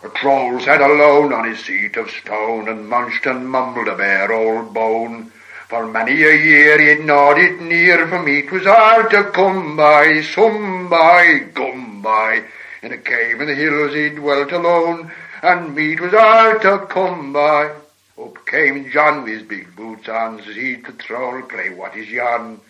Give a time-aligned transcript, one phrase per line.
[0.00, 4.32] A troll sat alone on his seat of stone and munched and mumbled a bare
[4.32, 5.32] old bone.
[5.68, 10.88] For many a year he'd it near, for meat was hard to come by, some
[10.88, 12.44] by, gum by.
[12.80, 15.10] In a cave in the hills he dwelt alone,
[15.42, 17.72] and meat was hard to come by.
[18.16, 22.08] Up came John with his big boots on, says he to troll, pray what is
[22.08, 22.60] yon?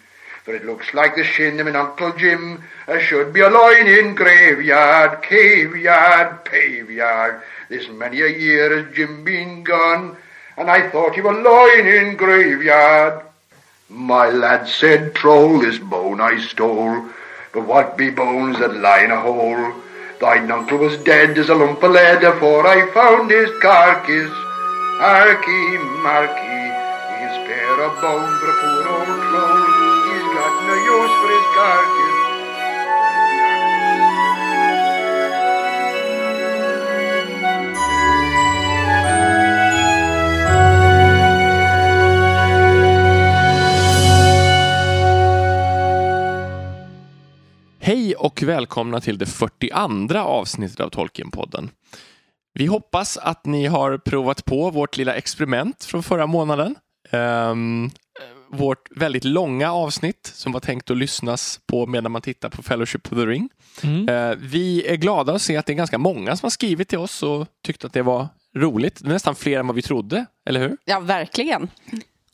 [0.49, 3.87] For it looks like the shin of an Uncle Jim, as should be a loin
[3.87, 7.43] in graveyard, caveyard, paveyard.
[7.69, 10.17] This many a year has Jim been gone,
[10.57, 13.27] and I thought he were lying in graveyard.
[13.91, 17.05] My lad said, Troll, this bone I stole,
[17.53, 19.75] but what be bones that lie in a hole?
[20.19, 24.31] Thine uncle was dead as a lump of lead afore I found his carcass.
[24.97, 29.78] Harky, Marky, he can spare a bone for a poor old troll.
[30.69, 30.99] No.
[47.81, 51.71] Hej och välkomna till det 42 avsnittet av Tolkienpodden.
[52.55, 56.77] Vi hoppas att ni har provat på vårt lilla experiment från förra månaden.
[57.11, 57.91] Ehm,
[58.51, 63.13] vårt väldigt långa avsnitt som var tänkt att lyssnas på medan man tittar på Fellowship
[63.13, 63.49] of the Ring.
[64.09, 66.99] Eh, vi är glada att se att det är ganska många som har skrivit till
[66.99, 69.01] oss och tyckte att det var roligt.
[69.03, 70.77] Det är nästan fler än vad vi trodde, eller hur?
[70.85, 71.69] Ja, verkligen.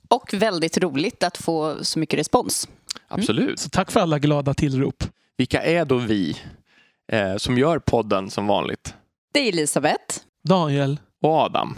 [0.09, 2.69] Och väldigt roligt att få så mycket respons.
[3.09, 3.59] Absolut.
[3.61, 5.05] Så tack för alla glada tillrop.
[5.37, 6.37] Vilka är då vi
[7.13, 8.95] eh, som gör podden som vanligt?
[9.33, 10.21] Det är Elisabeth.
[10.49, 10.99] Daniel.
[11.23, 11.77] och Adam.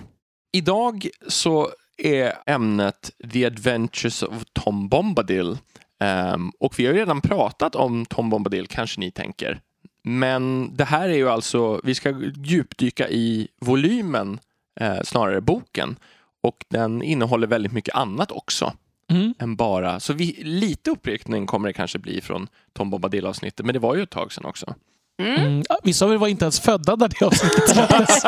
[0.53, 5.59] Idag så är ämnet The Adventures of Tom Bombadil.
[6.01, 9.61] Ehm, och vi har ju redan pratat om Tom Bombadil, kanske ni tänker.
[10.03, 14.39] Men det här är ju alltså, vi ska djupdyka i volymen,
[14.81, 15.97] eh, snarare boken.
[16.43, 18.73] Och den innehåller väldigt mycket annat också.
[19.11, 19.35] Mm.
[19.39, 23.79] Än bara, så vi, lite uppräkning kommer det kanske bli från Tom Bombadil-avsnittet, men det
[23.79, 24.75] var ju ett tag sedan också.
[25.23, 25.63] Mm.
[25.69, 28.25] ja, Vissa av er var inte ens födda när det avsnittet släpptes.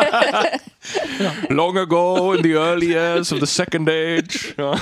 [1.51, 4.55] Long ago in the early years of the second age.
[4.57, 4.79] Ja,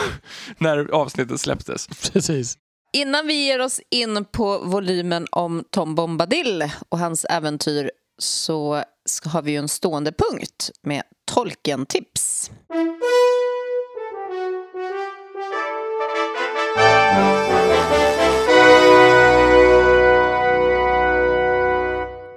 [0.58, 1.86] när avsnittet släpptes.
[2.12, 2.58] Precis.
[2.92, 9.28] Innan vi ger oss in på volymen om Tom Bombadil och hans äventyr så ska,
[9.28, 11.02] har vi ju en stående punkt med
[11.32, 12.50] Tolkien-tips.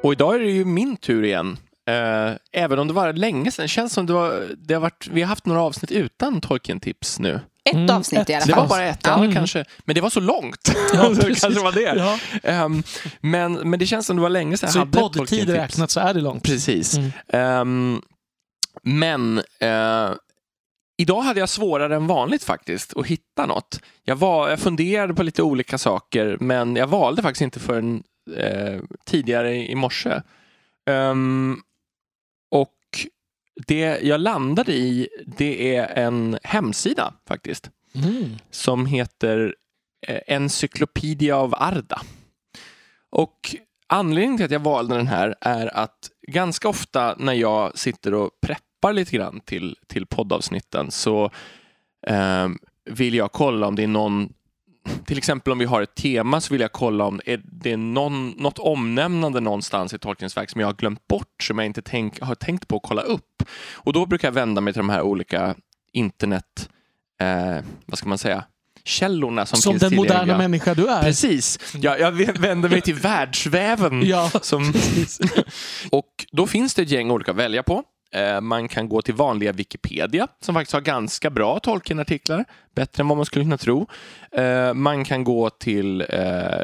[0.04, 1.58] Och idag är det ju min tur igen.
[1.90, 3.64] Eh, även om det var länge sedan.
[3.64, 7.20] Det känns som det, var, det har varit, vi har haft några avsnitt utan Tolkien-tips
[7.20, 7.40] nu.
[7.70, 8.30] Ett Mm, avsnitt ett.
[8.30, 8.62] i alla Det fall.
[8.62, 9.34] var bara ett, ja, Mm.
[9.34, 9.66] kanske.
[9.86, 10.72] Men det var så långt.
[10.94, 11.82] Ja, Så det kanske var det.
[11.98, 12.20] Ja.
[12.44, 12.84] Ehm,
[13.22, 15.18] men, men det känns som det var länge sedan jag Så i hade ett poddtid
[15.20, 15.58] Tolkien-tips.
[15.58, 16.44] räknat så är det långt.
[16.44, 16.98] Precis.
[16.98, 17.12] Mm.
[17.28, 18.02] Ehm,
[18.84, 20.10] men eh,
[20.98, 23.80] idag hade jag svårare än vanligt faktiskt att hitta något.
[24.04, 28.04] Jag, var, jag funderade på lite olika saker men jag valde faktiskt inte förrän
[28.38, 30.22] eh, tidigare i morse.
[30.86, 31.58] Ehm,
[32.52, 32.76] och
[33.68, 38.36] det jag landade i det är en hemsida faktiskt Mm.
[38.52, 39.56] som heter
[40.08, 42.02] eh, Encyclopedia av Arda.
[43.10, 43.56] Och
[43.88, 48.32] anledningen till att jag valde den här är att ganska ofta när jag sitter och
[48.42, 51.32] preppar lite grann till, till poddavsnitten så
[52.08, 52.48] eh,
[52.86, 54.34] vill jag kolla om det är någon
[55.06, 57.78] till exempel om vi har ett tema så vill jag kolla om är det är
[57.78, 61.82] någon, något omnämnande någonstans i Tolkiens verk som jag har glömt bort som jag inte
[61.82, 63.44] tänk, har tänkt på att kolla upp.
[63.74, 65.56] Och då brukar jag vända mig till de här olika
[65.94, 66.70] internet,
[67.22, 68.44] eh, vad ska man säga,
[68.84, 70.22] källorna som, Som finns den tillgängliga.
[70.22, 71.02] moderna människa du är.
[71.02, 71.60] Precis.
[71.74, 74.06] Jag, jag vänder mig till världsväven.
[74.06, 74.74] Ja, Som,
[75.92, 77.84] och då finns det ett gäng olika att välja på.
[78.12, 82.46] Eh, man kan gå till vanliga Wikipedia som faktiskt har ganska bra Tolkien-artiklar.
[82.76, 83.88] Bättre än vad man skulle kunna tro.
[84.32, 86.62] Eh, man kan gå till eh,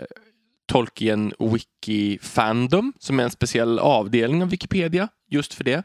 [0.67, 5.83] Tolkien Wiki Fandom som är en speciell avdelning av Wikipedia just för det.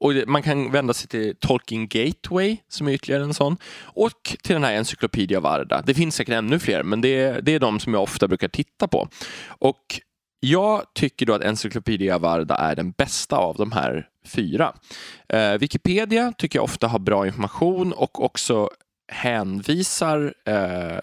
[0.00, 3.56] Och man kan vända sig till Tolkien Gateway som är ytterligare en sån.
[3.82, 7.54] Och till den här Encyclopedia av Det finns säkert ännu fler men det är, det
[7.54, 9.08] är de som jag ofta brukar titta på.
[9.46, 10.00] Och
[10.40, 14.74] jag tycker då att Encyclopedia Varda är den bästa av de här fyra.
[15.28, 18.70] Eh, Wikipedia tycker jag ofta har bra information och också
[19.12, 20.98] hänvisar eh,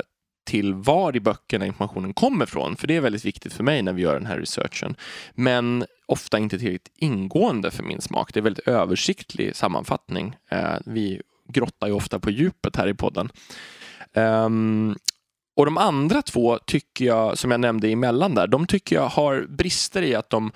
[0.45, 2.75] till var i böckerna informationen kommer ifrån.
[2.75, 4.95] För det är väldigt viktigt för mig när vi gör den här researchen.
[5.33, 8.33] Men ofta inte tillräckligt ingående för min smak.
[8.33, 10.35] Det är väldigt översiktlig sammanfattning.
[10.51, 13.29] Eh, vi grottar ju ofta på djupet här i podden.
[14.13, 14.95] Ehm,
[15.55, 19.45] och de andra två tycker jag, som jag nämnde emellan där, de tycker jag har
[19.49, 20.51] brister i att de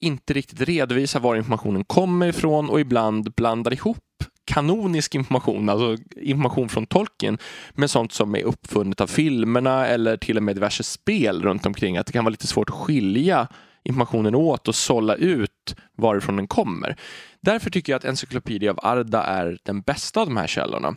[0.00, 3.98] inte riktigt redovisar var informationen kommer ifrån och ibland blandar ihop
[4.44, 7.38] kanonisk information, alltså information från Tolkien,
[7.74, 11.96] med sånt som är uppfunnet av filmerna eller till och med diverse spel runt omkring.
[11.96, 13.48] Att det kan vara lite svårt att skilja
[13.84, 16.96] informationen åt och sålla ut varifrån den kommer.
[17.40, 20.96] Därför tycker jag att Encyclopedia of Arda är den bästa av de här källorna.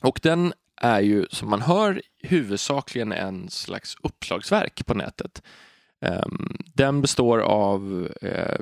[0.00, 0.52] Och den
[0.82, 5.42] är ju, som man hör, huvudsakligen en slags uppslagsverk på nätet.
[6.00, 8.58] Ehm, den består av eh,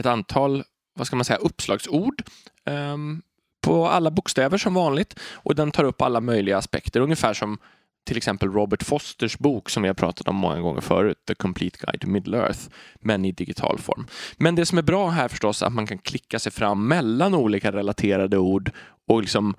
[0.00, 0.64] ett antal,
[0.94, 2.22] vad ska man säga, uppslagsord
[2.66, 3.22] ehm,
[3.62, 7.58] på alla bokstäver som vanligt och den tar upp alla möjliga aspekter, ungefär som
[8.06, 11.78] till exempel Robert Fosters bok som vi har pratat om många gånger förut, The Complete
[11.80, 12.60] Guide to Middle Earth,
[13.00, 14.06] men i digital form.
[14.36, 17.34] Men det som är bra här förstås är att man kan klicka sig fram mellan
[17.34, 18.70] olika relaterade ord
[19.08, 19.54] och liksom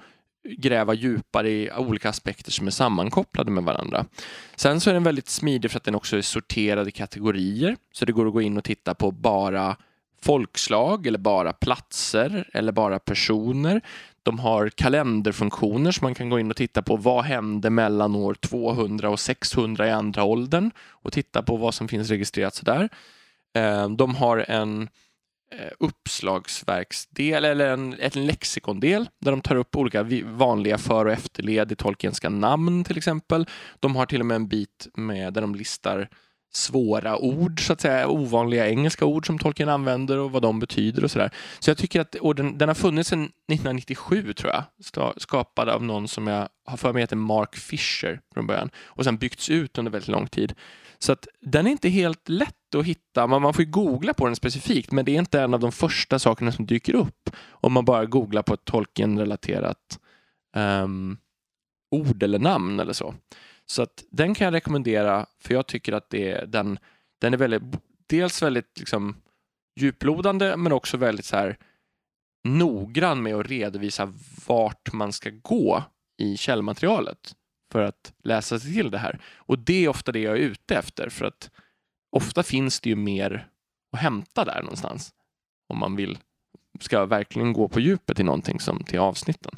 [0.57, 4.05] gräva djupare i olika aspekter som är sammankopplade med varandra.
[4.55, 8.05] Sen så är den väldigt smidig för att den också är sorterad i kategorier, så
[8.05, 9.77] det går att gå in och titta på bara
[10.21, 13.81] folkslag eller bara platser eller bara personer.
[14.23, 18.33] De har kalenderfunktioner som man kan gå in och titta på vad hände mellan år
[18.33, 22.89] 200 och 600 i andra åldern och titta på vad som finns registrerat där.
[23.55, 24.89] Eh, de har en
[25.59, 31.71] Eh, uppslagsverksdel eller en, en lexikondel där de tar upp olika vanliga för och efterled
[31.71, 33.47] i tolkenska namn till exempel.
[33.79, 36.09] De har till och med en bit med där de listar
[36.53, 41.03] svåra ord, så att säga, ovanliga engelska ord som Tolkien använder och vad de betyder
[41.03, 41.31] och sådär.
[41.59, 45.83] Så jag tycker att, och den, den, har funnits sedan 1997 tror jag, skapad av
[45.83, 49.77] någon som jag har för mig heter Mark Fisher från början och sen byggts ut
[49.77, 50.53] under väldigt lång tid.
[50.99, 54.25] Så att den är inte helt lätt att hitta, man, man får ju googla på
[54.25, 57.73] den specifikt, men det är inte en av de första sakerna som dyker upp om
[57.73, 59.99] man bara googlar på ett Tolkien-relaterat
[60.55, 61.17] um,
[61.91, 63.15] ord eller namn eller så.
[63.65, 66.79] Så att den kan jag rekommendera för jag tycker att det, den,
[67.21, 67.63] den är väldigt,
[68.07, 69.15] dels väldigt liksom,
[69.79, 71.57] djuplodande men också väldigt så här,
[72.43, 74.13] noggrann med att redovisa
[74.47, 75.83] vart man ska gå
[76.17, 77.35] i källmaterialet
[77.71, 79.19] för att läsa sig till det här.
[79.35, 81.51] Och det är ofta det jag är ute efter för att
[82.15, 83.47] ofta finns det ju mer
[83.91, 85.13] att hämta där någonstans
[85.69, 86.17] om man vill
[86.79, 89.51] ska verkligen gå på djupet i någonting som till avsnitten.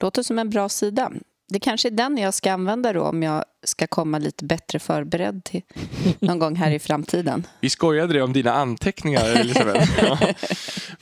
[0.00, 1.12] Låter som en bra sida.
[1.48, 5.44] Det kanske är den jag ska använda då om jag ska komma lite bättre förberedd
[5.44, 5.62] till
[6.18, 7.46] någon gång här i framtiden.
[7.60, 10.02] Vi skojade det om dina anteckningar, Elisabeth.
[10.02, 10.18] Ja.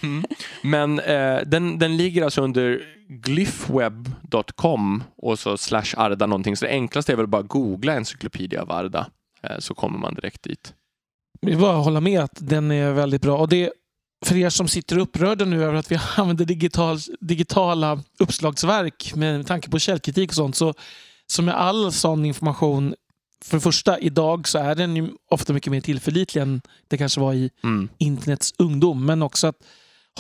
[0.02, 0.24] Mm.
[0.62, 6.56] Men eh, den, den ligger alltså under glyphweb.com och så slash Arda någonting.
[6.56, 9.06] Så det enklaste är väl bara googla Encyclopedia av Arda
[9.58, 10.75] så kommer man direkt dit.
[11.40, 13.38] Jag vill bara hålla med att den är väldigt bra.
[13.38, 13.72] Och det,
[14.26, 19.70] för er som sitter upprörda nu över att vi använder digital, digitala uppslagsverk med tanke
[19.70, 20.75] på källkritik och sånt, så,
[21.26, 22.94] så med all sån information
[23.44, 27.20] för det första, idag så är den ju ofta mycket mer tillförlitlig än det kanske
[27.20, 27.88] var i mm.
[27.98, 29.06] internets ungdom.
[29.06, 29.56] Men också att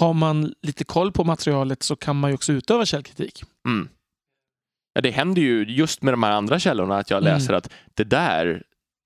[0.00, 3.42] har man lite koll på materialet så kan man ju också utöva källkritik.
[3.66, 3.88] Mm.
[4.94, 7.58] Ja, det händer ju just med de här andra källorna att jag läser mm.
[7.58, 8.62] att det där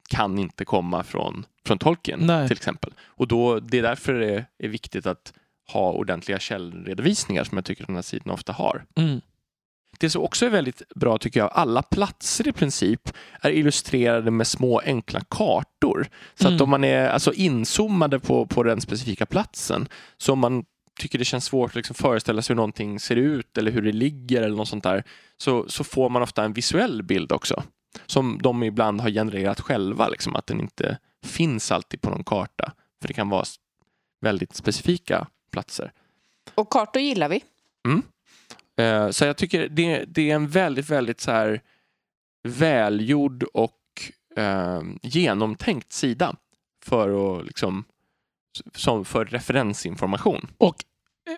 [0.08, 2.48] kan inte komma från, från Tolkien Nej.
[2.48, 2.92] till exempel.
[3.04, 5.32] Och då, det är därför det är viktigt att
[5.72, 8.84] ha ordentliga källredovisningar som jag tycker den här sidan ofta har.
[8.96, 9.20] Mm.
[9.98, 13.00] Det som också är väldigt bra tycker jag, alla platser i princip
[13.40, 16.06] är illustrerade med små enkla kartor.
[16.34, 16.56] Så mm.
[16.56, 20.64] att om man är alltså inzoomade på, på den specifika platsen, så om man
[21.00, 23.92] tycker det känns svårt att liksom föreställa sig hur någonting ser ut eller hur det
[23.92, 25.04] ligger eller något sånt där,
[25.36, 27.62] så, så får man ofta en visuell bild också
[28.06, 32.72] som de ibland har genererat själva, liksom, att den inte finns alltid på någon karta.
[33.00, 33.44] För det kan vara
[34.20, 35.92] väldigt specifika platser.
[36.54, 37.44] Och kartor gillar vi.
[37.88, 38.02] Mm.
[38.76, 41.60] Eh, så jag tycker det, det, är en väldigt, väldigt så här
[42.42, 43.80] välgjord och
[44.36, 46.36] eh, genomtänkt sida
[46.84, 47.84] för att liksom
[48.74, 50.50] som för referensinformation.
[50.58, 50.84] Och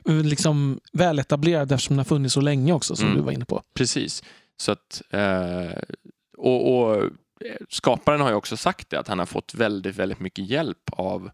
[0.08, 3.18] eh, liksom väletablerad eftersom den har funnits så länge också som mm.
[3.18, 3.62] du var inne på.
[3.74, 4.22] Precis.
[4.56, 5.78] Så att eh,
[6.36, 7.02] och, och
[7.40, 10.90] eh, skaparen har ju också sagt det, att han har fått väldigt, väldigt mycket hjälp
[10.92, 11.30] av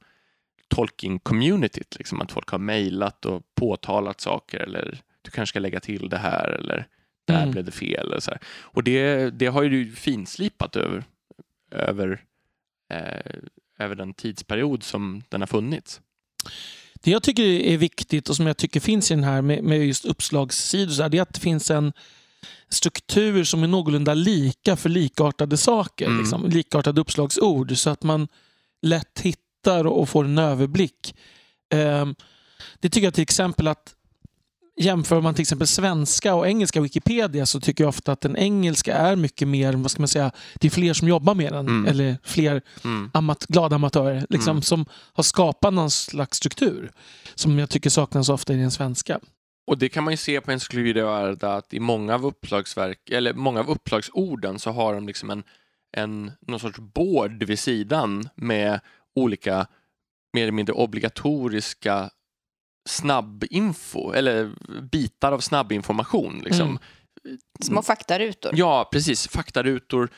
[0.74, 1.98] tolking-communityt.
[1.98, 6.18] Liksom, att folk har mejlat och påtalat saker eller du kanske ska lägga till det
[6.18, 6.86] här eller
[7.24, 7.50] där mm.
[7.50, 8.06] blev det fel.
[8.06, 8.40] Eller så här.
[8.60, 11.04] Och det, det har ju finslipat över,
[11.70, 12.24] över,
[12.90, 13.32] eh,
[13.78, 16.00] över den tidsperiod som den har funnits.
[16.94, 19.86] Det jag tycker är viktigt och som jag tycker finns i den här med, med
[19.86, 21.92] just uppslagssidor, det är att det finns en
[22.68, 26.06] struktur som är någorlunda lika för likartade saker.
[26.06, 26.18] Mm.
[26.18, 28.28] Liksom, likartade uppslagsord så att man
[28.82, 31.14] lätt hittar och får en överblick.
[31.74, 32.14] Um,
[32.80, 33.94] det tycker jag till exempel att
[34.76, 38.94] jämför man till exempel svenska och engelska Wikipedia så tycker jag ofta att den engelska
[38.94, 41.68] är mycket mer, vad ska man säga, det är fler som jobbar med den.
[41.68, 41.86] Mm.
[41.86, 43.10] Eller fler Mm.
[43.14, 44.62] amat glada amatörer liksom, Mm.
[44.62, 46.90] som har skapat någon slags struktur.
[47.34, 49.20] Som jag tycker saknas ofta i den svenska.
[49.66, 53.34] Och det kan man ju se på Encyclopedia Arda att i många av uppslagsverk, eller
[53.34, 55.44] många av uppslagsorden så har de liksom en,
[55.96, 58.80] en någon sorts board vid sidan med
[59.14, 59.66] olika
[60.32, 62.10] mer eller mindre obligatoriska
[62.88, 64.52] snabbinfo eller
[64.82, 66.42] bitar av snabbinformation.
[66.44, 66.68] Liksom.
[66.68, 67.38] Mm.
[67.60, 68.52] Små faktarutor.
[68.54, 69.28] Ja, precis.
[69.28, 70.10] Faktarutor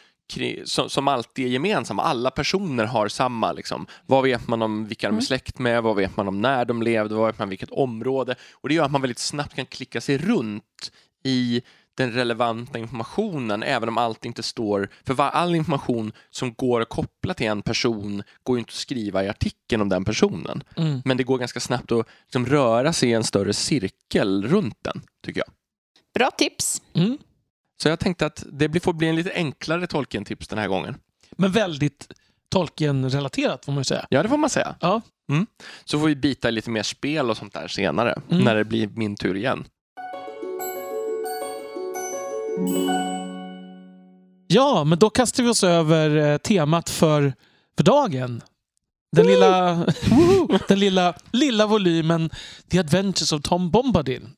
[0.64, 2.02] som, som alltid är gemensamma.
[2.02, 3.52] Alla personer har samma.
[3.52, 3.86] Liksom.
[4.06, 5.82] Vad vet man om vilka de är släkt med?
[5.82, 7.14] Vad vet man om när de levde?
[7.14, 8.34] Vad vet man om vilket område?
[8.52, 10.92] Och det gör att man väldigt snabbt kan klicka sig runt
[11.24, 11.62] i
[11.96, 14.88] den relevanta informationen, även om allt inte står...
[15.04, 18.74] För var, all information som går att koppla till en person går ju inte att
[18.74, 20.62] skriva i artikeln om den personen.
[20.76, 21.02] Mm.
[21.04, 25.02] Men det går ganska snabbt att liksom, röra sig i en större cirkel runt den,
[25.26, 25.48] tycker jag.
[26.14, 26.82] Bra tips.
[26.94, 27.18] Mm.
[27.82, 30.96] Så jag tänkte att det får bli en lite enklare Tolkien-tips den här gången.
[31.36, 32.08] Men väldigt
[32.48, 34.06] Tolkien-relaterat får man ju säga.
[34.10, 34.74] Ja, det får man säga.
[34.80, 35.00] Ja.
[35.84, 38.44] Så får vi bita lite mer spel och sånt där senare, Mm.
[38.44, 39.64] när det blir min tur igen.
[44.46, 47.32] Ja, men då kastar vi oss över eh, temat för,
[47.76, 48.42] för dagen.
[49.16, 49.74] Den lilla,
[50.68, 52.30] den lilla, lilla volymen
[52.70, 54.28] The Adventures of Tom Bombadil.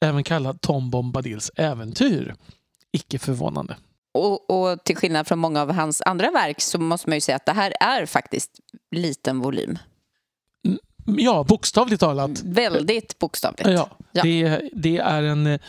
[0.00, 2.34] Även kallad Tom Bombadils äventyr.
[2.94, 3.76] Icke förvånande.
[4.14, 7.36] Och, och till skillnad från många av hans andra verk så måste man ju säga
[7.36, 8.50] att det här är faktiskt
[8.90, 9.78] liten volym.
[11.06, 12.42] Ja, bokstavligt talat.
[12.44, 13.68] Väldigt bokstavligt.
[13.68, 14.22] Ja, Ja.
[14.22, 15.60] Det, det är en eh,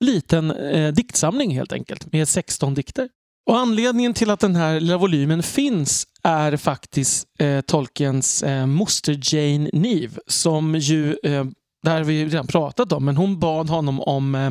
[0.00, 3.08] liten eh, diktsamling helt enkelt med 16 dikter.
[3.46, 9.20] Och Anledningen till att den här lilla volymen finns är faktiskt eh, Tolkiens eh, moster
[9.34, 11.44] Jane Neve som ju, eh,
[11.82, 14.50] det här har vi redan pratat om, men hon bad honom om eh,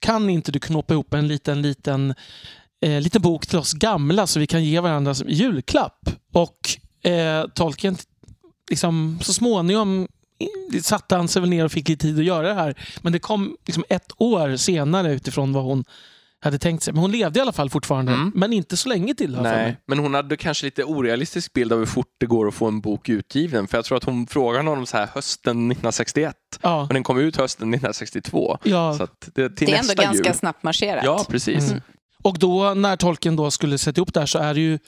[0.00, 2.14] kan inte du knåpa ihop en liten, liten,
[2.80, 6.10] eh, liten bok till oss gamla så vi kan ge varandra som julklapp?
[6.32, 6.58] Och
[7.10, 7.96] eh, Tolkien
[8.70, 10.08] liksom, så småningom
[10.82, 12.74] satte han sig väl ner och fick lite tid att göra det här.
[13.02, 15.84] Men det kom liksom ett år senare utifrån vad hon
[16.46, 16.92] hade tänkt sig.
[16.94, 18.12] Men hon levde i alla fall fortfarande.
[18.12, 18.32] Mm.
[18.34, 19.38] Men inte så länge till.
[19.42, 22.66] Nej, men hon hade kanske lite orealistisk bild av hur fort det går att få
[22.68, 23.66] en bok utgiven.
[23.68, 27.18] För jag tror att hon frågade honom så här hösten 1961 Ja, och den kom
[27.18, 28.58] ut hösten 1962.
[28.62, 28.94] ja.
[28.98, 30.34] Så att det, till Det är ändå nästa ganska jul.
[30.38, 31.04] snabbt marscherat.
[31.04, 31.70] Ja, precis.
[31.70, 31.82] Mm.
[32.22, 34.78] Och då när Tolkien då skulle sätta ihop det här så är det ju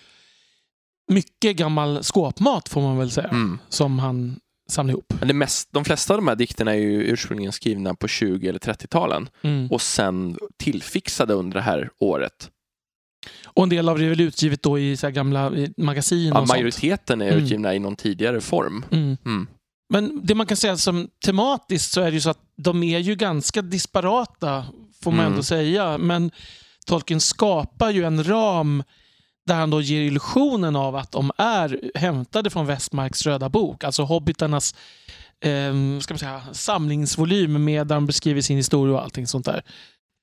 [1.11, 3.29] mycket gammal skåpmat får man väl säga.
[3.29, 3.59] Mm.
[3.69, 5.15] Som han samlade ihop.
[5.19, 8.49] Men det mest, de flesta av de här dikterna är ju ursprungligen skrivna på 20
[8.49, 9.71] eller 30-talen Mm.
[9.71, 12.51] och sen tillfixade under det här året.
[13.47, 16.39] Och en del av det är väl utgivet då i så gamla magasin Ja, och
[16.39, 16.49] sånt.
[16.49, 17.45] majoriteten är Mm.
[17.45, 18.85] utgivna i någon tidigare form.
[18.91, 19.17] Mm.
[19.27, 19.47] Mm.
[19.93, 22.99] Men det man kan säga som tematiskt så är det ju så att de är
[22.99, 24.65] ju ganska disparata,
[25.03, 25.33] får man Mm.
[25.33, 25.99] ändå säga.
[25.99, 26.31] Men
[26.87, 28.83] Tolkien skapar ju en ram
[29.49, 34.03] där han då ger illusionen av att de är hämtade från Westmarks röda bok, alltså
[34.03, 34.75] hobbitarnas
[35.45, 39.63] eh, ska man säga, samlingsvolym med där de beskriver sin historia och allting sånt där.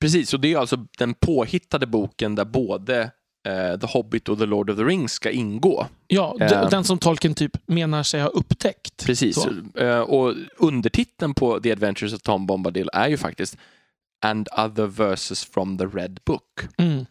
[0.00, 3.10] Precis, och det är alltså den påhittade boken där både
[3.48, 5.86] eh, The Hobbit och The Lord of the Rings ska ingå.
[6.06, 6.68] Ja, Eh.
[6.70, 9.06] den som Tolkien typ menar sig ha upptäckt.
[9.06, 13.56] Precis, eh, och undertiteln på The Adventures of Tom Bombadil är ju faktiskt
[14.24, 16.42] And other verses from the Red Book.
[16.78, 17.06] Mm.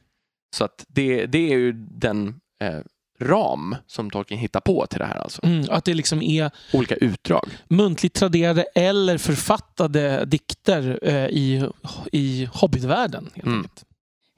[0.56, 2.80] Så att det, det är ju den eh,
[3.20, 5.46] ram som Tolkien hittar på till det här alltså.
[5.46, 7.50] Mm, att det liksom är Olika utdrag.
[7.68, 11.70] muntligt traderade eller författade dikter eh, i,
[12.12, 13.30] i hobbitvärlden.
[13.36, 13.58] Helt Mm.
[13.58, 13.86] enkelt.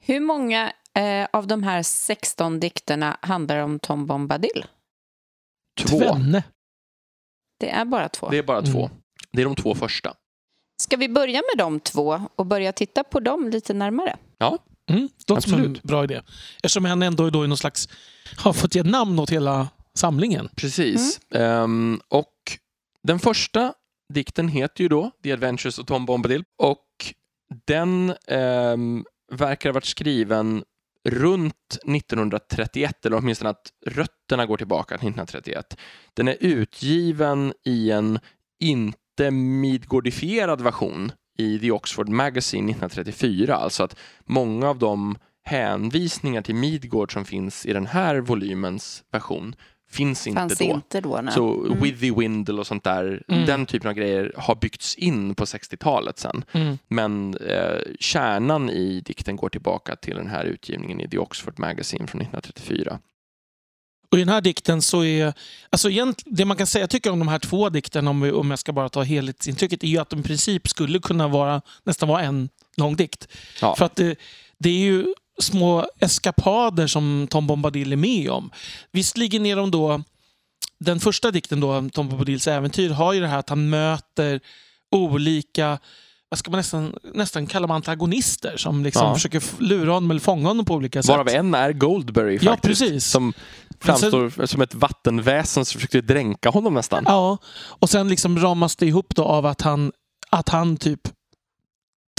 [0.00, 4.64] Hur många eh, av de här 16 dikterna handlar om Tom Bombadil?
[5.80, 5.98] Två.
[5.98, 6.42] Tvenne.
[7.60, 8.28] Det är bara två.
[8.28, 8.72] Det är bara Mm.
[8.72, 8.90] två.
[9.32, 10.14] Det är de två första.
[10.82, 14.16] Ska vi börja med de två och börja titta på dem lite närmare?
[14.38, 14.58] Ja,
[14.88, 15.82] Mm, det låter som en Absolut.
[15.82, 16.20] bra idé.
[16.56, 17.88] Eftersom han ändå då i någon slags,
[18.36, 20.48] har fått ge namn åt hela samlingen.
[20.56, 21.20] precis.
[21.34, 22.34] Ehm, och
[23.02, 23.72] den första
[24.14, 26.84] dikten heter ju då The Adventures of Tom Bombadil och
[27.66, 30.64] den ehm, verkar ha varit skriven
[31.08, 35.76] runt 1931, eller åtminstone att rötterna går tillbaka till 1931.
[36.14, 38.18] Den är utgiven i en
[38.60, 46.54] inte midgårdifierad version i The Oxford Magazine 1934, alltså att många av de hänvisningar till
[46.54, 49.54] Midgård som finns i den här volymens version
[49.90, 50.64] finns inte Fanns då.
[50.64, 51.20] inte då.
[51.22, 51.34] Nej.
[51.34, 51.80] Så Mm.
[51.80, 53.46] Withy Windle och sånt där, Mm.
[53.46, 56.44] den typen av grejer har byggts in på 60-talet sen.
[56.52, 56.78] Mm.
[56.88, 62.06] Men eh, kärnan i dikten går tillbaka till den här utgivningen i The Oxford Magazine
[62.06, 62.98] från 1934.
[64.12, 65.32] Och i den här dikten så är...
[65.70, 65.88] Alltså
[66.24, 68.72] det man kan säga tycker om de här två dikterna, om, vi- om jag ska
[68.72, 72.48] bara ta helhetsintrycket, är ju att de i princip skulle kunna vara nästan vara en
[72.76, 73.28] lång dikt.
[73.60, 73.76] Ja.
[73.76, 74.16] För att det,
[74.58, 78.50] det är ju små eskapader som Tom Bombadil är med om.
[78.92, 80.02] Visserligen är de då...
[80.80, 84.40] Den första dikten, då, Tom Bombadils äventyr, har ju det här att han möter
[84.90, 85.78] olika
[86.30, 89.14] vad ska man nästan, nästan kalla dem antagonister som liksom Ja.
[89.14, 91.08] försöker lura honom eller fånga honom på olika sätt.
[91.08, 92.80] Varav en är Goldberry Ja, faktiskt.
[92.80, 93.06] precis.
[93.06, 93.32] Som
[93.80, 97.04] framstår som ett vattenväsen som försökte dränka honom nästan.
[97.06, 99.92] Ja, och sen liksom ramas det ihop då av att han,
[100.30, 101.00] att han typ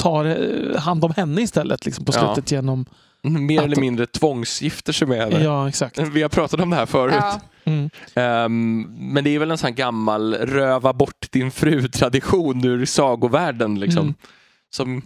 [0.02, 2.34] tar eh, hand om henne istället liksom på Ja.
[2.36, 2.86] slutet genom...
[3.24, 5.44] Mer Att- eller mindre tvångsgifter sig med henne.
[5.44, 5.98] Ja, exakt.
[6.14, 7.14] Vi har pratat om det här förut.
[7.18, 7.40] Ja.
[7.64, 7.90] Mm.
[8.16, 8.82] Ehm,
[9.14, 14.02] men det är väl en sån här gammal röva bort din fru-tradition ur sagovärlden liksom.
[14.02, 14.14] Mm.
[14.70, 15.02] Som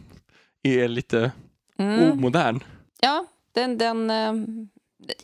[0.63, 1.31] är lite
[1.79, 2.11] Mm.
[2.11, 2.59] omodern.
[3.01, 4.33] Ja, den, den, eh,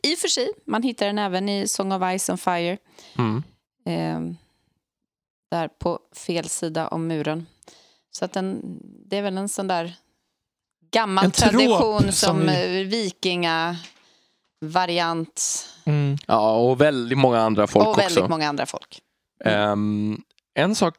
[0.03, 2.77] i och för sig, man hittar den även i Song of Ice and Fire.
[3.17, 3.43] Mm.
[3.85, 4.19] Eh,
[5.51, 7.45] där på fel sida om muren.
[8.11, 8.61] Så att den,
[9.09, 9.93] det är väl en sån där
[10.91, 15.67] gammal En tradition som, som vi- eh, vikinga-variant.
[15.85, 16.17] Mm.
[16.27, 18.29] Ja, och väldigt många andra folk och väldigt också.
[18.29, 19.01] många andra folk.
[19.45, 20.21] Ehm,
[20.53, 20.95] en sak,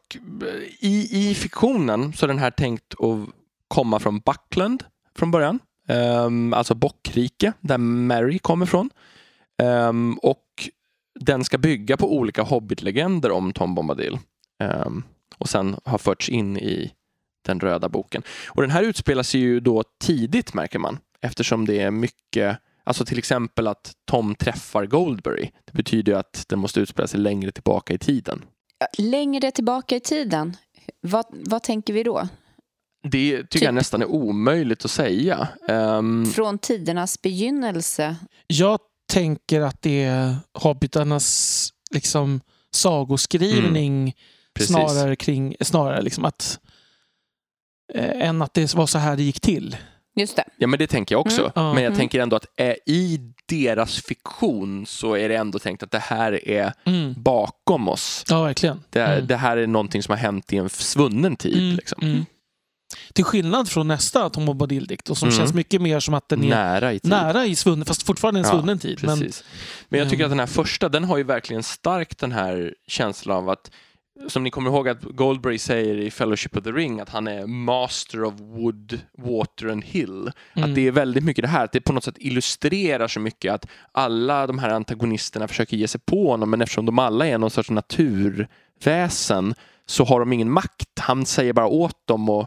[0.78, 3.28] i, i fiktionen så är den här tänkt att
[3.68, 4.84] komma från Buckland
[5.16, 5.58] från början
[5.90, 8.90] um, alltså Bockrike, där Mary kommer ifrån.
[9.62, 10.44] Um, ehm, och
[11.20, 14.18] den ska bygga på olika hobbitlegender om Tom Bombadil.
[14.87, 15.04] Um,
[15.38, 16.92] och sen har förts in i
[17.47, 18.23] den röda boken.
[18.49, 20.99] Och den här utspelar sig ju då tidigt märker man.
[21.20, 25.50] Eftersom det är mycket, alltså till exempel att Tom träffar Goldberry.
[25.64, 28.44] Det betyder ju att den måste utspela sig längre tillbaka i tiden.
[28.99, 30.56] Längre tillbaka i tiden,
[31.00, 32.28] vad, vad tänker vi då?
[33.02, 33.62] Det tycker Typ.
[33.62, 35.49] jag nästan är omöjligt att säga.
[35.69, 38.16] Ehm, Från tidernas begynnelse?
[38.47, 38.78] Jag
[39.12, 42.40] tänker att det är hobbitarnas liksom,
[42.75, 44.14] sagoskrivning
[44.54, 44.71] precis.
[44.76, 46.59] snarare kring snarare liksom att
[47.95, 49.76] eh, än att det var så här det gick till.
[50.16, 50.45] Just det.
[50.57, 51.52] Ja, men det tänker jag också.
[51.57, 51.69] Mm.
[51.75, 51.99] Men jag Mm.
[51.99, 56.49] tänker ändå att eh, i deras fiktion så är det ändå tänkt att det här
[56.49, 57.14] är Mm.
[57.23, 58.25] bakom oss.
[58.28, 58.83] Ja, verkligen.
[58.90, 59.26] Det, Mm.
[59.26, 61.59] det här är någonting som har hänt i en svunnen tid.
[61.62, 62.26] Mm, Liksom.
[62.92, 63.12] Mm.
[63.14, 65.38] Till skillnad från nästa Tom Bombadil-dikt och som Mm.
[65.38, 67.11] känns mycket mer som att den är Nära i tid.
[67.11, 68.98] nära i svunnen, fast fortfarande en Ja, svunnen tid.
[69.03, 69.44] Men, Precis.
[69.88, 70.26] Men jag tycker Mm.
[70.26, 73.70] att den här första, den har ju verkligen starkt den här känslan av att
[74.29, 77.46] som ni kommer ihåg att Goldberry säger i Fellowship of the Ring att han är
[77.46, 80.31] master of wood, water and hill.
[80.55, 80.68] Mm.
[80.70, 83.53] Att det är väldigt mycket det här, att det på något sätt illustrerar så mycket
[83.55, 87.38] att alla de här antagonisterna försöker ge sig på honom men eftersom de alla är
[87.38, 89.55] någon sorts naturväsen
[89.87, 90.98] så har de ingen makt.
[91.00, 92.46] Han säger bara åt dem eh,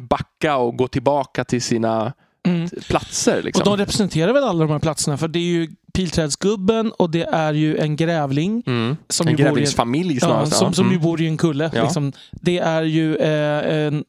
[0.00, 2.12] backa och gå tillbaka till sina
[2.48, 2.68] Mm.
[2.88, 3.42] platser.
[3.42, 3.60] Liksom.
[3.62, 7.22] Och de representerar väl alla de här platserna, för det är ju pilträdsgubben och det
[7.22, 8.96] är ju en grävling Mm.
[9.08, 10.46] som, en ju grävlingsfamilj ja, snarare.
[10.46, 11.02] som, som ju Mm.
[11.02, 11.70] bor i en kulle.
[11.74, 11.82] Ja.
[11.82, 12.12] Liksom.
[12.32, 14.04] Det är ju eh, en,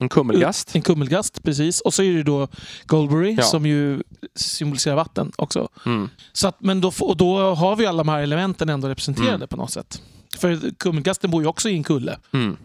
[0.00, 0.74] En kummelgast.
[0.76, 1.80] en kummelgast, precis.
[1.80, 2.48] Och så är det ju då
[2.86, 3.42] Goldberry Ja.
[3.42, 4.02] som ju
[4.36, 5.68] symboliserar vatten också.
[5.86, 6.08] Mm.
[6.32, 9.48] Så att, men då, och då har vi alla de här elementen ändå representerade Mm.
[9.48, 10.02] på något sätt.
[10.38, 12.18] För kummelgasten bor ju också i en kulle.
[12.32, 12.56] Mm.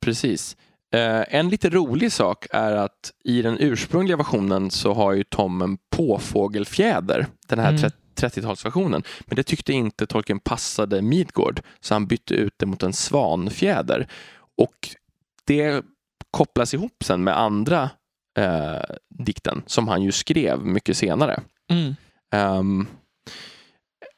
[0.00, 0.56] Precis.
[0.94, 5.62] Eh, en lite rolig sak är att i den ursprungliga versionen så har ju Tom
[5.62, 7.80] en påfågelfjäder, den här Mm.
[7.80, 9.02] tre- 30-talsversionen.
[9.26, 14.08] Men det tyckte inte Tolkien passade Midgård, så han bytte ut det mot en svanfjäder.
[14.58, 14.88] Och
[15.44, 15.84] det
[16.30, 17.90] kopplas ihop sen med andra
[18.38, 21.40] eh, dikten som han ju skrev mycket senare.
[21.70, 21.94] Mm.
[22.34, 22.86] Ehm,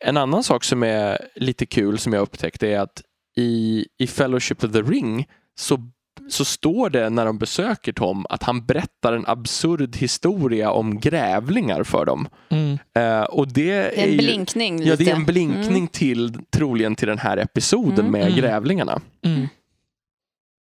[0.04, 3.02] en annan sak som är lite kul som jag upptäckte är att
[3.36, 5.28] i, i Fellowship of the Ring
[5.60, 5.90] så,
[6.30, 11.84] så står det när de besöker Tom att han berättar en absurd historia om grävlingar
[11.84, 12.28] för dem.
[12.48, 12.78] Mm.
[12.94, 14.82] Eh, och det, Det är är en ju, blinkning.
[14.82, 15.88] Ja, det är en blinkning Mm.
[15.88, 18.12] till troligen till den här episoden Mm.
[18.12, 18.34] med Mm.
[18.38, 19.00] grävlingarna.
[19.24, 19.48] Mm.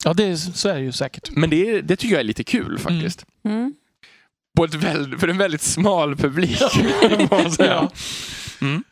[0.04, 1.30] Ja, det, är- så är det ju säkert.
[1.36, 3.24] Men det, är- det tycker jag är lite kul faktiskt.
[3.44, 3.74] Mm.
[4.56, 6.62] På ett väl, för en väldigt smal publik.
[7.58, 7.90] Ja.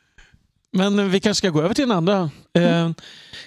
[0.76, 0.94] Mm.
[0.94, 2.30] Men vi kanske ska gå över till den andra.
[2.58, 2.90] Eh,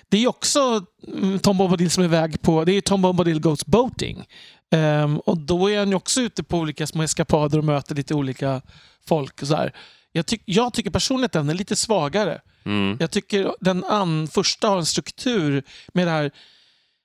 [0.09, 2.63] Det är också mm, Tom Bombadil som är iväg på...
[2.65, 4.25] Det är Tom Bombadil Goes Boating.
[4.73, 8.13] Eh, Och då är han ju också ute på olika små eskapader och möter lite
[8.13, 8.61] olika
[9.07, 9.41] folk.
[9.41, 9.73] Och så här.
[10.11, 12.41] Jag, tyck, jag tycker personligen att den är lite svagare.
[12.65, 12.97] Mm.
[12.99, 16.31] Jag tycker den an, första har en struktur med det här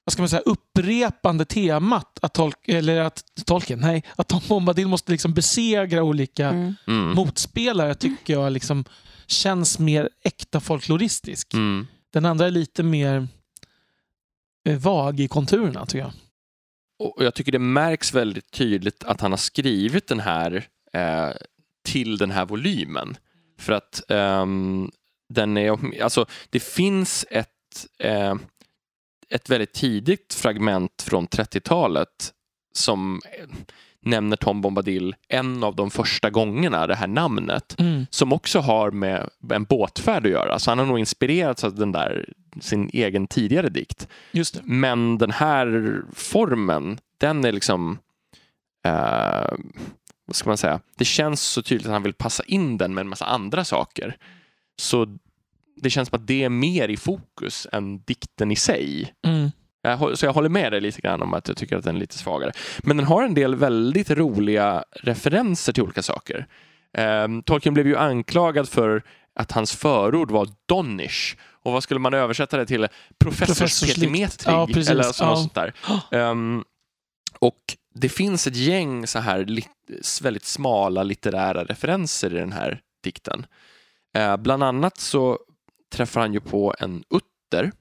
[0.04, 0.42] vad ska man säga,
[0.78, 6.48] upprepande temat att, tolk, eller att tolken, nej, att Tom Bombadil måste liksom besegra olika
[6.48, 6.74] Mm.
[6.86, 7.14] Mm.
[7.14, 8.84] motspelare tycker jag liksom
[9.26, 11.54] känns mer äkta folkloristisk.
[11.54, 11.86] Mm.
[12.12, 13.28] Den andra är lite mer
[14.68, 16.12] eh, vag i konturerna tycker jag.
[16.98, 21.30] Och jag tycker det märks väldigt tydligt att han har skrivit den här eh,
[21.84, 23.16] till den här volymen.
[23.58, 24.90] För att ehm,
[25.28, 28.34] den är, alltså, det finns ett, eh,
[29.30, 32.32] ett väldigt tidigt fragment från 30-talet
[32.72, 33.20] som
[34.00, 38.06] nämner Tom Bombadil en av de första gångerna, det här namnet, Mm.
[38.10, 40.58] som också har med en båtfärd att göra.
[40.58, 44.08] Så han har nog inspirerats av den där, sin egen tidigare dikt.
[44.64, 47.98] Men den här formen, den är liksom...
[48.86, 49.50] Eh,
[50.26, 50.80] vad ska man säga?
[50.96, 54.16] Det känns så tydligt att han vill passa in den med en massa andra saker.
[54.80, 55.18] Så
[55.82, 59.14] det känns som att det är mer i fokus än dikten i sig.
[59.26, 59.50] Mm.
[59.82, 62.00] Jag, så jag håller med dig lite grann om att jag tycker att den är
[62.00, 62.52] lite svagare.
[62.82, 66.46] Men den har en del väldigt roliga referenser till olika saker.
[66.98, 69.02] Um, Tolkien blev ju anklagad för
[69.34, 71.36] att hans förord var Donnish.
[71.62, 72.86] Och vad skulle man översätta det till?
[73.18, 74.52] Professorspetimetrig.
[74.54, 74.90] Ja, precis.
[74.90, 75.30] eller alltså Ja.
[75.30, 75.72] något sånt där.
[76.18, 76.64] Ehm,
[77.38, 77.60] och
[77.94, 83.46] det finns ett gäng så här lit- väldigt smala litterära referenser i den här dikten.
[84.16, 85.38] Eh, bland annat så
[85.90, 87.72] träffar han ju på en utter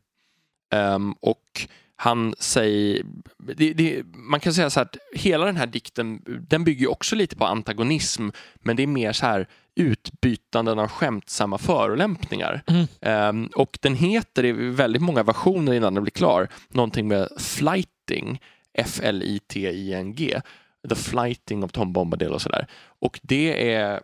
[0.73, 3.03] Ehm, och han säger,
[3.37, 7.15] det, det, man kan säga så här att hela den här dikten, den bygger också
[7.15, 12.63] lite på antagonism, men det är mer så här utbytanden av skämtsamma förolämpningar.
[12.67, 12.87] Mm.
[13.01, 18.41] Ehm, och den heter i väldigt många versioner innan den blir klar, någonting med flighting,
[18.73, 20.41] F-L-I-T-I-N-G,
[20.89, 22.67] the flighting of Tom Bombadil och sådär.
[22.99, 24.01] Och det är,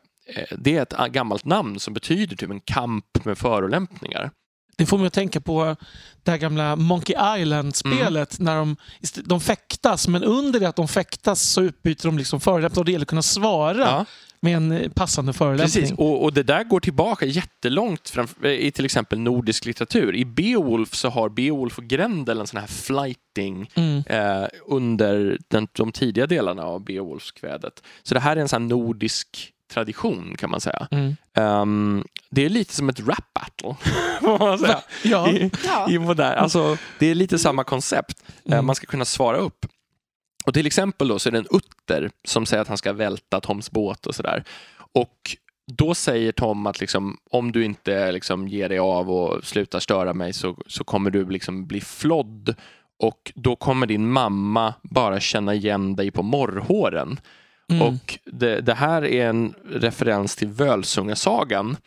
[0.57, 4.31] det är ett gammalt namn som betyder typ en kamp med förolämpningar.
[4.77, 5.75] Det får mig att tänka på
[6.23, 8.75] det här gamla Monkey Island-spelet när de,
[9.25, 12.91] de fäktas, men under det att de fäktas så utbyter de liksom förolämpningar och det
[12.91, 14.05] gäller att kunna svara Ja.
[14.39, 15.81] med en eh, passande förolämpning.
[15.83, 20.15] Precis, och, och det där går tillbaka jättelångt fram, i till exempel nordisk litteratur.
[20.15, 24.03] I Beowulf så har Beowulf och Grendel en sån här flighting Mm.
[24.07, 27.83] eh, under den, de tidiga delarna av Beowulfskvädet.
[28.03, 30.87] Så det här är en sån nordisk tradition kan man säga.
[30.91, 31.15] Mm.
[31.37, 33.75] Ehm, det är lite som ett rap battle,
[34.21, 34.81] får man säga.
[35.03, 35.29] Ja.
[35.31, 35.89] I, Ja.
[35.89, 38.23] i modern, alltså, det är lite samma koncept.
[38.45, 38.65] Eh, Mm.
[38.65, 39.65] Man ska kunna svara upp.
[40.45, 43.41] Och till exempel då så är det en utter som säger att han ska välta
[43.41, 44.43] Toms båt och sådär.
[44.93, 45.37] Och
[45.77, 50.13] då säger Tom att liksom, om du inte liksom ger dig av och slutar störa
[50.13, 52.55] mig så, så kommer du liksom bli flodd
[52.99, 57.19] och då kommer din mamma bara känna igen dig på morrhåren.
[57.71, 57.81] Mm.
[57.87, 61.77] Och det, det här är en referens till Völsungasagan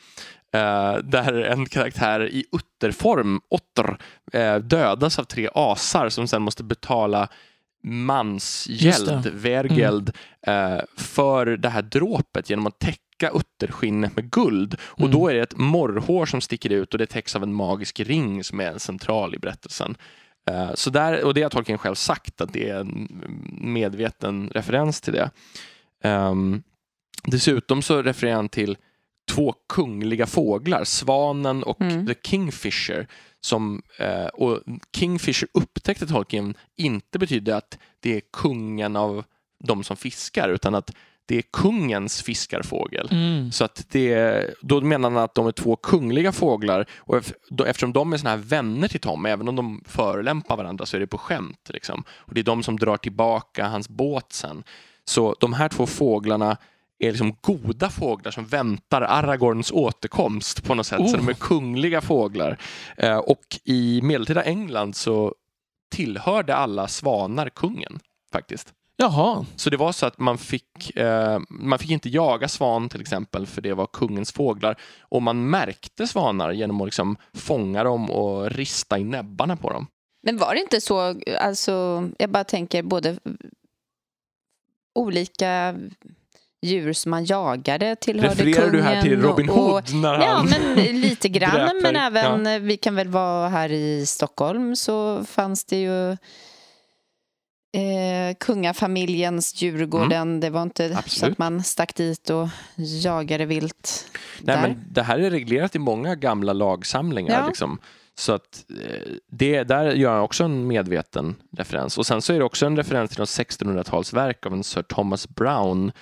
[0.53, 3.99] eh, där en karaktär i utterform, otter,
[4.33, 7.29] eh, dödas av tre asar som sen måste betala
[7.85, 10.13] mansgäld, vergeld,
[10.47, 14.75] eh, för det här dråpet genom att täcka utterskinnet med guld.
[14.83, 15.13] Och Mm.
[15.13, 18.45] då är det ett morrhår som sticker ut och det täcks av en magisk ring
[18.45, 19.97] som är central i berättelsen.
[20.51, 23.09] Eh, Så där, och det har Tolkien själv sagt att det är en
[23.61, 25.31] medveten referens till det.
[26.05, 26.63] Ehm,
[27.25, 28.77] dessutom så refererar han till
[29.31, 32.07] två kungliga fåglar, svanen och Mm.
[32.07, 33.07] the kingfisher.
[33.41, 34.63] Som, eh, och
[34.97, 39.25] kingfisher upptäckte Tolkien inte betydde att det är kungen av
[39.65, 40.93] de som fiskar utan att
[41.27, 43.09] det är kungens fiskarfågel.
[43.13, 43.53] Mm.
[43.53, 47.17] Så att det, då menar han att de är två kungliga fåglar och
[47.67, 51.01] eftersom de är såna här vänner till Tom, även om de förolämpar varandra så är
[51.01, 51.71] det på skämt.
[51.73, 52.05] Liksom.
[52.11, 54.65] Och det är de som drar tillbaka hans båt sen.
[55.05, 56.57] Så de här två fåglarna
[56.99, 61.11] är liksom goda fåglar som väntar Aragorns återkomst på något sätt.
[61.11, 61.25] Så Oh.
[61.25, 62.59] de är kungliga fåglar.
[62.97, 65.35] Eh, och i medeltida England så
[65.91, 67.99] tillhörde alla svanar kungen
[68.33, 68.73] faktiskt.
[68.97, 69.45] Jaha.
[69.57, 73.47] Så det var så att man fick, eh, man fick inte jaga svan till exempel
[73.47, 74.77] för det var kungens fåglar.
[75.01, 79.87] Och man märkte svanar genom att liksom fånga dem och rista i näbbarna på dem.
[80.23, 83.19] Men var det inte så, alltså, jag bara tänker både
[84.95, 85.75] olika
[86.63, 90.27] djur som man jagade tillhörde Refererar kungen du här till Robin och, Hood när Ja,
[90.27, 90.49] han...
[90.49, 91.51] men lite grann.
[91.55, 96.17] dräper, Men även, eh, vi kan väl vara här i Stockholm så fanns det ju
[97.77, 100.41] eh, kungafamiljens Djurgården.
[100.41, 100.99] Det var inte så Mm.
[100.99, 101.33] Absolut.
[101.33, 104.11] att man stack dit och jagade vilt
[104.43, 104.63] Nej, där.
[104.63, 107.41] men det här är reglerat i många gamla lagsamlingar.
[107.41, 107.47] Ja.
[107.47, 107.79] Liksom.
[108.19, 111.99] Så att eh, det, där gör han också en medveten referens.
[111.99, 115.29] Och sen så är det också en referens till något 1600-talsverk av en Sir Thomas
[115.29, 115.93] Brown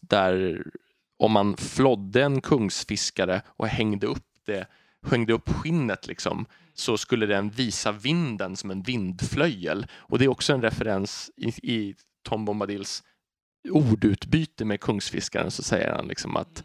[0.00, 0.62] där
[1.18, 4.66] om man flodde en kungsfiskare och hängde upp det,
[5.10, 6.46] hängde upp skinnet liksom,
[6.80, 9.86] så skulle den visa vinden som en vindflöjel.
[9.92, 11.94] Och det är också en referens i, i
[12.28, 13.02] Tom Bombadils
[13.70, 16.64] ordutbyte med kungsfiskaren så säger han liksom att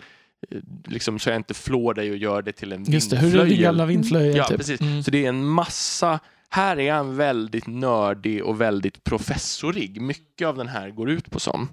[0.52, 3.28] eh, liksom, så jag inte flår dig och gör det till en Just det, hur
[3.28, 3.64] är din vindflöjel.
[3.64, 4.36] gamla vindflöjel?
[4.36, 4.58] Ja, typ.
[4.58, 4.82] precis.
[4.82, 5.04] Mm.
[5.04, 10.02] Så det är en massa, här är han väldigt nördig och väldigt professorig.
[10.02, 11.70] Mycket av den här går ut på som.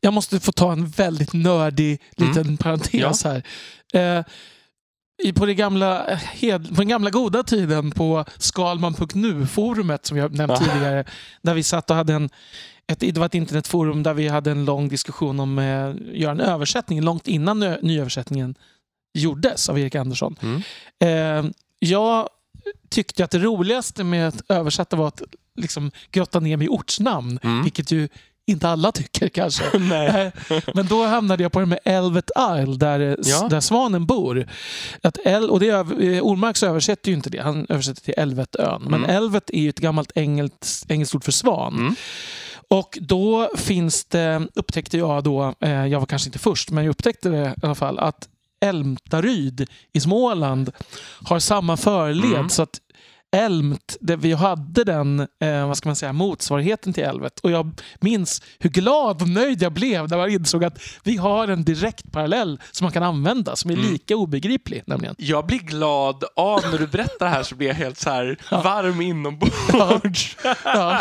[0.00, 3.42] Jag måste få ta en väldigt nördig liten parentes här.
[3.92, 4.24] Eh,
[5.22, 10.52] i, på, det gamla, hed, på den gamla goda tiden på skalman.nu-forumet som jag nämnt
[10.60, 10.66] Ja.
[10.66, 11.04] tidigare.
[11.42, 12.30] Där vi satt och hade en,
[12.86, 16.32] ett, det var ett internetforum där vi hade en lång diskussion om att eh, göra
[16.32, 18.54] en översättning långt innan ö- nyöversättningen
[19.14, 20.36] gjordes av Erik Andersson.
[20.42, 20.62] Mm.
[21.44, 22.28] Eh, jag
[22.90, 25.22] tyckte att det roligaste med att översätta var att
[25.56, 27.38] liksom grotta ner mig i ortsnamn.
[27.42, 27.62] Mm.
[27.62, 28.08] Vilket ju
[28.46, 29.64] inte alla tycker kanske.
[29.78, 30.32] Nej.
[30.74, 33.48] Men då hamnade jag på det med Elvet Isle där, eh, Ja.
[33.50, 34.48] där svanen bor.
[35.02, 37.38] Att El, och det är, eh, Ormark översätter ju inte det.
[37.42, 38.82] Han översätter till Elvetön.
[38.82, 39.16] Men Mm.
[39.16, 41.74] Elvet är ju ett gammalt engelskt, engelskt ord för svan.
[41.78, 41.94] Mm.
[42.68, 46.90] Och då finns det, upptäckte jag då, eh, jag var kanske inte först, men jag
[46.90, 48.28] upptäckte det i alla fall, att
[48.64, 50.72] Älmtaryd i Småland
[51.24, 52.34] har samma förled.
[52.34, 52.48] Mm.
[52.48, 52.78] Så att
[53.36, 57.40] Älmt, det, vi hade den eh, vad ska man säga, motsvarigheten till älvet.
[57.40, 61.48] Och jag minns hur glad och nöjd jag blev när man insåg att vi har
[61.48, 63.92] en direkt parallell som man kan använda, som är Mm.
[63.92, 64.82] lika obegriplig.
[64.86, 65.14] Nämligen.
[65.18, 68.36] Jag blir glad av när du berättar det här så blir jag helt så här
[68.50, 70.36] varm inombords.
[70.64, 71.00] Ja.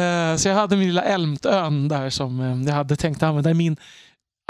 [0.00, 3.54] Eh, Så jag hade min lilla Älmtön där som eh, jag hade tänkt använda i
[3.54, 3.76] min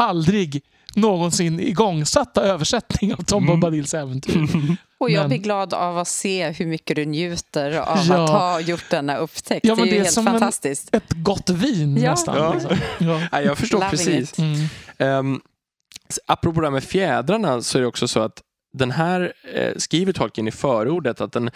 [0.03, 0.63] aldrig
[0.95, 3.51] någonsin igångsatta översättning av Tom Mm.
[3.53, 4.49] Bombadils äventyr.
[5.03, 8.25] Och jag Men- blir glad av att se hur mycket du njuter av Ja.
[8.25, 9.67] att ha gjort denna upptäckt.
[9.67, 10.95] Ja, det men är ju det är helt som en- fantastiskt.
[10.95, 12.11] Ett gott vin Ja.
[12.11, 12.37] nästan.
[12.37, 12.53] Ja.
[12.55, 12.77] Liksom.
[12.99, 13.21] Ja.
[13.33, 14.35] Nej, jag förstår Loving precis.
[14.39, 15.19] Mm.
[15.19, 15.41] Um,
[16.27, 18.43] apropå det här med fjädrarna så är det också så att
[18.79, 21.51] den här eh, skriver Tolkien i förordet att den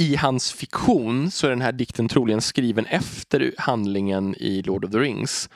[0.00, 4.90] i hans fiktion så är den här dikten troligen skriven efter handlingen i Lord of
[4.90, 5.48] the Rings.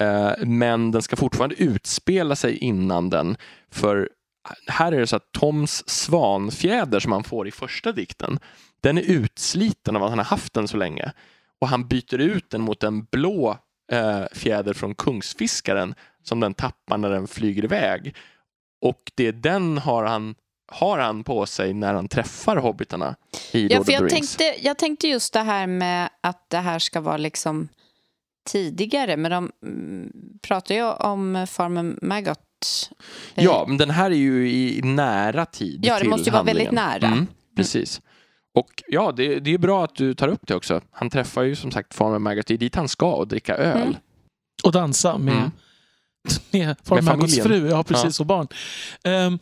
[0.00, 3.36] Eh, men den ska fortfarande utspela sig innan den.
[3.72, 4.08] För
[4.66, 8.38] här är det så att Toms svanfjäder som han får i första dikten,
[8.80, 11.12] den är utsliten av att han har haft den så länge.
[11.60, 13.58] Och han byter ut den mot en blå
[13.92, 18.16] eh, fjäder från kungsfiskaren som den tappar när den flyger iväg.
[18.80, 20.34] Och det är den har han,
[20.72, 23.16] har han på sig när han träffar hobbitarna
[23.52, 26.50] i Ja, Lord för of the jag tänkte, jag tänkte just det här med att
[26.50, 27.68] det här ska vara liksom
[28.50, 32.40] tidigare, men de mm, pratar ju om Farmen Maggot.
[33.34, 36.32] Eh, Ja, men den här är ju i nära tid Ja, det till måste ju
[36.32, 37.06] vara väldigt nära.
[37.06, 38.00] Mm, precis.
[38.54, 40.80] Och ja, det, det är bra att du tar upp det också.
[40.90, 43.82] Han träffar ju som sagt Farmer Maggot, det är dit han ska och dricka öl.
[43.82, 43.94] Mm.
[44.64, 45.50] Och dansa med, Mm.
[46.50, 47.70] med Farmen Maggots fru.
[47.70, 48.20] Ja, precis.
[48.20, 48.48] Och barn.
[49.04, 49.38] Ehm,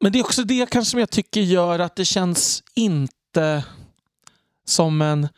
[0.00, 3.64] men det är också det kanske som jag tycker gör att det känns inte
[4.66, 5.28] som en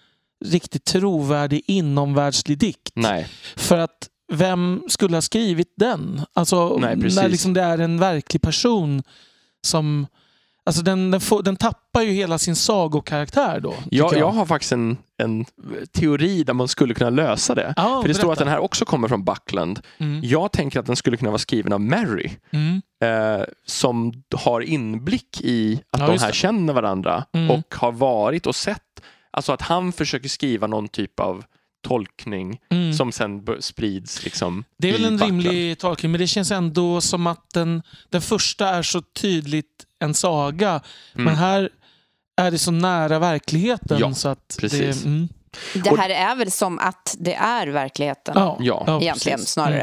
[0.44, 2.90] riktigt trovärdig inomvärldslig dikt.
[2.94, 6.20] Nej, För att vem skulle ha skrivit den?
[6.34, 9.02] Alltså, Nej, när liksom det är en verklig person
[9.66, 10.06] som...
[10.66, 13.70] Alltså den, den, får, den tappar ju hela sin sagokaraktär då.
[13.72, 15.44] tycker jag, jag har faktiskt en, en
[15.92, 17.74] teori där man skulle kunna lösa det.
[17.76, 18.44] Ja, För det står att berätta.
[18.44, 19.80] den här också kommer från Buckland.
[19.98, 20.20] Mm.
[20.24, 22.30] Jag tänker att den skulle kunna vara skriven av Mary.
[22.50, 22.82] Mm.
[23.04, 26.34] eh, som har inblick i att Ja, de här det.
[26.34, 27.50] känner varandra Mm.
[27.50, 28.80] och har varit och sett,
[29.30, 31.44] alltså att han försöker skriva någon typ av
[31.84, 32.92] tolkning Mm.
[32.92, 35.42] som sen sprids liksom Det är väl en Buckland.
[35.42, 40.14] rimlig tolkning, men det känns ändå som att den, den första är så tydligt en
[40.14, 40.70] saga.
[41.14, 41.24] Mm.
[41.24, 41.68] Men här
[42.36, 45.02] är det så nära verkligheten Ja, så att precis.
[45.02, 45.08] det...
[45.08, 45.28] Mm.
[45.74, 49.82] Det här är väl som att det är verkligheten, Ja, Ja, egentligen, snarare.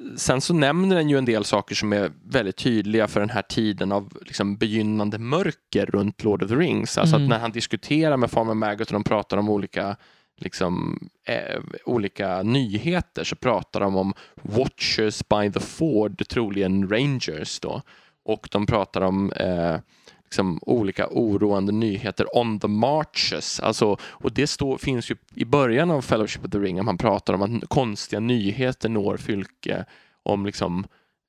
[0.00, 0.18] Mm.
[0.18, 3.42] Sen så nämner den ju en del saker som är väldigt tydliga för den här
[3.42, 6.98] tiden av liksom begynnande mörker runt Lord of the Rings.
[6.98, 7.24] Alltså Mm.
[7.26, 9.96] att när han diskuterar med Farmer Maggot och de pratar om olika
[10.42, 17.82] liksom, eh, olika nyheter så pratar de om Watchers by the Ford, troligen Rangers då.
[18.24, 19.76] Och de pratar om eh,
[20.24, 23.60] liksom, olika oroande nyheter on the marches.
[23.60, 26.98] Alltså, och det stå, finns ju i början av Fellowship of the Ring, att man
[26.98, 29.84] pratar om att konstiga nyheter når Fylke
[30.22, 30.86] om liksom,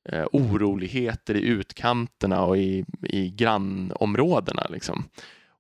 [0.10, 4.68] eh, oroligheter i utkanterna och i, i grannområdena.
[4.70, 5.04] Liksom.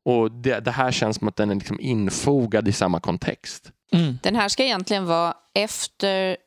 [0.05, 3.71] Och det, det här känns som att den är liksom infogad i samma kontext.
[3.91, 4.19] Mm.
[4.23, 6.37] Den här ska egentligen vara efter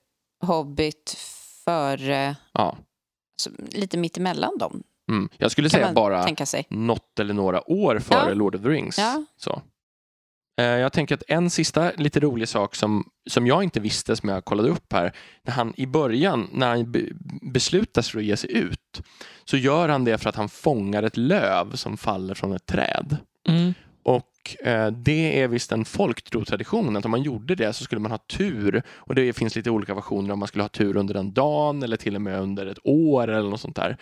[0.45, 1.17] Hobbit,
[1.65, 2.77] före, Ja.
[3.35, 5.29] alltså, lite mitt emellan dem, Mm.
[5.39, 6.67] Jag skulle kan säga bara tänka sig.
[6.71, 8.35] något eller några år före Ja.
[8.35, 8.99] Lord of the Rings.
[8.99, 9.25] Ja.
[9.37, 9.63] Så.
[10.61, 14.29] Eh, Jag tänker att en sista lite rolig sak som, som jag inte visste, som
[14.29, 17.01] jag kollade upp här, när han i början, när han be,
[17.53, 19.03] beslutar sig för att ge sig ut,
[19.45, 23.17] så gör han det för att han fångar ett löv som faller från ett träd.
[23.49, 23.75] Mm.
[24.03, 28.11] Och eh, det är visst en folktrotradition att om man gjorde det så skulle man
[28.11, 28.83] ha tur.
[28.89, 31.97] Och det finns lite olika versioner om man skulle ha tur under en dag eller
[31.97, 33.97] till och med under ett år eller något sånt där.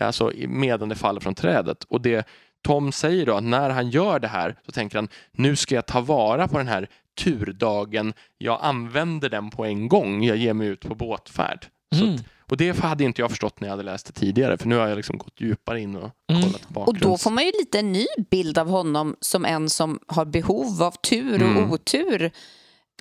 [0.00, 1.84] Alltså medan det faller från trädet.
[1.84, 2.26] Och det
[2.62, 5.86] Tom säger då att när han gör det här så tänker han nu ska jag
[5.86, 6.88] ta vara på den här
[7.24, 8.12] turdagen.
[8.38, 10.24] Jag använder den på en gång.
[10.24, 11.66] Jag ger mig ut på båtfärd.
[11.94, 12.14] Så Mm.
[12.14, 14.76] att, och det hade inte jag förstått när jag hade läst det tidigare för nu
[14.76, 16.42] har jag liksom gått djupare in och Mm.
[16.42, 17.00] kollat Och bakgrunds...
[17.02, 20.82] då får man ju lite en ny bild av honom som en som har behov
[20.82, 21.70] av tur och Mm.
[21.72, 22.30] otur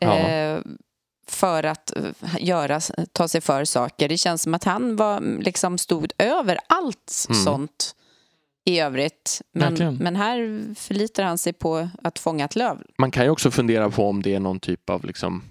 [0.01, 0.17] Ja.
[0.17, 0.59] eh,
[1.27, 2.03] för att eh,
[2.39, 2.79] göra,
[3.11, 4.09] ta sig för saker.
[4.09, 7.43] Det känns som att han var, liksom stod över allt Mm.
[7.43, 7.95] sånt
[8.65, 9.41] i övrigt.
[9.53, 9.95] Men, Verkligen.
[9.95, 12.77] men här förlitar han sig på att fånga ett löv.
[12.97, 15.43] Man kan ju också fundera på om det är någon typ av, liksom,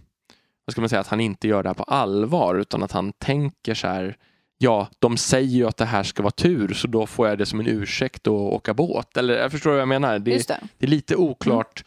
[0.68, 3.12] vad ska man säga, att han inte gör det här på allvar utan att han
[3.12, 4.16] tänker så här,
[4.58, 7.46] ja, de säger ju att det här ska vara tur så då får jag det
[7.46, 9.16] som en ursäkt att åka båt.
[9.16, 10.18] Eller jag förstår vad jag menar.
[10.18, 10.60] Det, Just det.
[10.78, 11.84] det är lite oklart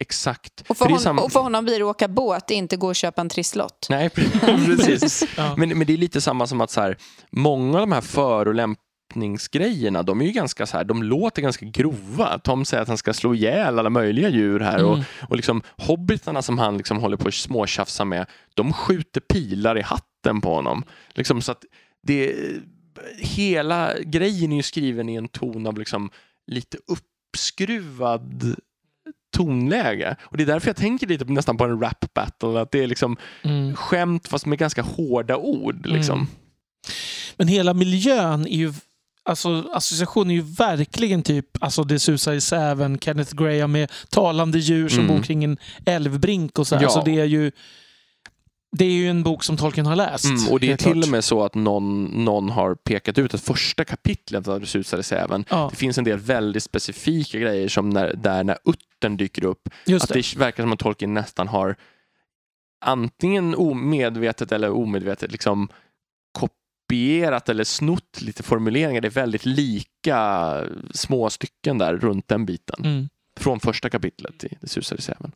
[0.00, 0.64] exakt.
[0.68, 2.96] Och för, är hon, samma- och för honom blir det åka båt, inte gå och
[2.96, 3.86] köpa en trisslott.
[3.90, 4.10] Nej,
[4.66, 5.24] precis.
[5.36, 5.54] Ja.
[5.56, 6.96] Men, men det är lite samma som att så här,
[7.30, 8.00] många av de här
[9.14, 12.38] förolämpningsgrejerna, de är ju ganska så här, de låter ganska grova.
[12.38, 15.04] Tom säger att han ska slå ihjäl alla möjliga djur här och, Mm.
[15.28, 19.82] och liksom hobbitarna som han liksom håller på att småtjafsa med, de skjuter pilar i
[19.82, 20.84] hatten på honom.
[21.14, 21.64] Liksom så att
[22.02, 22.34] det,
[23.18, 26.10] hela grejen är ju skriven i en ton av liksom
[26.46, 28.56] lite uppskruvad
[29.36, 30.16] tonläge.
[30.22, 32.86] Och det är därför jag tänker lite nästan på en rap battle, att det är
[32.86, 33.74] liksom Mm.
[33.76, 35.86] skämt fast med ganska hårda ord.
[35.86, 36.18] Liksom.
[36.18, 36.26] Mm.
[37.36, 38.72] Men hela miljön är ju...
[39.26, 44.58] Alltså, associationen är ju verkligen typ alltså det susar i säven, Kenneth Graham med talande
[44.58, 45.16] djur som Mm.
[45.16, 45.56] bor kring en
[45.86, 46.74] älvbrink och så.
[46.74, 46.82] här.
[46.82, 46.88] Ja.
[46.88, 47.52] Alltså det är ju
[48.76, 50.24] det är ju en bok som Tolkien har läst.
[50.24, 51.04] Mm, och det är till klart.
[51.04, 55.02] och med så att någon, någon har pekat ut att första kapitlet av Det susade
[55.02, 59.44] säven, Ja, det finns en del väldigt specifika grejer som när, där när uttern dyker
[59.44, 60.14] upp, just att det.
[60.14, 61.76] det verkar som att Tolkien nästan har
[62.84, 65.68] antingen omedvetet eller omedvetet liksom
[66.88, 69.00] kopierat eller snott lite formuleringar.
[69.00, 70.60] Det är väldigt lika
[70.94, 72.84] små stycken där runt den biten.
[72.84, 73.08] Mm.
[73.40, 75.32] Från första kapitlet i Det susade säven.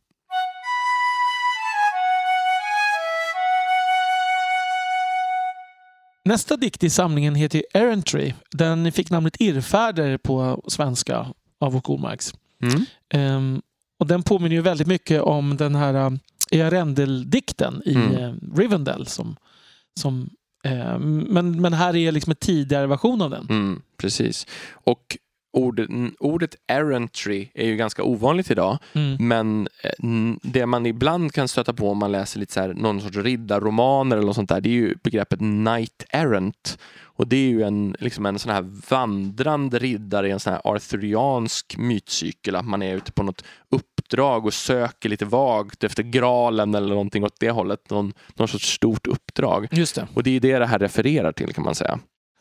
[6.25, 8.33] Nästa dikt i samlingen heter Errantry.
[8.51, 11.27] Den fick namnet Irrfärder på svenska
[11.61, 12.35] av Åke Ormarks.
[12.63, 12.85] Mm.
[13.15, 13.63] Ehm,
[13.99, 16.19] och den påminner ju väldigt mycket om den här uh,
[16.51, 18.15] Earendel-dikten i Mm.
[18.15, 19.07] eh, Rivendell.
[19.07, 19.37] Som,
[20.01, 20.31] som,
[20.99, 23.47] men, men här är liksom en tidigare version av den.
[23.51, 24.47] Mm, precis.
[24.73, 25.17] Och
[25.53, 28.79] ordet, ordet errantry är ju ganska ovanligt idag.
[28.93, 29.29] Mm.
[29.29, 33.01] Men eh, det man ibland kan stöta på om man läser lite så här, någon
[33.01, 36.79] sorts riddarromaner eller något sånt där, det är ju begreppet knight errant.
[37.01, 40.63] Och det är ju en, liksom en sån här vandrande riddare i en sån här
[40.65, 43.45] arthuriansk mytcykel, att man är ute på något
[44.09, 48.73] uppdrag och söker lite vagt efter graalen eller någonting åt det hållet, någon, någon sorts
[48.75, 49.69] stort uppdrag.
[49.71, 50.09] Just det.
[50.15, 51.99] Och det är det det här refererar till kan man säga.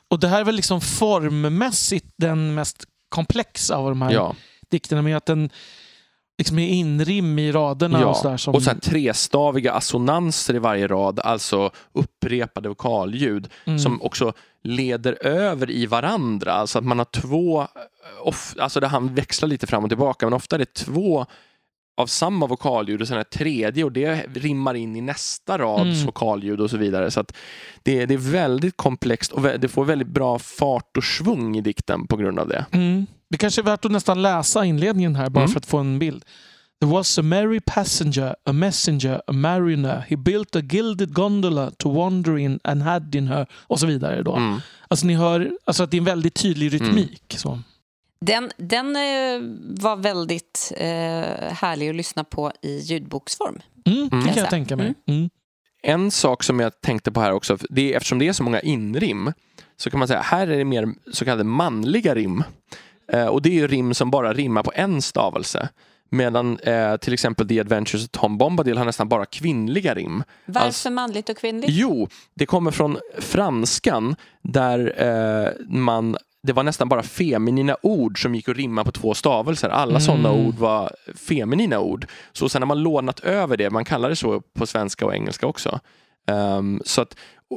[0.09, 4.35] Och det här är väl liksom formmässigt den mest komplexa av de här Ja.
[4.71, 5.49] dikterna med att den
[6.37, 8.37] liksom är inrim i raderna Ja, och sådär.
[8.37, 14.33] Som, Och så här trestaviga assonanser i varje rad, alltså upprepade vokalljud mm, som också
[14.63, 16.53] leder över i varandra.
[16.53, 17.67] Alltså att man har två,
[18.23, 21.25] off, alltså där han växlar lite fram och tillbaka, men ofta är det två
[21.97, 26.05] av samma vokalljud och sen ett tredje och det rimmar in i nästa rads Mm.
[26.05, 27.11] vokalljud och så vidare.
[27.11, 27.23] Så
[27.83, 32.07] det, det är väldigt komplext och det får väldigt bra fart och svung i dikten
[32.07, 32.65] på grund av det.
[32.71, 33.05] Mm.
[33.29, 35.51] Det kanske är värt att nästan läsa inledningen här bara Mm.
[35.51, 36.25] för att få en bild.
[36.81, 40.05] There was a merry passenger, a messenger, a mariner.
[40.09, 43.47] He built a gilded gondola to wander in and had in her.
[43.53, 44.23] Och så vidare.
[44.23, 44.35] Då.
[44.35, 44.59] Mm.
[44.87, 47.23] Alltså ni hör alltså att det är en väldigt tydlig rytmik.
[47.37, 47.59] Så.
[48.19, 49.41] Den, den eh,
[49.81, 50.87] var väldigt eh,
[51.53, 53.59] härlig att lyssna på i ljudboksform.
[53.85, 54.93] Mm, det kan jag tänka mig.
[55.07, 55.29] Mm.
[55.83, 58.59] En sak som jag tänkte på här också, det är, eftersom det är så många
[58.59, 59.33] inrim,
[59.77, 62.43] så kan man säga här är det mer så kallade manliga rim.
[63.11, 65.69] Eh, och det är ju rim som bara rimmar på en stavelse.
[66.09, 70.23] Medan eh, till exempel The Adventures of Tom Bombadil har nästan bara kvinnliga rim.
[70.45, 71.71] Varför Alltså- manligt och kvinnligt?
[71.71, 78.35] Jo, det kommer från franskan där eh, man det var nästan bara feminina ord som
[78.35, 79.69] gick att rimma på två stavelser.
[79.69, 80.01] Alla Mm.
[80.01, 82.05] sådana ord var feminina ord.
[82.33, 85.47] Så sen har man lånat över det, man kallar det så på svenska och engelska
[85.47, 85.79] också.
[86.27, 87.15] Ehm, så att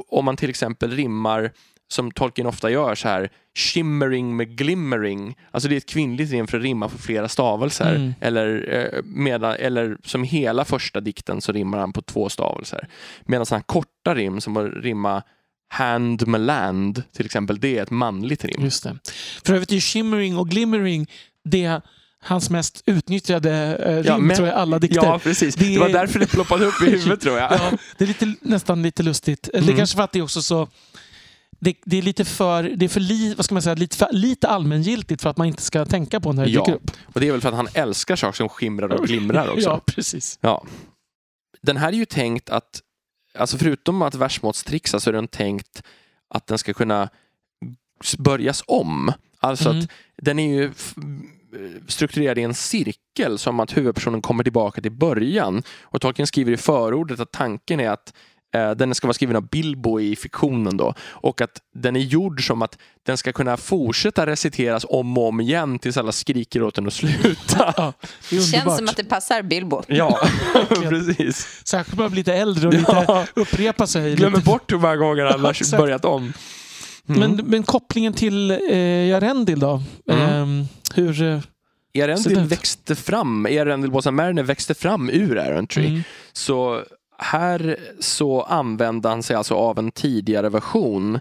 [0.09, 1.51] om man till exempel rimmar,
[1.87, 5.35] som Tolkien ofta gör, så här shimmering med glimmering.
[5.51, 7.95] Alltså det är ett kvinnligt rim för att rimma på flera stavelser.
[7.95, 8.13] Mm.
[8.21, 12.87] Eller, eh, medan, eller som hela första dikten så rimmar han på två stavelser.
[13.21, 15.23] Medan sådana här korta rim som att rimma
[15.71, 18.63] hand med land till exempel, det är ett manligt rim.
[18.63, 18.97] Just det.
[19.45, 21.07] För övrigt är shimmering och glimmering
[21.43, 21.81] det är
[22.23, 23.51] hans mest utnyttjade
[23.85, 25.03] eh, rim Ja, men- tror jag, alla dikter.
[25.05, 25.55] Ja, precis.
[25.55, 27.51] Det Det, var är- därför det ploppade upp i huvudet tror jag.
[27.51, 29.49] Ja, det är lite, nästan lite lustigt.
[29.53, 29.77] Det är Mm.
[29.77, 30.67] kanske för att det är också så
[31.59, 34.07] det, det är lite för, det är för, li, vad ska man säga, lite, för,
[34.11, 36.59] lite allmängiltigt för att man inte ska tänka på när det Ja.
[36.65, 36.91] dyker upp.
[37.13, 39.69] Och det är väl för att han älskar saker som skimrar och glimrar också.
[39.69, 40.39] Ja, precis.
[40.41, 40.65] Ja.
[41.61, 42.79] Den här är ju tänkt att,
[43.33, 45.83] alltså förutom att versmåttstrixa så är den tänkt
[46.29, 47.09] att den ska kunna
[48.17, 49.13] börjas om.
[49.39, 49.79] Alltså Mm.
[49.83, 50.71] att den är ju
[51.87, 55.63] strukturerad i en cirkel som att huvudpersonen kommer tillbaka till början.
[55.81, 58.13] Och Tolkien skriver i förordet att tanken är att
[58.51, 62.61] den ska vara skriven av Bilbo i fiktionen då och att den är gjord som
[62.61, 66.87] att den ska kunna fortsätta reciteras om och om igen tills alla skriker åt den
[66.87, 67.73] att sluta.
[67.77, 67.93] Ja,
[68.29, 69.83] det Känns som att det passar Bilbo.
[69.87, 70.19] Ja,
[70.69, 71.61] precis.
[71.65, 73.25] Särskilt när man blir lite äldre och lite Ja.
[73.35, 74.15] upprepa sig.
[74.15, 74.49] Glömmer lite.
[74.49, 76.33] bort hur många gånger han har börjat om.
[77.09, 77.19] Mm.
[77.19, 78.77] Men, men kopplingen till eh,
[79.07, 79.81] Jarendil då?
[80.11, 80.21] Mm.
[80.29, 81.21] Ehm, hur...
[81.21, 81.39] eh,
[81.93, 85.87] Erendil växte fram, Erendil Bossa Mariner växte fram ur Errantry.
[85.87, 86.03] Mm.
[86.33, 86.83] Så
[87.21, 91.19] här så använde han sig alltså av en tidigare version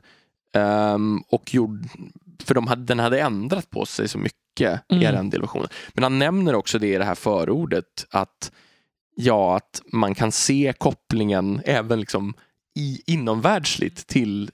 [0.54, 1.88] ehm, och gjorde,
[2.44, 4.36] för de hade, den hade ändrat på sig så mycket,
[4.88, 5.02] Mm.
[5.02, 5.68] Erendil-versionen.
[5.92, 8.52] Men han nämner också det i det här förordet att
[9.16, 12.34] ja, att man kan se kopplingen även liksom
[12.76, 14.50] i, inomvärldsligt till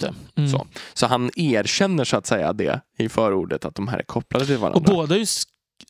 [0.00, 0.14] det.
[0.36, 0.50] Mm.
[0.50, 0.66] Så.
[0.94, 4.58] så han erkänner så att säga det i förordet, att de här är kopplade till
[4.58, 4.78] varandra.
[4.78, 5.26] Och båda, är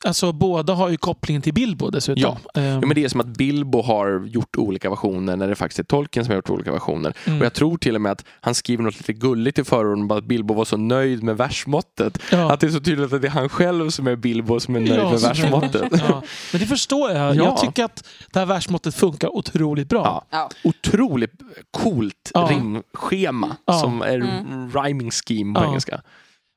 [0.04, 2.36] alltså, båda har ju kopplingen till Bilbo dessutom.
[2.54, 5.78] Ehm, Ja, men det är som att Bilbo har gjort olika versioner när det faktiskt
[5.78, 7.14] är Tolkien som har gjort olika versioner.
[7.24, 7.38] Mm.
[7.40, 10.18] Och jag tror till och med att han skriver något lite gulligt i förordet bara
[10.18, 12.18] att Bilbo var så nöjd med versmåttet.
[12.32, 12.52] ja.
[12.52, 14.80] Att det är så tydligt att det är han själv som är Bilbo som är
[14.80, 15.82] nöjd Ja, med versmåttet.
[16.08, 16.22] Ja.
[16.52, 17.18] Men det förstår jag.
[17.36, 17.44] Ja.
[17.44, 20.04] Jag tycker att det här versmåttet funkar otroligt bra.
[20.04, 20.24] Ja.
[20.30, 20.70] Ja.
[20.70, 21.32] Otroligt
[21.70, 22.48] coolt Ja.
[22.50, 23.72] rimschema Ja.
[23.72, 24.70] som är Mm.
[24.72, 25.68] rhyming scheme på Ja.
[25.68, 26.00] engelska.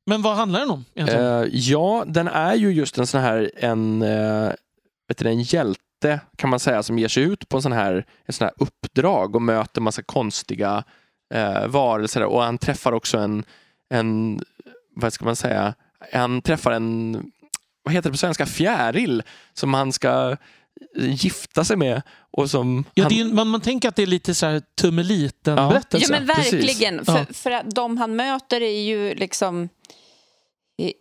[0.09, 1.25] Men vad handlar den om egentligen?
[1.43, 4.51] Eh, ja, den är ju just en sån här en, uh,
[5.07, 8.05] vet du, en hjälte kan man säga som ger sig ut på en sån här,
[8.25, 10.83] en sån här uppdrag och möter massa konstiga
[11.35, 13.43] uh, varelser och han träffar också en,
[13.89, 14.41] en,
[14.95, 15.73] vad ska man säga,
[16.13, 17.23] han träffar en,
[17.83, 20.37] vad heter det på svenska, fjäril som han ska
[20.95, 22.01] gifta sig med
[22.31, 24.45] och som ja, han, det är, ju- man, man tänker att det är lite så
[24.45, 24.61] här Ja.
[24.81, 26.13] tummeliten-berättelse.
[26.13, 27.03] Ja men verkligen.
[27.07, 27.25] Ja.
[27.25, 29.69] För, för att de han möter är ju liksom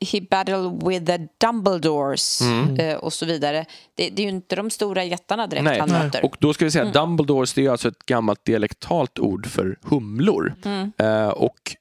[0.00, 2.76] he- battled with the Dumbledores Mm.
[2.76, 3.64] eh, och så vidare.
[3.94, 5.80] Det, det är ju inte de stora jättarna direkt Nej.
[5.80, 6.24] han möter.
[6.24, 6.88] Och då ska vi säga Mm.
[6.90, 10.54] att Dumbledores det är alltså ett gammalt dialektalt ord för humlor.
[10.64, 10.92] Mm.
[10.98, 11.76] Eh, och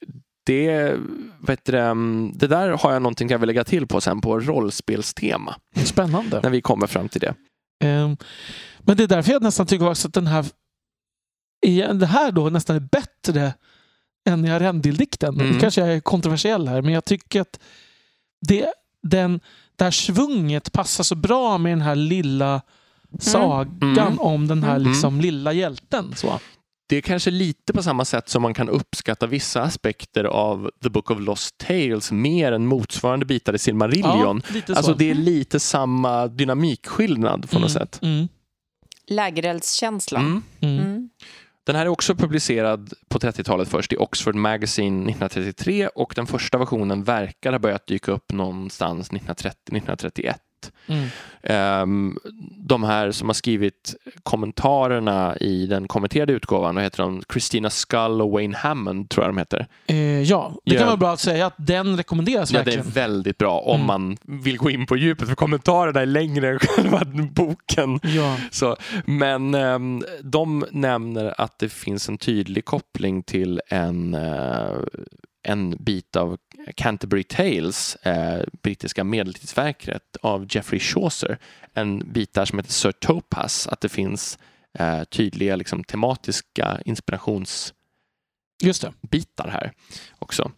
[0.45, 0.95] det,
[1.47, 4.39] vet du, mm, det där har jag någonting jag vill lägga till på sen på
[4.39, 5.55] rollspelstema.
[5.75, 6.39] Spännande.
[6.43, 7.33] När vi kommer fram till det.
[7.83, 8.17] Ehm,
[8.79, 10.45] men det är därför jag nästan tycker också att den här,
[11.93, 13.53] det här då nästan är bättre
[14.29, 15.33] än i Arendildikten.
[15.35, 15.49] Mm.
[15.51, 17.59] Nu kanske jag är kontroversiell här, men jag tycker att
[18.47, 18.67] det,
[19.03, 19.39] den,
[19.75, 22.61] det här svunget passar så bra med den här lilla
[23.19, 24.19] sagan Mm.
[24.19, 24.87] om den här Mm.
[24.89, 26.15] liksom lilla hjälten.
[26.15, 26.39] Så.
[26.89, 30.89] Det är kanske lite på samma sätt som man kan uppskatta vissa aspekter av The
[30.89, 34.41] Book of Lost Tales mer än motsvarande bitar i Silmarillion.
[34.53, 34.93] Ja, Alltså så.
[34.93, 37.99] det är lite samma dynamikskillnad på något Mm, sätt.
[38.01, 38.27] Mm,
[39.07, 40.19] Lägereldskänsla.
[40.19, 40.43] Mm.
[40.61, 40.79] mm.
[40.79, 41.09] Mm.
[41.67, 46.57] Den här är också publicerad på 30-talet först i Oxford Magazine 1933 och den första
[46.57, 50.33] versionen verkar ha börjat dyka upp någonstans 1930-1931.
[50.87, 51.07] Mm.
[51.43, 52.17] Ehm,
[52.57, 57.23] de här som har skrivit kommentarerna i den kommenterade utgåvan, vad heter de?
[57.31, 59.67] Christina Skull och Wayne Hammond tror jag de heter.
[59.87, 62.91] Eh, ja, det kan vara bra att säga att den rekommenderas Ja, det är verkligen.
[62.93, 63.87] väldigt bra om Mm.
[63.87, 67.01] man vill gå in på djupet för kommentarerna är längre än själva
[67.31, 67.99] boken.
[68.03, 68.37] Ja.
[68.51, 74.69] Så, men ehm, de nämner att det finns en tydlig koppling till en, eh,
[75.47, 76.37] en bit av
[76.75, 81.37] Canterbury Tales, eh, brittiska medeltidsverket av Geoffrey Chaucer.
[81.73, 84.39] En bit där som heter Sir Topaz, att det finns
[84.79, 87.73] eh, tydliga liksom, tematiska inspirationsbitar
[89.49, 89.71] här
[90.19, 90.51] också.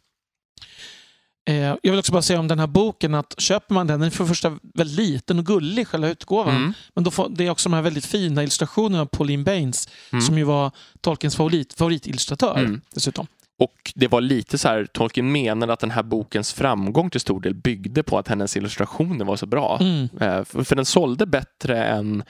[1.48, 4.08] Eh, jag vill också bara säga om den här boken att köper man den, den
[4.08, 6.56] är för det första väldigt liten och gullig, själva utgåvan.
[6.56, 6.74] Mm.
[6.96, 10.22] Men då får, det är också de här väldigt fina illustrationerna av Pauline Baines Mm.
[10.22, 10.72] som ju var
[11.02, 12.82] Tolkiens favorit, favoritillustratör Mm.
[12.94, 13.28] dessutom.
[13.60, 17.42] Och det var lite så här, Tolkien menade att den här bokens framgång till stor
[17.42, 19.78] del byggde på att hennes illustrationer var så bra.
[19.82, 20.10] Mm.
[20.22, 22.24] Eh, För, för den sålde bättre än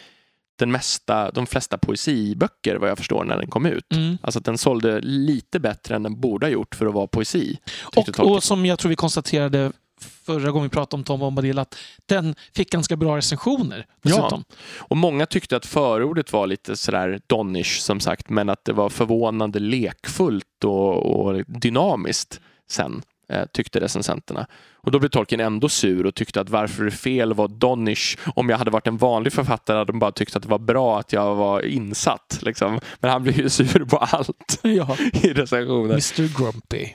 [0.60, 3.94] den mesta, de flesta poesiböcker vad jag förstår när den kom ut.
[3.94, 4.18] Mm.
[4.22, 7.58] Alltså att den sålde lite bättre än den borde ha gjort för att vara poesi.
[7.96, 11.76] Och, och som jag tror vi konstaterade förra gången vi pratade om Tom Bombadil att
[12.06, 14.44] den fick ganska bra recensioner dessutom.
[14.78, 18.90] Och många tyckte att förordet var lite sådär donish som sagt men att det var
[18.90, 23.02] förvånande lekfullt och, och dynamiskt sen.
[23.32, 24.48] eh, tyckte recensenterna.
[24.82, 28.18] Och då blev Tolkien ändå sur och tyckte att varför det fel att vara Donish?
[28.36, 31.00] Om jag hade varit en vanlig författare hade de bara tyckt att det var bra
[31.00, 32.40] att jag var insatt.
[32.42, 32.80] Liksom.
[33.00, 34.98] Men han blev ju sur på allt Ja.
[35.14, 35.92] i recensionen.
[35.92, 36.88] Mr Grumpy.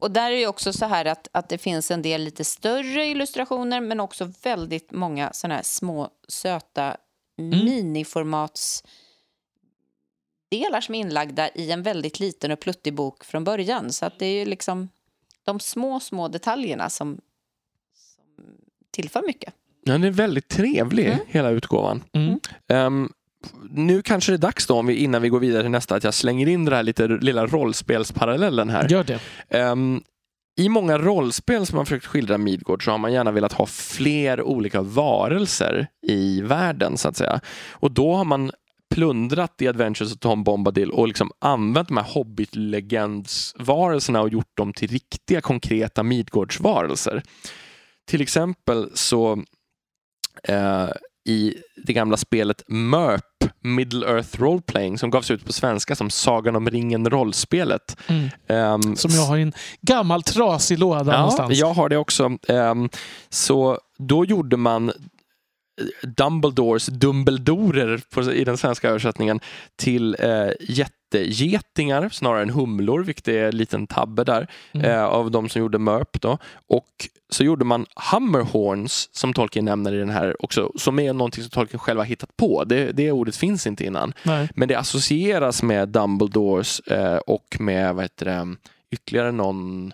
[0.00, 3.06] Och där är det också så här att, att det finns en del lite större
[3.06, 6.96] illustrationer men också väldigt många sådana här små söta
[7.36, 8.84] miniformats
[10.50, 13.92] delar som är inlagda i en väldigt liten och pluttig bok från början.
[13.92, 14.88] Så att det är ju liksom
[15.44, 17.20] de små, små detaljerna som,
[17.94, 18.24] som
[18.90, 19.54] tillför mycket.
[19.84, 21.18] Ja, den är väldigt trevlig, Mm.
[21.26, 22.04] hela utgåvan.
[22.12, 22.40] Mm.
[22.68, 23.12] Ehm,
[23.70, 26.04] nu kanske det är dags då, om vi, innan vi går vidare till nästa, att
[26.04, 28.88] jag slänger in den här lite lilla rollspelsparallellen här.
[28.88, 29.20] Gör det.
[29.48, 30.02] Ehm,
[30.56, 34.42] I många rollspel som man försökt skildra Midgård så har man gärna velat ha fler
[34.42, 37.40] olika varelser i världen så att säga.
[37.70, 38.50] Och då har man
[38.94, 44.72] plundrat i Adventures of Tom Bombadil och liksom använt de här Hobbit-legendsvarelserna och gjort dem
[44.72, 47.22] till riktiga konkreta Midgårdsvarelser.
[48.06, 49.42] Till exempel så
[50.42, 50.88] eh,
[51.24, 51.54] i
[51.86, 53.24] det gamla spelet MERP,
[53.62, 57.96] Middle Earth Role Playing, som gavs ut på svenska som Sagan om ringen rollspelet.
[58.06, 58.28] Mm.
[58.48, 61.58] Ehm, Som jag har i en gammal trasig låda Ja, någonstans.
[61.58, 62.30] jag har det också.
[62.48, 62.88] Ehm,
[63.28, 64.92] så då gjorde man
[66.02, 69.40] Dumbledores Dumbledorer på, i den svenska översättningen
[69.76, 74.90] till eh, jättegetingar snarare än humlor, vilket är en liten tabbe där Mm.
[74.90, 76.20] eh, av de som gjorde Mörp.
[76.20, 76.38] Då.
[76.68, 81.42] Och så gjorde man Hummerhorns som Tolkien nämner i den här också, som är någonting
[81.44, 82.64] som Tolkien själv har hittat på.
[82.64, 84.12] Det, det ordet finns inte innan.
[84.22, 84.48] Nej.
[84.54, 88.56] Men det associeras med Dumbledores eh, och med vad heter det,
[88.90, 89.92] ytterligare någon,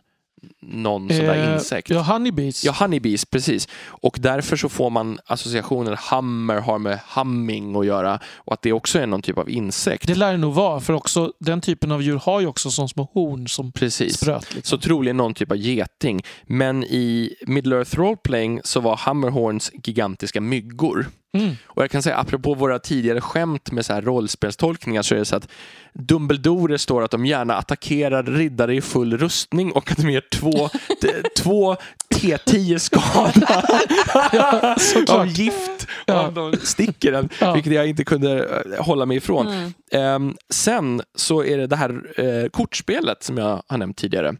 [0.63, 1.91] någon sån där Eh, insekt.
[1.91, 2.65] Ja, honeybees.
[2.65, 3.69] Ja, honeybees, precis.
[3.87, 8.73] Och därför så får man associationen hummer har med humming att göra och att det
[8.73, 10.07] också är någon typ av insekt.
[10.07, 12.89] Det lär det nog vara, för också den typen av djur har ju också som
[12.89, 14.17] små horn som Precis.
[14.17, 14.55] spröt.
[14.55, 14.79] Liksom.
[14.79, 16.23] Så troligen någon typ av geting.
[16.47, 21.07] Men i Middle Earth Roleplaying så var Hammerhorns gigantiska myggor.
[21.39, 21.55] Mm.
[21.67, 25.25] Och jag kan säga, apropå våra tidigare skämt med så här rollspelstolkningar så är det
[25.25, 25.49] så att
[25.95, 30.69] Dumbledore står att de gärna attackerar riddare i full rustning och att de ger två,
[31.39, 31.77] två
[32.15, 35.19] T10 skada såklart.
[35.21, 36.29] av gift Ja.
[36.29, 37.53] om de sticker den, Ja.
[37.55, 38.45] vilket jag inte kunde
[38.79, 39.47] eh, hålla mig ifrån.
[39.47, 39.73] Mm.
[39.93, 44.37] Ehm, sen så är det det här eh, kortspelet som jag har nämnt tidigare.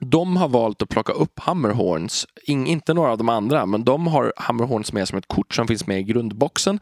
[0.00, 4.06] De har valt att plocka upp Hammerhorns, In, inte några av de andra, men de
[4.06, 6.80] har Hammerhorns med som ett kort som finns med i grundboxen.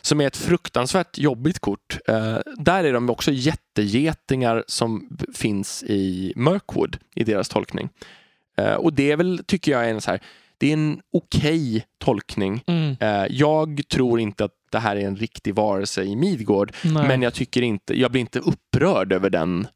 [0.00, 1.98] Som är ett fruktansvärt jobbigt kort.
[2.08, 7.88] Eh, där är de också jättegetingar som finns i Mirkwood i deras tolkning.
[8.58, 10.20] Eh, och det är väl, tycker jag, är en, så här,
[10.58, 12.62] det är en okej tolkning.
[12.66, 12.96] Mm.
[13.00, 17.08] Eh, jag tror inte att det här är en riktig varelse i Midgård, Nej.
[17.08, 19.66] men jag tycker inte, jag blir inte upprörd över den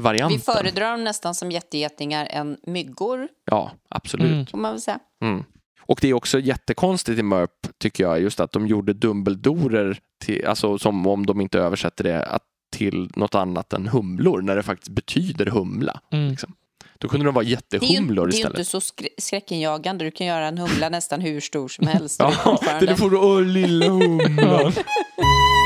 [0.00, 0.38] varianten.
[0.38, 4.32] Vi föredrar dem nästan som jättegetingar än myggor, Ja, absolut.
[4.32, 4.46] Mm.
[4.46, 4.98] får man väl säga.
[5.24, 5.44] Mm.
[5.80, 10.46] Och det är också jättekonstigt i Mörp, tycker jag, just att de gjorde Dumbledorer, till,
[10.46, 12.42] alltså som om de inte översätter det att,
[12.76, 16.00] till något annat än humlor, när det faktiskt betyder humla.
[16.12, 16.30] Mm.
[16.30, 16.52] Liksom.
[16.98, 18.58] Då kunde de vara Det är ju, jättehumlor det är ju istället.
[18.58, 20.04] inte så skrä- skräckinjagande.
[20.04, 22.20] Du kan göra en humla nästan hur stor som helst.
[22.20, 24.72] Ja, det får du, åh lilla humlan.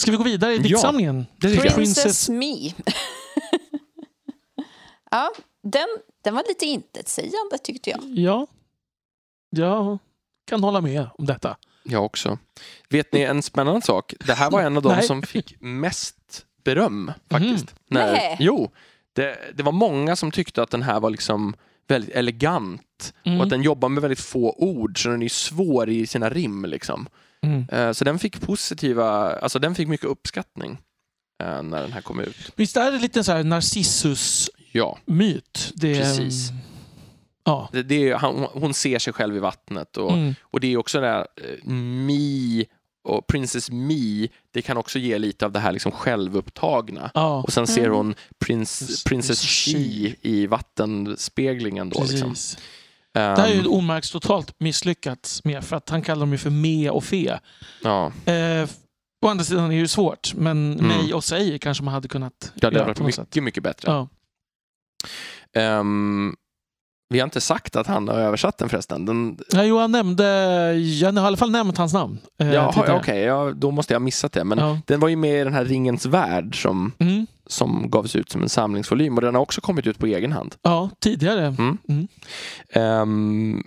[0.00, 1.26] Ska vi gå vidare i Ja, diktsamlingen?
[1.36, 1.74] det tycker jag.
[1.74, 2.54] Princess Me.
[5.10, 5.30] ja,
[5.62, 5.86] den,
[6.24, 8.00] den var lite intetsägande tyckte jag.
[8.04, 8.46] Ja.
[9.50, 9.98] Jag
[10.46, 11.56] kan hålla med om detta.
[11.82, 12.38] Jag också.
[12.88, 14.14] Vet ni en spännande sak?
[14.26, 17.74] Det här var en av de som fick mest beröm faktiskt.
[17.88, 18.12] Nej.
[18.12, 18.70] När, jo,
[19.12, 21.54] det, det var många som tyckte att den här var liksom
[21.88, 22.82] väldigt elegant
[23.24, 23.38] Mm.
[23.38, 26.64] och att den jobbar med väldigt få ord så den är svår i sina rim.
[26.64, 27.08] Liksom.
[27.46, 27.66] Mm.
[27.72, 30.78] Eh, Så den fick positiva, alltså den fick mycket uppskattning
[31.42, 32.52] eh, när den här kom ut.
[32.56, 34.58] Visst är det lite så här Narcissus-myt?
[34.72, 34.98] Ja,
[35.74, 36.50] Det Precis.
[37.44, 37.68] Ja.
[37.72, 40.34] det, det är, han, hon ser sig själv i vattnet och, Mm.
[40.42, 42.64] och det är också det där eh, Me
[43.08, 47.10] och Princess Me, det kan också ge lite av det här liksom självupptagna.
[47.14, 47.42] ja.
[47.42, 47.96] Och sen ser Mm.
[47.96, 48.14] hon
[48.44, 51.90] prins, Princess She i vattenspeglingen.
[51.90, 52.34] Då, liksom.
[53.14, 53.36] Precis.
[53.36, 56.38] Det här är ju Ehm, Omarks totalt misslyckats med för att han kallar dem ju
[56.38, 57.40] för me och fe.
[57.82, 58.68] ja, Eh,
[59.26, 60.86] å andra sidan är det ju svårt, men Mm.
[60.86, 63.42] mig och sig kanske man hade kunnat ja, det på varit mycket, sätt.
[63.42, 63.92] mycket bättre.
[63.92, 64.08] Ja.
[65.60, 66.34] Ehm,
[67.12, 69.04] vi har inte sagt att han har översatt den förresten.
[69.06, 70.24] Den, Ja, jo, han nämnde,
[70.74, 72.18] jag har i alla fall nämnt hans namn.
[72.40, 72.74] Eh, ja.
[72.98, 74.44] Okej, ja, då måste jag ha missat det.
[74.44, 74.78] Men Ja.
[74.86, 77.26] den var ju med i den här Ringens värld som, Mm.
[77.46, 80.54] som gavs ut som en samlingsvolym och den har också kommit ut på egen hand.
[80.62, 81.46] ja, tidigare.
[81.46, 81.78] Mm.
[81.88, 82.08] Mm.
[82.72, 83.62] Ehm,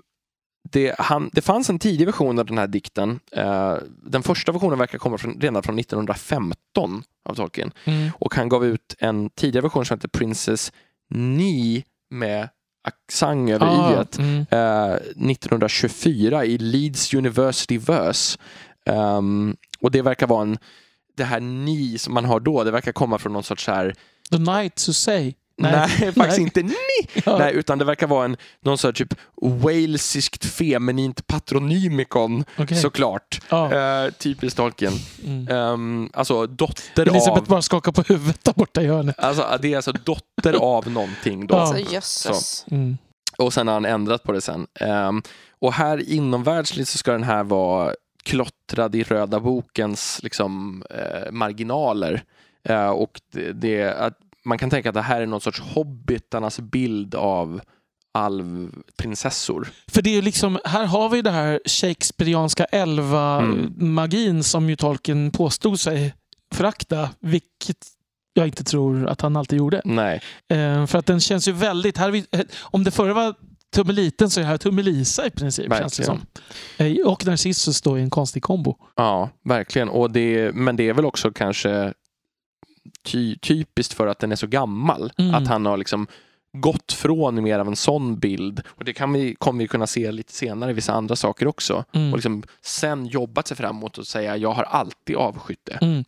[0.71, 3.19] det, han, det fanns en tidig version av den här dikten.
[3.31, 3.75] Eh,
[4.05, 7.71] den första versionen verkar komma från, redan från 1915 av Tolkien.
[7.85, 8.09] Mm.
[8.19, 10.71] Och han gav ut en tidigare version som heter Princess
[11.09, 12.49] Ni med
[12.83, 14.45] accent över Ah, i mm.
[14.49, 18.39] eh, 1924 i Leeds University Verse.
[18.85, 20.57] Ehm, och det verkar vara en,
[21.17, 23.95] det här ni som man har då, det verkar komma från någon sorts så här
[24.31, 25.33] The Night to say.
[25.57, 26.41] Nej, faktiskt Nej.
[26.41, 26.73] inte ni.
[27.25, 27.37] Ja.
[27.37, 32.77] Nej, utan det verkar vara en, någon sorts typ walesiskt feminint patronymikon Okej.
[32.77, 33.41] såklart.
[33.49, 33.73] Ja.
[33.73, 34.93] Eh, typiskt Tolkien.
[35.25, 35.47] Mm.
[35.47, 37.47] Ehm, alltså dotter Elisabeth av...
[37.47, 39.19] bara skakar på huvudet där borta i hörnet.
[39.19, 41.55] Alltså, det är alltså dotter av någonting då.
[41.55, 41.61] Ja.
[41.61, 42.65] Alltså jösses.
[42.71, 42.97] Mm.
[43.37, 44.67] Och sen har han ändrat på det sen.
[44.79, 45.21] Ehm,
[45.59, 47.93] och här inomvärldsligt så ska den här vara
[48.23, 52.23] klottrad i röda bokens liksom, eh, marginaler.
[52.63, 56.59] Eh, och det, det, att man kan tänka att det här är någon sorts hobbitarnas
[56.59, 57.61] bild av
[58.47, 59.67] alvprinsessor.
[59.91, 62.89] För det är ju liksom, här har vi det här shakespearianska Mm.
[62.89, 66.13] elva-magin som ju Tolkien påstod sig
[66.55, 67.87] förakta, vilket
[68.33, 69.81] jag inte tror att han alltid gjorde.
[69.85, 71.97] Nej, Eh, för att den känns ju väldigt...
[71.97, 73.35] Här är vi, eh, om det förra var
[73.75, 75.73] tummeliten så är det här tummelisa i princip.
[75.73, 76.21] Känns det som.
[76.77, 78.77] Eh, och Narcissus då i en konstig kombo.
[78.95, 79.89] ja, verkligen.
[79.89, 81.93] Och det, men det är väl också kanske
[83.03, 85.11] ty, typiskt för att den är så gammal.
[85.17, 85.35] Mm.
[85.35, 86.07] Att han har liksom
[86.57, 88.61] gått från mer av en sån bild.
[88.67, 91.83] Och det kan vi, kommer vi kunna se lite senare i vissa andra saker också.
[91.93, 92.11] Mm.
[92.11, 95.77] Och liksom sen jobbat sig framåt och säga jag har alltid avskytt det.
[95.85, 96.03] Mm.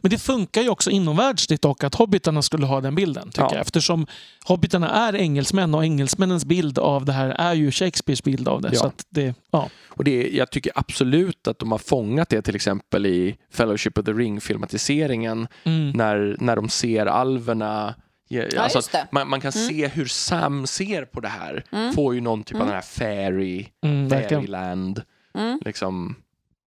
[0.00, 3.28] Men det funkar ju också inomvärldsligt dock att hobbitarna skulle ha den bilden.
[3.30, 3.48] Tycker Ja.
[3.52, 3.60] jag.
[3.60, 4.06] Eftersom
[4.44, 8.70] hobbitarna är engelsmän och engelsmännens bild av det här är ju Shakespeares bild av det.
[8.72, 8.78] Ja.
[8.78, 9.68] Så det ja.
[9.88, 14.04] Och det, jag tycker absolut att de har fångat det till exempel i Fellowship of
[14.04, 15.90] the Ring-filmatiseringen Mm.
[15.90, 17.94] när, när de ser alverna
[18.28, 19.06] Ja, alltså just det.
[19.12, 21.64] man, man kan se hur Sam ser på det här.
[21.72, 21.92] Mm.
[21.94, 25.02] Får ju någon typ av den här fairy, Mm, fairyland,
[25.34, 25.58] Mm.
[25.64, 26.14] liksom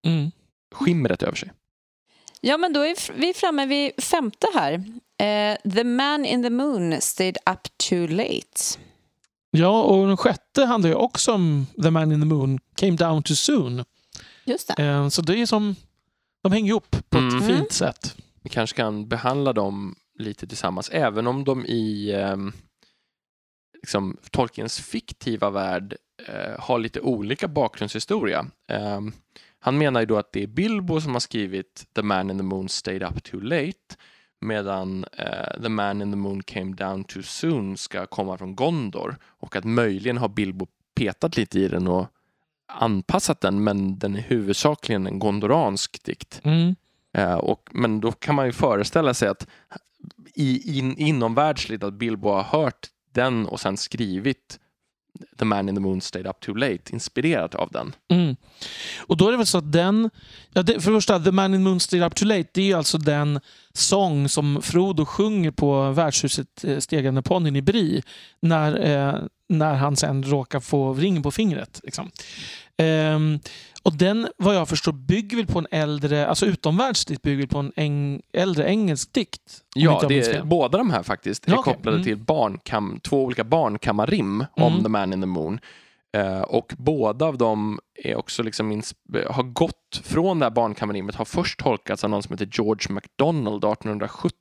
[0.05, 0.31] Mm.
[0.75, 1.51] skimret över sig.
[2.41, 4.73] Ja, men då är vi framme vid femte här.
[5.17, 8.79] Eh, the man in the moon stayed up too late.
[9.51, 13.23] Ja, och den sjätte handlar ju också om The Man in the Moon came down
[13.23, 13.83] too soon.
[14.45, 14.83] Just det.
[14.83, 15.75] Eh, Så det är som...
[16.43, 17.47] De hänger ihop på ett Mm.
[17.47, 18.15] fint sätt.
[18.43, 22.37] Vi kanske kan behandla dem lite tillsammans, även om de i eh,
[23.73, 25.95] liksom, Tolkiens fiktiva värld
[26.27, 28.45] eh, har lite olika bakgrundshistoria.
[28.71, 29.01] Eh,
[29.59, 32.43] han menar ju då att det är Bilbo som har skrivit The Man in the
[32.43, 33.95] Moon stayed up too late
[34.41, 39.17] medan eh, The Man in the Moon came down too soon ska komma från Gondor
[39.23, 42.07] och att möjligen har Bilbo petat lite i den och
[42.67, 46.41] anpassat den men den är huvudsakligen en gondoransk dikt.
[46.43, 46.75] Mm.
[47.17, 49.47] Eh, och, men då kan man ju föreställa sig att
[50.35, 54.59] i, in, inomvärldsligt att Bilbo har hört den och sen skrivit
[55.39, 57.95] The Man in the Moon Stayed Up Too Late inspirerat av den.
[58.07, 58.35] Mm.
[58.99, 60.09] Och då är det väl så att den...
[60.53, 62.61] Ja, det, för det första, The Man in the Moon Stayed Up Too Late, det
[62.61, 63.39] är ju alltså den
[63.73, 68.03] sång som Frodo sjunger på värdshuset eh, Stegande ponnyn i Bri
[68.39, 69.15] när, eh,
[69.49, 71.81] när han sen råkar få ringen på fingret.
[71.83, 72.11] Liksom.
[72.77, 73.19] Eh,
[73.83, 77.71] och den, vad jag förstår, bygger väl på en äldre, alltså utomvärldsligt bygger på en
[77.75, 79.41] äng, äldre engelsk dikt.
[79.75, 81.73] Ja, det är, båda de här faktiskt är okej.
[81.73, 82.03] kopplade Mm.
[82.05, 84.83] till barnkam, två olika barnkammarrim om Mm.
[84.83, 85.59] The Man in the Moon.
[86.17, 88.81] Eh, och båda av dem är också liksom
[89.29, 93.63] har gått från det här barnkammarrimmet, har först tolkats av någon som heter George MacDonald
[93.65, 94.35] 1870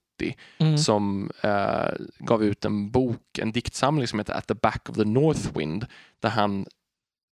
[0.58, 0.78] Mm.
[0.78, 5.04] som eh, gav ut en bok, en diktsamling som heter At the back of the
[5.04, 5.86] North Wind
[6.22, 6.66] där han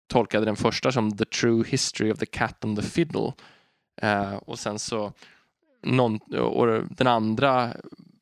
[0.07, 3.33] tolkade den första som The True History of the Cat and the Fiddle.
[4.01, 5.13] Eh, och sen så
[5.83, 7.73] någon, och den andra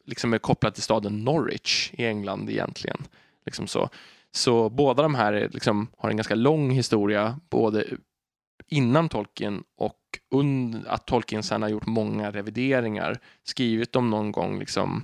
[0.06, 2.98] liksom är kopplad till staden Norwich i England egentligen.
[3.46, 3.90] Liksom så.
[4.32, 7.86] så båda de här liksom, har en ganska lång historia både
[8.68, 10.00] innan Tolkien och
[10.32, 13.20] und- att Tolkien sen har gjort många revideringar.
[13.44, 15.04] Skrivit dem någon gång liksom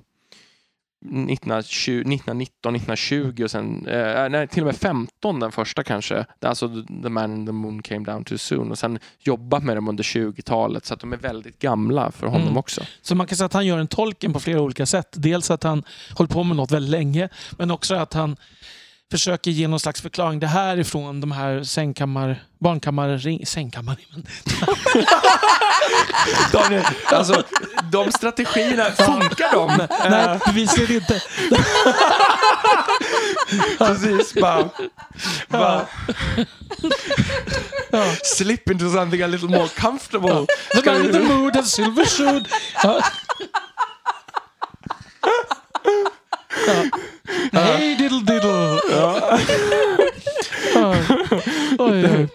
[1.05, 6.25] 1920, 1919, 1920 och sen, eh, nej, till och med 15 den första kanske.
[6.41, 6.69] Alltså
[7.03, 10.03] The Man in the Moon came down too soon och sen jobbat med dem under
[10.03, 12.57] 20-talet så att de är väldigt gamla för honom Mm.
[12.57, 12.81] också.
[13.01, 15.07] Så man kan säga att han gör en tolken på flera olika sätt.
[15.11, 15.83] Dels att han
[16.17, 18.37] håller på med något väldigt länge, men också att han
[19.11, 20.39] försöker ge någon slags förklaring.
[20.39, 23.07] Det här ifrån de här sängkammar, barnkammar.
[26.51, 27.43] Daniel, alltså
[27.91, 29.87] de strategierna, funkar de?
[30.09, 31.21] Nej, bevisligen inte.
[33.77, 34.69] Precis, bara,
[35.47, 35.85] bara
[37.91, 38.03] Ja.
[38.23, 40.45] slip into something a little more comfortable.
[40.73, 42.47] The man in the mood and silver should.
[46.67, 46.83] Ja.
[47.51, 47.59] Ja.
[47.59, 48.79] Hey diddle diddle.
[48.91, 49.37] Ja.
[51.79, 52.27] Oj, oj.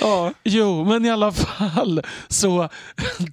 [0.00, 2.68] Ja, jo, men i alla fall så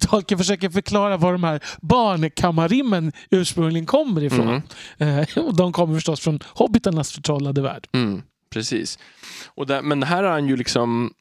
[0.00, 4.62] Tolkien försöker förklara var de här barnkammarrimmen ursprungligen kommer ifrån.
[4.98, 7.86] Eh, och de kommer förstås från Hobbitarnas förtrollade värld.
[7.94, 8.98] Mm, precis.
[9.46, 11.14] Och där, men här har han ju liksom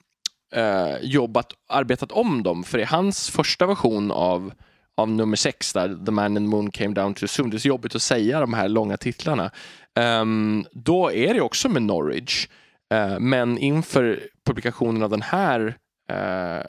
[0.54, 2.64] eh, jobbat, arbetat om dem.
[2.64, 4.54] För i hans första version av,
[4.98, 7.60] av nummer sex, där The Man in the Moon came down too soon, det är
[7.60, 9.52] så jobbigt att säga de här långa titlarna.
[10.00, 12.48] Um, då är det också med Norwich.
[12.94, 15.78] Uh, men inför publikationen av den här
[16.12, 16.68] uh,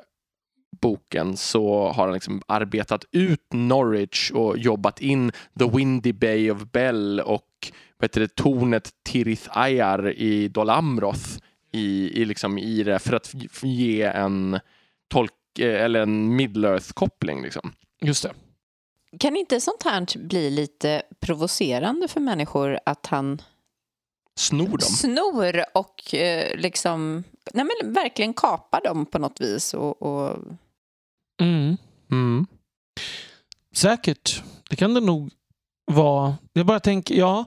[0.80, 6.62] boken så har han liksom arbetat ut Norwich och jobbat in The Windy Bay of
[6.72, 7.46] Bell och
[7.98, 11.28] vad heter det, tornet Tirith Ayar i Dol Amroth
[11.72, 14.60] i, i, liksom, i det för att ge en
[15.08, 17.42] tolk eh, eller en Middle-earth-koppling.
[17.42, 17.72] Liksom.
[18.00, 18.32] Just det.
[19.20, 23.42] Kan inte sånt här bli lite provocerande för människor att han
[24.38, 24.80] Snor dem.
[24.80, 29.74] snor och eh, liksom nej men verkligen kapar dem på något vis?
[29.74, 30.36] Och, och...
[31.40, 31.76] Mm.
[32.10, 32.46] Mm.
[33.74, 34.42] Säkert.
[34.70, 35.30] Det kan det nog
[35.84, 36.36] vara.
[36.52, 37.44] Jag bara tänker, ja.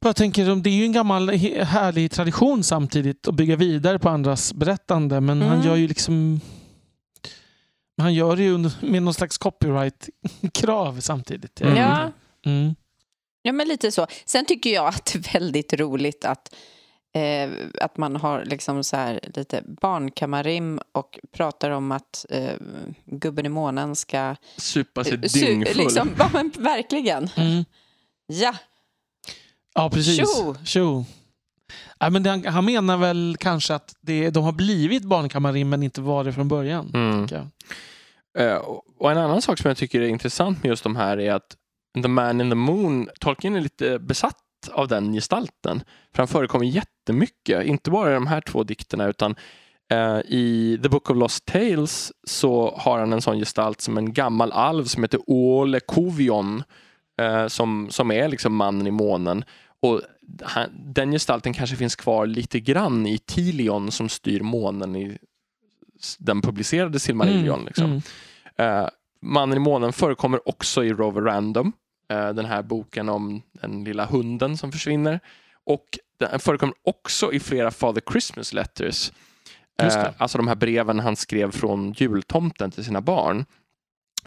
[0.00, 4.54] Bara tänker, det är ju en gammal härlig tradition samtidigt att bygga vidare på andras
[4.54, 5.20] berättande.
[5.20, 5.66] Men han Mm.
[5.66, 6.40] gör ju liksom...
[8.00, 11.60] Han gör det ju med någon slags copyright-krav samtidigt.
[11.60, 11.76] Mm.
[11.76, 12.12] Ja,
[12.46, 12.74] Mm.
[13.42, 14.06] ja, men lite så.
[14.24, 16.54] Sen tycker jag att det är väldigt roligt att
[17.14, 22.52] Eh, att man har liksom så här lite barnkammarrim och pratar om att eh,
[23.06, 24.36] gubben i månen ska...
[24.56, 25.76] Supa sig eh, su- dyngfull.
[25.76, 27.30] liksom, ja, men verkligen.
[27.36, 27.64] Mm.
[28.26, 28.54] Ja,
[29.74, 30.16] Ja, precis.
[30.36, 30.54] Tjo!
[30.64, 31.04] Tjo.
[31.98, 36.00] Ja, men han, han menar väl kanske att det, de har blivit barnkammarrim men inte
[36.00, 36.90] var det från början.
[36.94, 37.12] Mm.
[37.18, 37.48] tänker jag.
[38.52, 38.56] Eh,
[38.98, 41.56] och- en annan sak som jag tycker är intressant med just de här är att
[42.02, 44.36] The Man in the Moon, Tolkien är lite besatt
[44.72, 45.82] av den gestalten.
[46.14, 49.34] För han förekommer jättemycket, inte bara i de här två dikterna utan
[49.92, 54.12] eh, i The Book of Lost Tales så har han en sån gestalt som en
[54.12, 56.62] gammal alv som heter Ole Kovion
[57.20, 59.44] eh, som, som är liksom mannen i månen.
[59.82, 60.00] Och
[60.42, 65.18] han, den gestalten kanske finns kvar lite grann i Tilion som styr månen i
[66.18, 67.54] den publicerade Silmarillion.
[67.54, 67.84] Mm, Liksom.
[67.84, 68.02] mm.
[68.82, 68.88] Eh,
[69.22, 71.72] Mannen i månen förekommer också i Rover Random.
[72.12, 75.20] eh, den här boken om den lilla hunden som försvinner.
[75.66, 75.84] Och
[76.18, 79.12] den förekommer också i flera Father Christmas letters.
[79.82, 83.44] Eh, alltså de här breven han skrev från jultomten till sina barn.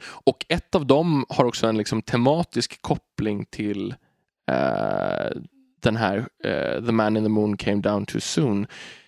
[0.02, 3.96] Och ett av dem har också en liksom tematisk koppling till
[4.52, 5.38] eh,
[5.84, 8.68] den här eh, The Man in the Moon came down too soon.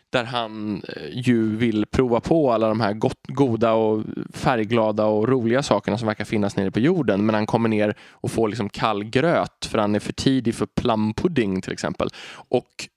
[0.10, 5.28] Där han eh, ju vill prova på alla de här gott, goda och färgglada och
[5.28, 7.26] roliga sakerna som verkar finnas nere på jorden.
[7.26, 10.66] Men han kommer ner och får liksom kall gröt för han är för tidig för
[10.66, 12.10] plumpudding till exempel.
[12.50, 12.88] Och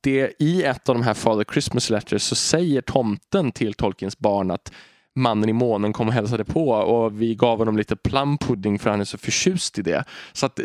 [0.00, 4.50] det, i ett av de här Father Christmas letters så säger tomten till Tolkiens barn
[4.50, 4.72] att
[5.18, 9.00] mannen i månen kom och hälsade på och vi gav honom lite plumpudding för han
[9.00, 10.04] är så förtjust i det.
[10.32, 10.60] Så att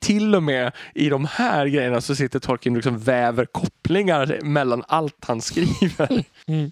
[0.00, 4.84] till och med i de här grejerna så sitter Tolkien och liksom väver kopplingar mellan
[4.88, 6.24] allt han skriver.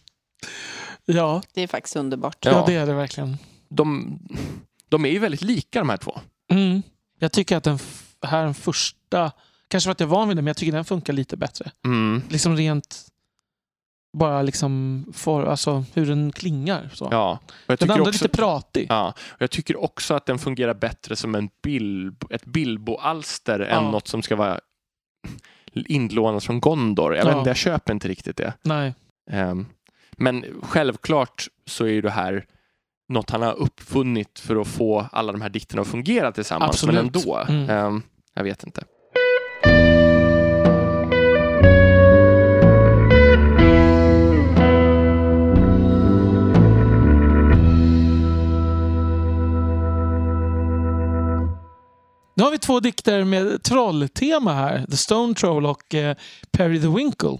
[1.10, 2.36] Ja, det är faktiskt underbart.
[2.44, 2.50] ja.
[2.50, 2.64] Ja.
[2.66, 3.36] det är det verkligen.
[3.68, 4.18] De,
[4.88, 6.18] de är ju väldigt lika de här två.
[6.50, 6.82] Mm.
[7.18, 7.78] Jag tycker att den
[8.22, 9.32] här den första,
[9.68, 11.70] kanske för att jag är van vid den, men jag tycker den funkar lite bättre.
[11.84, 12.22] Mm.
[12.28, 13.06] Liksom rent,
[14.12, 16.90] bara liksom för, alltså, hur den klingar.
[16.92, 17.08] Så.
[17.10, 17.38] Ja.
[17.66, 18.86] Jag den andra är också, lite pratig.
[18.88, 19.14] ja.
[19.38, 23.90] jag tycker också att den fungerar bättre som en bil, ett Bilbo-alster än Ja.
[23.90, 24.60] något som ska vara
[25.72, 27.16] inlånat från Gondor.
[27.16, 27.38] Jag, Ja.
[27.38, 28.52] vet jag köper inte riktigt det.
[28.62, 28.94] Nej.
[29.30, 29.66] Ehm,
[30.16, 32.46] Men självklart så är ju det här
[33.08, 36.70] något han har uppfunnit för att få alla de här dikterna att fungera tillsammans.
[36.70, 36.94] Absolut.
[36.94, 37.36] Men ändå.
[37.48, 37.70] Mm.
[37.70, 38.02] Ehm,
[38.34, 38.84] jag vet inte.
[52.38, 54.86] Nu har vi två dikter med trolltema här.
[54.86, 56.16] The Stone Troll och eh,
[56.50, 57.38] Perry the Winkle.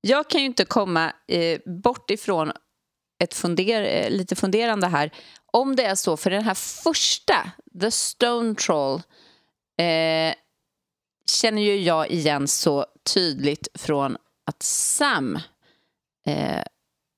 [0.00, 2.52] Jag kan ju inte komma eh, bort ifrån
[3.24, 5.10] ett funder, eh, lite funderande här.
[5.52, 9.02] Om det är så, för den här första, The Stone Troll,
[9.78, 10.34] eh,
[11.30, 14.16] känner ju jag igen så tydligt från
[14.46, 15.38] att Sam
[16.26, 16.62] eh,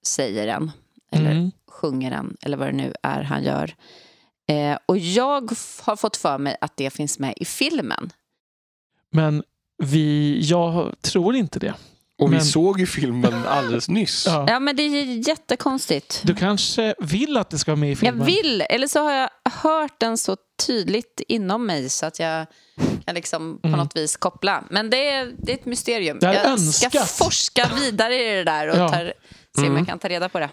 [0.07, 0.71] säger den,
[1.13, 1.51] eller Mm.
[1.71, 3.75] sjunger den, eller vad det nu är han gör.
[4.49, 8.13] Eh, och jag har fått för mig att det finns med i filmen.
[9.13, 9.43] Men
[9.83, 11.75] vi, jag tror inte det.
[12.19, 14.27] Och vi Men- såg ju filmen alldeles nyss.
[14.27, 14.47] Ja.
[14.49, 16.23] Ja, men det är jättekonstigt.
[16.25, 18.27] Du kanske vill att det ska vara med i Jag filmen?
[18.27, 20.37] vill, eller så har jag hört den så
[20.67, 22.47] tydligt inom mig så att jag
[23.05, 24.65] kan liksom på något vis koppla.
[24.71, 26.19] Men det är, det är ett mysterium.
[26.21, 27.11] Jag Jag ska önskat.
[27.11, 28.89] forska vidare i det där och Ja.
[28.89, 29.13] tar,
[29.57, 29.77] se om Mm.
[29.77, 30.49] jag kan ta reda på det.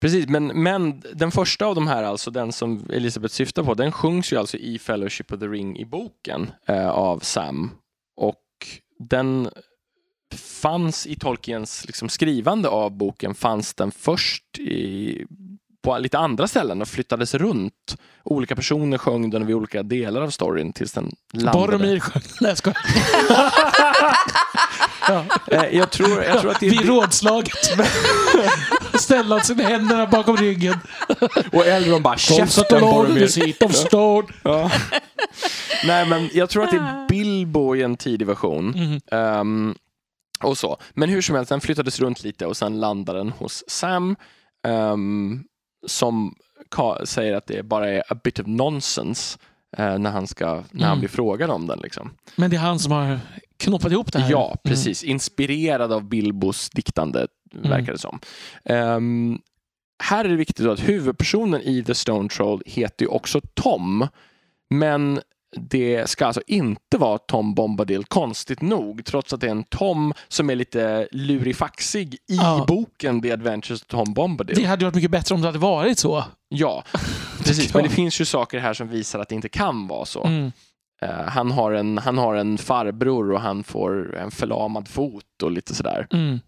[0.00, 3.92] Precis, men, men den första av de här, alltså den som Elisabeth syftar på, den
[3.92, 7.70] sjungs ju alltså i Fellowship of the Ring i boken eh, av Sam.
[8.16, 8.44] Och
[8.98, 9.48] den
[10.34, 15.24] fanns i Tolkiens liksom, skrivande av boken, fanns den först i,
[15.82, 17.96] på lite andra ställen och flyttades runt.
[18.24, 21.58] Olika personer sjöng den vid olika delar av storyn tills den landade.
[21.58, 22.22] Boromir sjöng.
[22.40, 22.78] Nej, jag skojar.
[25.08, 25.24] ja.
[25.46, 27.54] Eh, jag, tror, jag tror att det är Vid rådslaget.
[28.94, 30.76] Ställde han sina händerna bakom ryggen.
[31.52, 33.54] Och Elrond bara käften Boromir.
[34.42, 34.70] Ja.
[35.86, 38.66] Nej, men jag tror att det är Bilbo i en tidig version.
[38.68, 39.00] Mhm.
[39.10, 39.74] Ehm,
[40.42, 40.76] och så.
[40.94, 44.16] Men hur som helst, den flyttades runt lite och sen landade den hos Sam
[44.66, 45.44] ehm,
[45.86, 46.34] som
[47.04, 49.38] säger att det bara är a bit of nonsense
[49.76, 50.98] eh, när, han, ska, när han Mm.
[50.98, 51.78] blir frågad om den.
[51.78, 52.10] Liksom.
[52.36, 53.20] Men det är han som har
[53.56, 54.30] knoppat ihop det här.
[54.30, 54.58] Ja, Mm.
[54.62, 55.04] precis.
[55.04, 57.70] Inspirerad av Bilbos diktande, Mm.
[57.70, 58.20] verkar det som.
[58.64, 59.38] Ehm,
[60.02, 64.06] här är det viktigt att huvudpersonen i The Stone Troll heter ju också Tom.
[64.70, 65.20] Men
[65.56, 70.12] det ska alltså inte vara Tom Bombadil, konstigt nog, trots att det är en Tom
[70.28, 72.64] som är lite lurifaxig i Ja.
[72.68, 74.56] boken The Adventures of Tom Bombadil.
[74.56, 76.24] Det hade varit mycket bättre om det hade varit så.
[76.48, 76.84] Ja,
[77.44, 77.74] precis.
[77.74, 80.24] Men det finns ju saker här som visar att det inte kan vara så.
[80.24, 80.52] Mm.
[81.02, 85.50] Eh, han, har en, han har en farbror och han får en förlamad fot och
[85.50, 86.06] lite sådär.
[86.12, 86.40] Mm.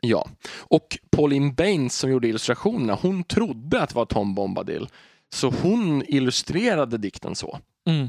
[0.00, 0.28] Ja.
[0.58, 4.88] Och Pauline Baines som gjorde illustrationerna, hon trodde att det var Tom Bombadil.
[5.34, 7.58] Så hon illustrerade dikten så.
[7.88, 8.08] Mm.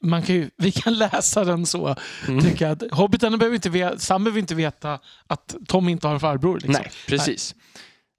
[0.00, 1.96] Man kan ju, vi kan läsa den så.
[2.28, 2.40] Mm.
[2.44, 2.82] Tycker jag.
[2.92, 6.54] Hobbiten behöver inte veta, Sam behöver inte veta att Tom inte har en farbror.
[6.54, 6.72] Liksom.
[6.72, 7.54] Nej, precis.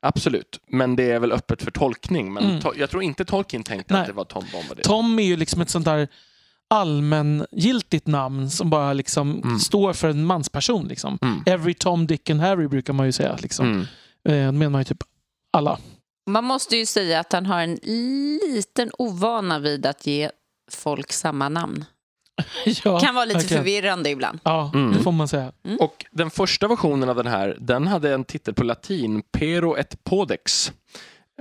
[0.05, 2.34] Absolut, men det är väl öppet för tolkning.
[2.34, 2.59] Men Mm.
[2.59, 4.01] to- jag tror inte Tolkien tänkte Nej.
[4.01, 4.84] att det var Tom Bombadil.
[4.84, 6.07] Tom är ju liksom ett sånt där
[6.67, 9.59] allmängiltigt namn som bara liksom Mm.
[9.59, 10.88] står för en mansperson.
[10.88, 11.17] Liksom.
[11.21, 11.43] Mm.
[11.45, 13.38] Every Tom, Dick and Harry brukar man ju säga.
[13.41, 13.65] Liksom.
[13.65, 13.82] Mm.
[14.29, 15.03] Eh, Då menar man ju typ
[15.53, 15.79] alla.
[16.32, 17.75] Man måste ju säga att han har en
[18.53, 20.29] liten ovana vid att ge
[20.71, 21.86] folk samma namn.
[22.84, 23.63] ja, kan vara lite verkligen.
[23.63, 24.39] förvirrande ibland.
[24.43, 24.93] Ja, Mm.
[24.97, 25.51] det får man säga.
[25.79, 30.03] Och den första versionen av den här, den hade en titel på latin, Pero et
[30.03, 30.71] Podex.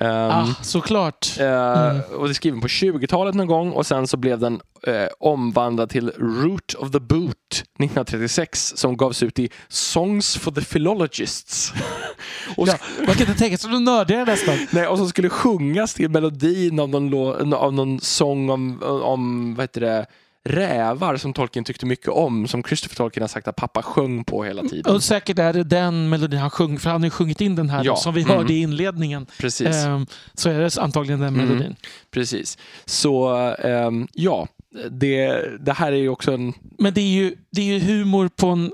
[0.01, 1.27] Ehm, ah, såklart.
[1.41, 1.47] Eh,
[1.91, 2.01] Mm.
[2.19, 5.91] Och det är skriven på 20-talet någon gång och sen så blev den eh, omvandlad
[5.91, 11.73] till Root of the Boot 1936 som gavs ut i Songs for the Philologists.
[12.57, 12.75] och, Ja,
[13.07, 14.55] man kan inte tänka sig något nördigare nästan.
[14.73, 19.63] nej, och som skulle sjungas till melodin av någon, av någon sång om, om vad
[19.65, 20.07] heter det,
[20.49, 24.45] rävar som Tolkien tyckte mycket om, som Christopher Tolkien har sagt att pappa sjöng på
[24.45, 24.95] hela tiden.
[24.95, 27.70] Och säkert är det den melodin han sjöng, för han har ju sjungit in den
[27.70, 28.36] här Ja, som vi mm.
[28.36, 29.26] hörde i inledningen.
[29.38, 29.76] Precis.
[29.76, 31.47] Ehm, så är det antagligen den Mm.
[31.49, 31.76] melodin.
[32.11, 32.59] Precis.
[32.84, 33.28] Så
[33.59, 34.49] ehm, ja,
[34.91, 36.53] det, det här är ju också en...
[36.78, 38.72] Men det är, ju, det är ju humor på en,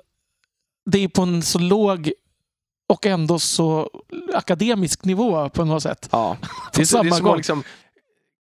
[0.90, 2.12] det är på en så låg
[2.88, 3.90] och ändå så
[4.34, 6.08] akademisk nivå på något sätt.
[6.12, 6.36] Ja,
[6.74, 7.32] det är, det är som gång.
[7.32, 7.62] att liksom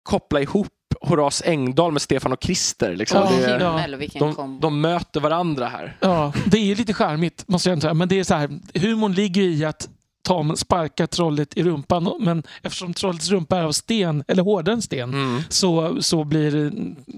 [0.02, 0.68] koppla ihop
[1.00, 2.96] Horace Engdahl med Stefan och Krister.
[2.96, 3.18] Liksom.
[3.20, 5.96] Ja, det är, de, de möter varandra här.
[6.00, 7.94] Ja, det är ju lite charmigt måste jag säga.
[7.94, 9.88] Men det är så här, humorn ligger i att
[10.22, 12.12] Tom sparkar trollet i rumpan.
[12.20, 15.42] Men eftersom trollets rumpa är av sten, eller hårdare än sten, Mm.
[15.48, 16.72] så, så blir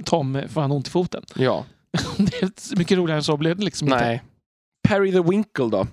[0.05, 1.23] Tom, får han ont i foten.
[1.35, 1.65] Ja,
[2.17, 4.01] Det är mycket roligare än så blev det liksom inte.
[4.05, 4.23] nej.
[4.89, 5.87] Perry the Winkle då?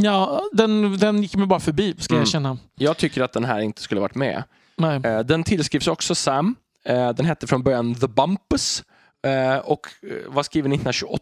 [0.00, 2.20] Ja, den, den gick mig bara förbi, ska Mm.
[2.20, 2.58] jag känna.
[2.78, 4.42] Jag tycker att den här inte skulle varit med.
[4.76, 5.00] Nej.
[5.04, 6.54] Eh, Den tillskrivs också Sam.
[6.84, 8.84] Eh, Den hette från början The Bumpus
[9.26, 11.20] eh, och eh, var skriven 1928.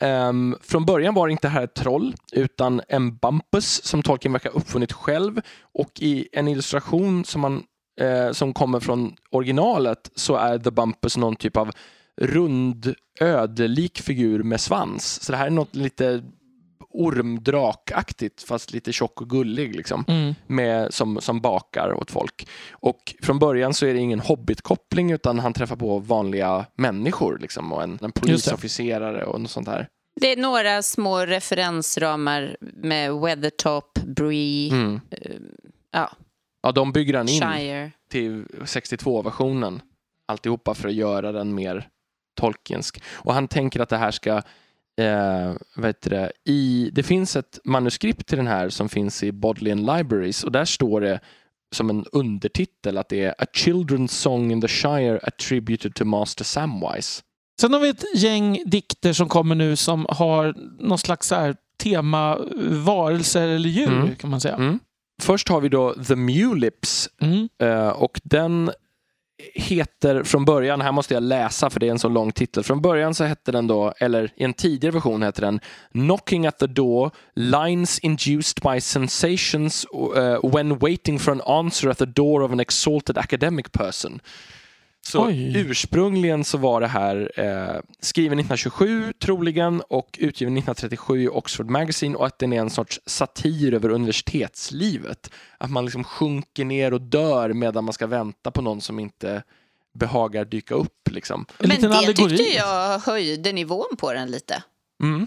[0.00, 4.32] Um, ehm, Från början var det inte här ett troll utan en Bumpus som Tolkien
[4.32, 5.40] verkar ha uppfunnit själv
[5.74, 7.62] och i en illustration som, man,
[8.02, 11.70] uh, som kommer från originalet så är The Bumpus någon typ av
[12.20, 15.22] rund ödelik figur med svans.
[15.22, 16.22] Så det här är något lite
[16.94, 20.34] ormdrakaktigt fast lite tjock och gullig liksom Mm.
[20.46, 22.48] med, som, som bakar åt folk.
[22.72, 27.72] Och från början så är det ingen hobbitkoppling utan han träffar på vanliga människor liksom,
[27.72, 29.88] och en, en polisofficerare och något sånt där.
[30.20, 35.00] Det är några små referensramar med Weathertop, Bree, Mm.
[35.92, 36.10] ja,
[36.62, 37.90] Ja, de bygger han in Shire.
[38.10, 39.80] till 62-versionen
[40.28, 41.88] alltihopa för att göra den mer
[42.40, 43.02] Tolkiensk.
[43.12, 44.42] Och han tänker att det här ska
[45.00, 46.32] Eh, vad det?
[46.44, 50.64] I, det finns ett manuskript till den här som finns i Bodleian Libraries och där
[50.64, 51.20] står det
[51.74, 56.44] som en undertitel att det är A Children's Song in the Shire attributed to Master
[56.44, 57.22] Samwise.
[57.60, 61.56] Sen har vi ett gäng dikter som kommer nu som har någon slags så här
[61.82, 62.38] tema
[62.70, 64.14] varelser eller djur Mm.
[64.16, 64.54] kan man säga.
[64.54, 64.78] Mm.
[65.22, 67.48] Först har vi då The Mulips Mm.
[67.62, 68.70] eh, och den
[69.54, 72.64] heter från början, här måste jag läsa för det är en så lång titel.
[72.64, 75.60] Från början så hette den då, eller i en tidigare version hette den
[75.92, 81.98] Knocking at the door, lines induced by sensations uh, when waiting for an answer at
[81.98, 84.20] the door of an exalted academic person.
[85.06, 85.56] Så Oj.
[85.56, 92.16] ursprungligen så var det här eh, skriven 1927 troligen och utgiven 1937 i Oxford Magazine
[92.16, 95.30] och att den är en sorts satir över universitetslivet.
[95.58, 99.42] Att man liksom sjunker ner och dör medan man ska vänta på någon som inte
[99.94, 101.10] behagar dyka upp.
[101.10, 101.46] Liksom.
[101.48, 102.36] En Men liten det allegori.
[102.36, 104.62] tyckte jag höjde nivån på den lite.
[105.02, 105.26] Mm.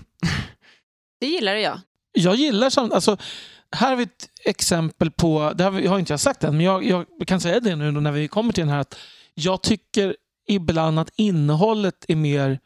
[1.20, 1.80] Det gillade jag.
[2.12, 2.94] Jag gillar sånt.
[2.94, 3.18] Alltså,
[3.72, 6.66] här har vi ett exempel på, det har, vi, har inte jag sagt än, men
[6.66, 8.80] jag, jag kan säga det nu när vi kommer till den här.
[8.80, 8.98] att
[9.40, 10.16] Jag tycker
[10.48, 12.60] ibland att innehållet är mer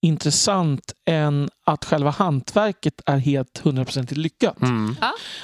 [0.00, 4.62] intressant än att själva hantverket är helt hundraprocentigt lyckat.
[4.62, 4.96] Mm.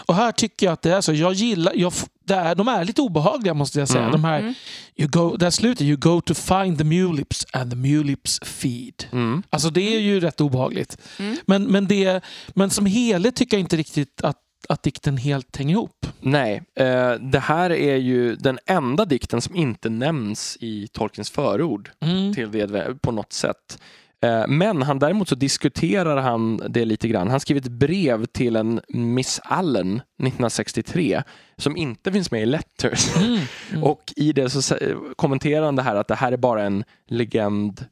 [0.07, 1.13] Och här tycker jag att det är så.
[1.13, 1.93] Jag gillar, jag,
[2.25, 4.01] det är, de är lite obehagliga måste jag säga.
[4.01, 4.13] Mm.
[4.13, 4.55] De här, Mm.
[4.97, 9.05] you go, där slutet, you go to find the mulips and the mulips feed.
[9.13, 9.43] Mm.
[9.51, 10.97] Alltså det är ju rätt obehagligt.
[11.19, 11.37] Mm.
[11.47, 12.25] Men, men, det,
[12.55, 14.37] men som helhet tycker jag inte riktigt att,
[14.69, 16.07] att dikten helt hänger ihop.
[16.21, 21.91] Nej, eh, det här är ju den enda dikten som inte nämns i Tolkiens förord
[22.01, 22.35] Mm.
[22.35, 23.79] till det på något sätt.
[24.23, 27.31] Eh, Men han däremot så diskuterar han det lite grann.
[27.31, 31.23] Han skriver ett brev till en Miss Allen 1963
[31.57, 33.17] som inte finns med i Letters.
[33.17, 33.39] Mm.
[33.71, 33.83] Mm.
[33.85, 34.77] Och i det så
[35.17, 37.87] kommenterar han det här att det här är bara en legend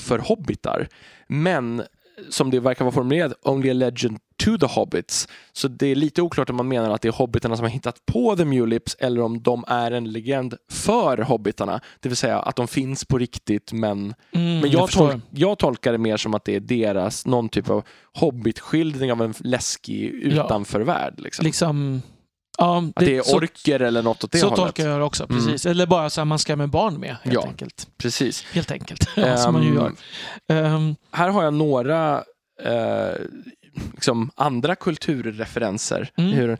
[0.00, 0.88] för hobbitar.
[1.28, 1.82] Men
[2.30, 5.28] som det verkar vara formulerat, only a legend to the hobbits.
[5.52, 8.06] Så det är lite oklart om man menar att det är hobbitarna som har hittat
[8.06, 11.80] på the mulips eller om de är en legend för hobbitarna.
[12.00, 15.08] Det vill säga att de finns på riktigt men, Mm, men jag, förstår.
[15.12, 19.22] tol- jag tolkar det mer som att det är deras, någon typ av hobbitskildring av
[19.22, 21.14] en läskig utanförvärld.
[21.20, 21.44] Liksom.
[21.44, 22.02] liksom,
[22.60, 24.56] ja, att det är så, orker eller något åt det så hållet.
[24.64, 25.26] tolkar jag det också.
[25.30, 25.36] Mm.
[25.44, 25.66] Precis.
[25.66, 27.16] Eller bara så här, man ska med barn med.
[27.22, 27.46] Helt Ja.
[27.46, 27.88] enkelt.
[27.98, 28.42] Precis.
[28.52, 29.08] Helt enkelt.
[29.16, 29.92] ja, som man ju Ehm, gör.
[30.48, 32.24] Ehm, här har jag några
[32.62, 33.14] eh,
[33.94, 36.10] liksom andra kulturreferenser.
[36.16, 36.32] Mm.
[36.32, 36.58] Hur,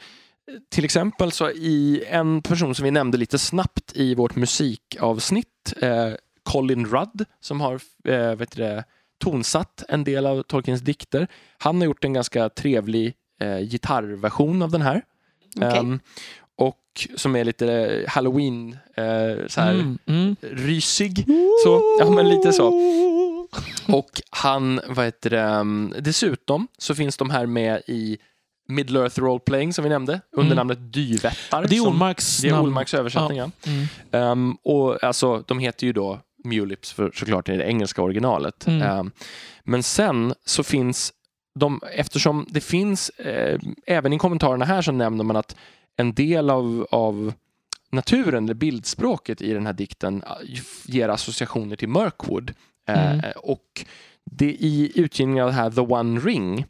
[0.70, 6.08] till exempel så i en person som vi nämnde lite snabbt i vårt musikavsnitt, eh,
[6.42, 8.84] Colin Rudd, som har eh, vet det,
[9.24, 11.28] tonsatt en del av Tolkiens dikter.
[11.58, 15.02] Han har gjort en ganska trevlig eh, gitarrversion av den här.
[15.56, 15.78] Okej.
[15.78, 16.00] Ehm,
[16.56, 20.36] och som är lite halloween, eh, så här, mm, mm.
[20.40, 21.24] rysig.
[21.64, 22.66] Så, ja men lite så.
[23.88, 28.18] Och han, vad heter det, um, dessutom så finns de här med i
[28.68, 30.56] Middle Earth Role Playing som vi nämnde under Mm.
[30.56, 31.66] namnet Dyvättar.
[31.68, 32.60] Det är Olmarks det är.
[32.60, 33.38] Olmarks översättning.
[33.38, 33.50] Ja.
[33.66, 33.86] Mm.
[34.10, 38.66] Ehm, och alltså, de heter ju då Mulips för, såklart i det engelska originalet.
[38.66, 39.10] Ehm,
[39.64, 41.12] men sen så finns
[41.54, 45.56] de, eftersom det finns, eh, även i kommentarerna här så nämner man att
[45.96, 47.32] en del av, av
[47.90, 52.50] naturen, eller bildspråket i den här dikten eh, ger associationer till Mirkwood.
[52.88, 53.20] Eh, Mm.
[53.36, 53.84] och
[54.24, 56.64] det i utgivningen av det här The One Ring,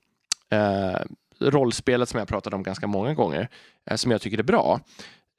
[0.51, 1.01] eh,
[1.41, 3.49] rollspelet som jag pratat om ganska många gånger,
[3.91, 4.81] eh, som jag tycker är bra,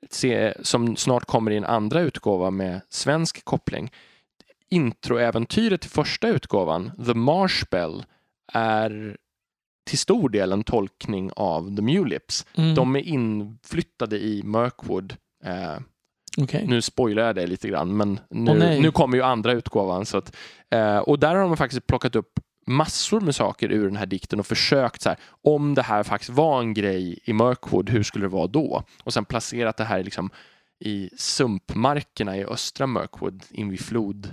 [0.09, 3.91] se, som snart kommer i en andra utgåva med svensk koppling.
[4.69, 8.03] Introäventyret till första utgåvan, The Marshbell,
[8.53, 9.17] är
[9.91, 12.45] till stor del en tolkning av The Mulips.
[12.55, 12.75] Mm.
[12.75, 15.15] De är inflyttade i Mirkwood.
[15.43, 15.79] Eh,
[16.37, 16.67] Okej.
[16.67, 18.81] nu spoilar jag det lite grann, men nu, nej.
[18.81, 20.05] nu kommer ju andra utgåvan.
[20.05, 20.35] Så att,
[20.69, 24.39] eh, och där har de faktiskt plockat upp massor med saker ur den här dikten
[24.39, 28.25] och försökt så här, om det här faktiskt var en grej i Mirkwood, hur skulle
[28.25, 28.83] det vara då?
[29.03, 30.29] Och sen placerat det här liksom
[30.79, 34.29] i sumpmarkerna i östra Mirkwood invid flod,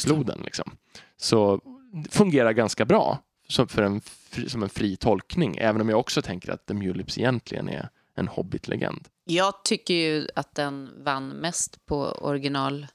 [0.00, 0.40] floden.
[0.44, 0.70] Liksom.
[1.16, 1.60] Så
[1.92, 3.18] det fungerar ganska bra
[3.48, 4.00] som, för en,
[4.48, 8.28] som en fri tolkning, även om jag också tänker att The Mulips egentligen är en
[8.28, 9.08] hobbitlegend.
[9.24, 12.86] Jag tycker ju att den vann mest på original.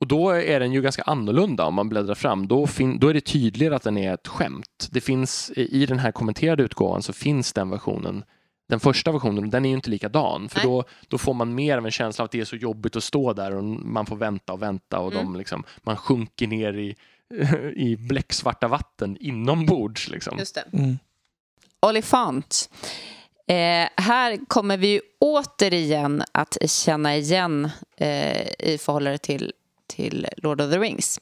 [0.00, 2.48] Och då är den ju ganska annorlunda om man bläddrar fram.
[2.48, 4.88] Då, fin- då är det tydligare att den är ett skämt.
[4.90, 8.24] Det finns i den här kommenterade utgåvan så finns den versionen
[8.68, 10.48] den första versionen, den är ju inte likadan.
[10.48, 10.66] För Nej.
[10.66, 13.04] då, då får man mer av en känsla av att det är så jobbigt att
[13.04, 15.24] stå där och man får vänta och vänta och Mm.
[15.24, 16.96] de liksom, man sjunker ner i,
[17.76, 20.08] i bläcksvarta vatten inombords.
[20.08, 20.38] Liksom.
[20.38, 20.64] Just det.
[20.72, 20.98] Mm.
[21.86, 22.70] Olifant.
[23.48, 29.52] Eh, här kommer vi ju återigen att känna igen eh, i förhållande till,
[29.86, 31.20] till Lord of the Rings.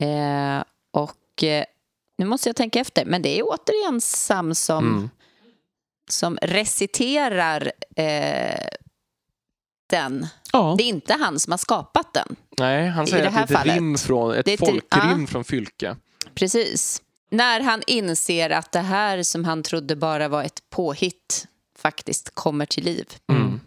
[0.00, 1.64] Eh, och eh,
[2.18, 5.10] nu måste jag tänka efter, men det är återigen Sam som, Mm.
[6.10, 8.66] som reciterar eh,
[9.88, 10.26] den.
[10.52, 10.74] Ja.
[10.78, 12.36] Det är inte han som har skapat den.
[12.58, 15.26] Nej, han säger att det är ett rim från, ett ett- folkrim ja.
[15.26, 15.96] från Fylke.
[16.34, 17.02] Precis.
[17.30, 21.46] När han inser att det här som han trodde bara var ett påhitt
[21.78, 23.06] faktiskt kommer till liv.
[23.32, 23.60] Mm.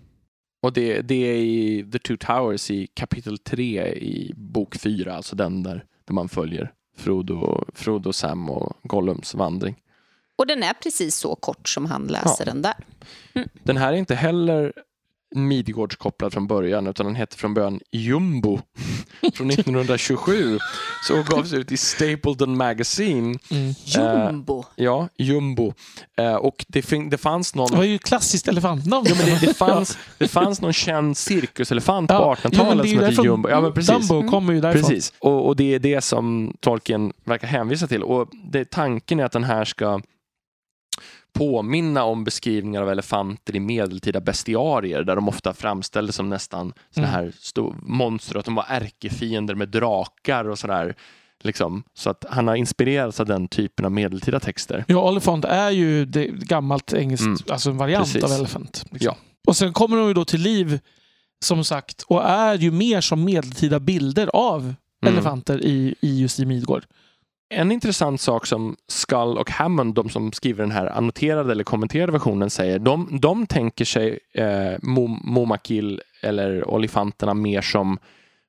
[0.63, 5.36] Och det, det är i The Two Towers i kapitel 3 i bok 4, alltså
[5.36, 9.76] den där, där man följer Frodo, Frodo, Sam och Gollums vandring.
[10.36, 12.74] Och den är precis så kort som han läser den där.
[13.63, 14.74] Den här är inte heller
[15.36, 18.59] Midgårdskopplad från början utan den heter från början Jumbo
[19.34, 20.59] från 1927.
[21.07, 23.39] Så gavs ut i Stapleton Magazine.
[23.51, 23.73] Mm.
[23.86, 24.65] Jumbo.
[24.75, 25.73] Ja, Jumbo.
[26.17, 29.05] Eh, och det, det fanns någon Det var ju klassiskt elefantnamn.
[29.09, 32.84] Ja, men det, det, fanns, det fanns någon känd cirkuselefant på Ja, jo, men 1800-talet
[32.84, 33.49] det är ju som hette Jumbo.
[33.49, 34.09] Ja, men precis.
[34.09, 34.89] Dumbo kommer ju därifrån.
[34.89, 38.03] Precis, och, och det är det som tolken verkar hänvisa till.
[38.03, 40.01] Och det, tanken är att den här ska
[41.34, 47.07] påminna om beskrivningar av elefanter i medeltida bestiarier där de ofta framställdes som nästan såna
[47.07, 47.19] Mm.
[47.19, 50.95] här stor, monster, att de var ärkefiender med drakar och sådär.
[51.43, 51.84] Liksom.
[51.93, 54.86] Så att han har inspirerats av den typen av medeltida texter.
[54.88, 57.38] Ja, Oliphant är ju det gammalt engelskt, Mm.
[57.49, 58.23] alltså en variant Precis.
[58.23, 58.84] av Elephant.
[58.91, 59.05] liksom.
[59.05, 59.17] Ja.
[59.47, 60.79] Och sen kommer de ju då till liv,
[61.45, 64.61] som sagt, och är ju mer som medeltida bilder av
[65.05, 65.13] Mm.
[65.13, 66.84] elefanter i, i just i Midgård.
[67.54, 72.12] En intressant sak som Skull och Hammond, de som skriver den här annoterade eller kommenterade
[72.12, 74.43] versionen, säger, de, de tänker sig eh,
[74.82, 77.99] Mo- Momakil eller olifanterna mer som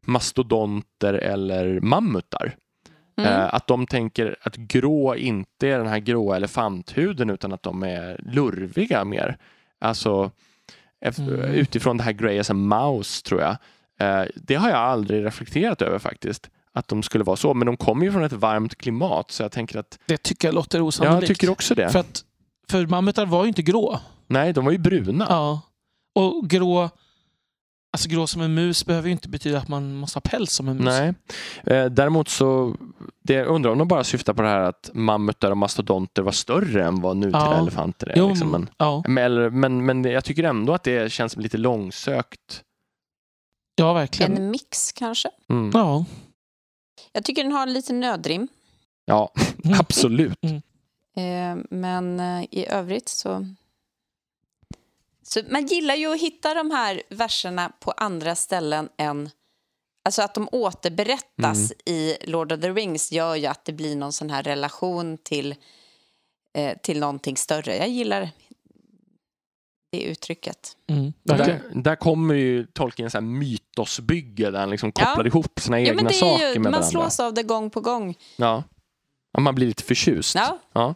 [0.06, 2.54] mastodonter eller mammutar.
[3.18, 3.30] Mm.
[3.32, 7.82] Eh, att de tänker att grå inte är den här gråa elefanthuden utan att de
[7.82, 9.36] är lurviga mer.
[9.80, 10.30] Alltså
[11.04, 11.40] ef- Mm.
[11.54, 13.56] utifrån det här Grey as a Mouse tror jag.
[14.00, 16.50] Eh, det har jag aldrig reflekterat över faktiskt.
[16.74, 17.54] Att de skulle vara så.
[17.54, 20.54] Men de kommer ju från ett varmt klimat så jag tänker att Det tycker jag
[20.54, 21.26] låter jag osannolikt.
[21.28, 21.90] tycker också det.
[21.90, 22.24] För att
[22.70, 24.00] för mammutar var ju inte grå.
[24.26, 25.26] Nej, de var ju bruna.
[25.28, 25.60] Ja.
[26.14, 26.90] Och grå,
[27.92, 30.68] alltså grå som en mus behöver ju inte betyda att man måste ha päls som
[30.68, 30.84] en mus.
[30.84, 31.14] Nej.
[31.64, 32.76] Eh, däremot så
[33.24, 36.32] det, jag undrar om de bara syftar på det här att mammutar och mastodonter var
[36.32, 37.58] större än vad nutida Ja.
[37.58, 38.14] elefanter är.
[38.16, 38.50] Jo, liksom.
[38.50, 39.02] men, ja.
[39.08, 42.62] men, men, men jag tycker ändå att det känns lite långsökt.
[43.76, 44.36] ja, verkligen.
[44.36, 45.28] En mix kanske.
[45.50, 45.70] Mm.
[45.74, 46.04] Ja.
[47.12, 48.48] Jag tycker den har lite nödrim.
[49.04, 49.32] Ja,
[49.64, 49.80] Mm.
[49.80, 50.38] absolut.
[51.16, 53.46] Eh, men eh, i övrigt så...
[55.22, 55.40] så...
[55.50, 59.30] Man gillar ju att hitta de här verserna på andra ställen än...
[60.04, 64.12] Alltså att de återberättas i Lord of the Rings gör ju att det blir någon
[64.12, 65.54] sån här relation till,
[66.54, 67.76] eh, till någonting större.
[67.76, 68.30] Jag gillar
[69.92, 70.76] det uttrycket.
[70.88, 71.12] Mm.
[71.22, 75.04] Där, där kommer ju Tolkien så här mytosbygge där han liksom Ja.
[75.04, 76.88] kopplar ihop sina Ja, egna är saker ju, med man varandra.
[76.88, 78.14] slås av det gång på gång.
[78.36, 78.62] Ja.
[79.32, 80.36] ja, man blir lite förtjust.
[80.74, 80.94] Ja.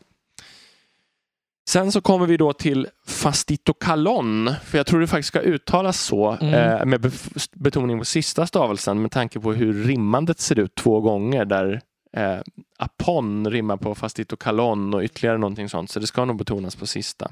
[1.69, 6.31] Sen så kommer vi då till fastitokalon, för jag tror det faktiskt ska uttalas så
[6.41, 6.55] Mm.
[6.55, 7.13] eh, med
[7.53, 11.81] betoning på sista stavelsen med tanke på hur rimmandet ser ut två gånger där
[12.17, 12.39] eh,
[12.79, 17.31] apon rimmar på fastitokalon och ytterligare någonting sånt, så det ska nog betonas på sista.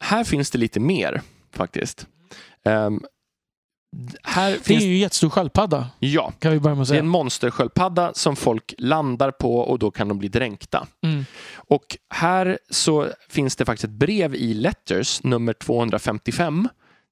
[0.00, 2.06] Här finns det lite mer faktiskt.
[2.64, 3.00] Ehm,
[4.22, 6.92] här Det är finns, ju en jättestor sköldpadda, ja, kan vi börja med att det
[6.92, 7.00] är säga.
[7.00, 10.86] en monstersköldpadda som folk landar på och då kan de bli dränkta.
[11.02, 11.24] Mm.
[11.54, 16.68] Och här så finns det faktiskt ett brev i Letters nummer 255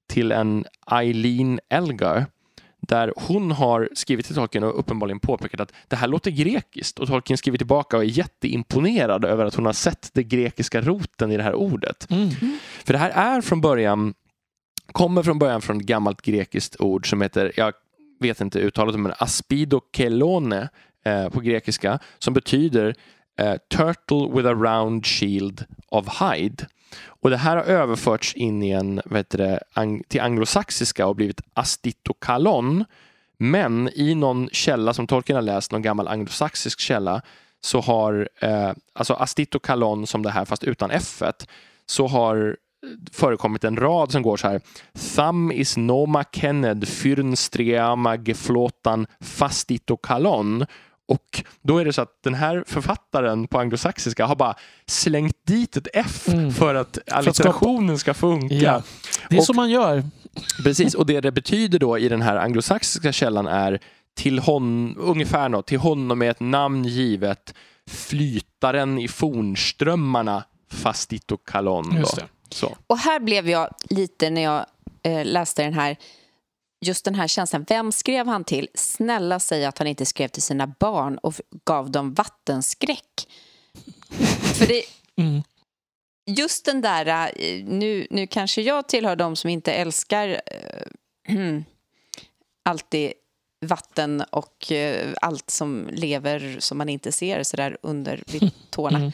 [0.09, 2.25] till en Eileen Elgar
[2.81, 7.07] där hon har skrivit till Tolkien och uppenbarligen påpekat att det här låter grekiskt och
[7.07, 11.37] Tolkien skriver tillbaka och är jätteimponerad över att hon har sett den grekiska roten i
[11.37, 12.11] det här ordet.
[12.11, 12.29] Mm.
[12.83, 14.13] För det här är från början
[14.91, 17.73] kommer från början från ett gammalt grekiskt ord som heter, jag
[18.19, 20.69] vet inte uttalet, men aspidokelone
[21.05, 22.95] eh, på grekiska som betyder
[23.39, 26.67] eh, turtle with a round shield of hide.
[27.21, 31.15] Och det här har överförts in i en, vad heter det, ang- till anglosaxiska och
[31.15, 32.85] blivit astitokalon.
[33.37, 37.21] Men i någon källa som Tolkien har läst, någon gammal anglosaxisk källa,
[37.61, 41.21] så har eh, alltså astitokalon som det här fast utan f
[41.85, 44.61] så har eh, förekommit en rad som går så här.
[45.15, 50.59] Thum is noma kenned fyrnstreama geflotan fastitokalon.
[50.59, 50.65] fastitokalon.
[51.09, 54.55] Och då är det så att den här författaren på anglosaxiska har bara
[54.85, 56.51] slängt dit ett F Mm.
[56.53, 58.55] för att allitterationen ska funka.
[58.55, 58.81] Ja.
[59.29, 60.03] Det är Och- så man gör.
[60.63, 63.79] Precis, och det det betyder då i den här anglosaxiska källan är
[64.15, 67.53] till hon, ungefär något, till honom är ett namn givet
[67.89, 70.43] flytaren i fornströmmarna
[72.15, 72.55] det.
[72.55, 72.77] Så.
[72.87, 74.65] Och här blev jag lite när jag
[75.03, 75.97] eh, läste den här,
[76.85, 77.65] just den här känslan.
[77.69, 78.67] Vem skrev han till?
[78.73, 81.33] Snälla säg att han inte skrev till sina barn och
[81.65, 83.27] gav dem vattenskräck.
[84.57, 84.83] För det,
[85.15, 85.43] Mm.
[86.25, 91.35] just den där, eh, nu, nu kanske jag tillhör de som inte älskar eh,
[92.65, 93.13] alltid
[93.65, 98.97] vatten och eh, allt som lever som man inte ser så där under vid tårna
[98.97, 99.11] Mm.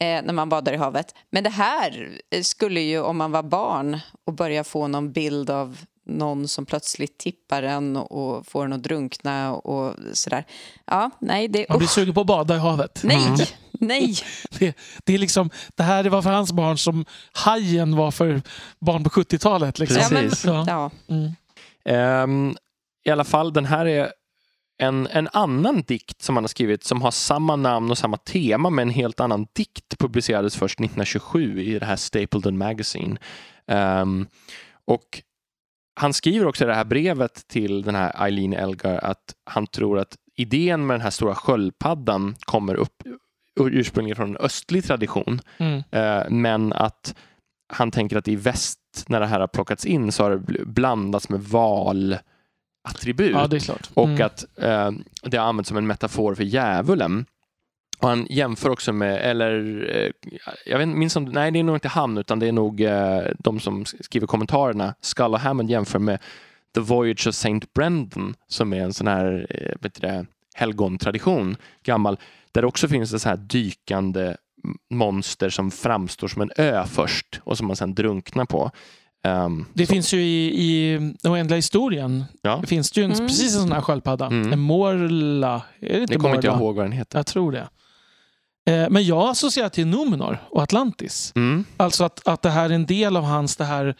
[0.00, 1.14] eh, när man badar i havet.
[1.30, 5.78] Men det här skulle ju, om man var barn och börjar få någon bild av
[6.06, 10.44] någon som plötsligt tippar en och får en att drunkna och sådär.
[10.84, 13.00] Ja, nej, det Man blir sugen på att bada i havet.
[13.04, 13.28] Nej,
[13.72, 14.14] nej.
[14.58, 18.42] Det, det, är liksom, det här var för hans barn som hajen var för
[18.78, 19.78] barn på 70-talet.
[19.78, 19.98] Liksom.
[20.00, 20.44] Ja, men, Precis.
[20.44, 20.64] Ja.
[20.66, 20.90] ja.
[21.08, 21.32] Mm.
[21.84, 22.56] Ehm,
[23.04, 24.12] I alla fall, den här är
[24.78, 28.70] en, en annan dikt som han har skrivit som har samma namn och samma tema
[28.70, 33.16] men en helt annan dikt publicerades först 1927 i det här Stapleton Magazine.
[33.66, 34.26] Ehm,
[34.84, 35.22] och
[35.98, 39.98] han skriver också i det här brevet till den här Eileen Elgar att han tror
[39.98, 43.02] att idén med den här stora sköldpaddan kommer upp
[43.60, 45.82] ursprungligen från en östlig tradition Mm.
[45.90, 47.14] Eh, men att
[47.72, 48.78] han tänker att i väst,
[49.08, 53.30] när det här har plockats in, så har det bl- blandats med valattribut.
[53.32, 53.90] Ja, klart.
[53.94, 54.26] Och Mm.
[54.26, 54.90] att eh,
[55.22, 57.26] det har använts som en metafor för djävulen.
[57.98, 60.10] Och han jämför också med, eller eh,
[60.66, 63.20] jag vet, minns om, nej det är nog inte han utan det är nog eh,
[63.38, 64.94] de som skriver kommentarerna.
[65.00, 66.18] Skull och Hammond jämför med
[66.74, 72.18] The Voyage of Saint Brendan som är en sån här eh, vet det, helgontradition, gammal,
[72.52, 74.36] där det också finns ett så här dykande
[74.90, 78.70] monster som framstår som en ö först och som man sen drunknar på.
[79.24, 82.24] Ehm, Det så- finns ju i, i den oändliga historien.
[82.42, 82.58] Ja.
[82.60, 83.26] Det finns det ju en, Mm.
[83.26, 84.26] precis en sån här sköldpadda.
[84.26, 84.52] Mm.
[84.52, 85.62] En morla.
[85.80, 86.64] Är det inte det kommer inte jag morla?
[86.66, 87.18] ihåg vad den heter.
[87.18, 87.68] Jag tror det.
[88.66, 91.32] Eh, Men jag associerar till Numenor och Atlantis.
[91.36, 91.64] Mm.
[91.76, 93.94] Alltså att, att det här är en del av hans, det här,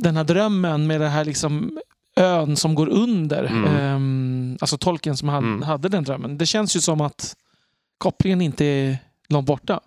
[0.00, 1.78] den här drömmen med det här liksom
[2.16, 3.44] ön som går under.
[3.44, 3.64] Mm.
[3.64, 5.62] Ehm, alltså tolken som han, Mm.
[5.62, 6.38] hade den drömmen.
[6.38, 7.36] Det känns ju som att
[7.98, 8.98] kopplingen inte är
[9.28, 9.80] långt borta.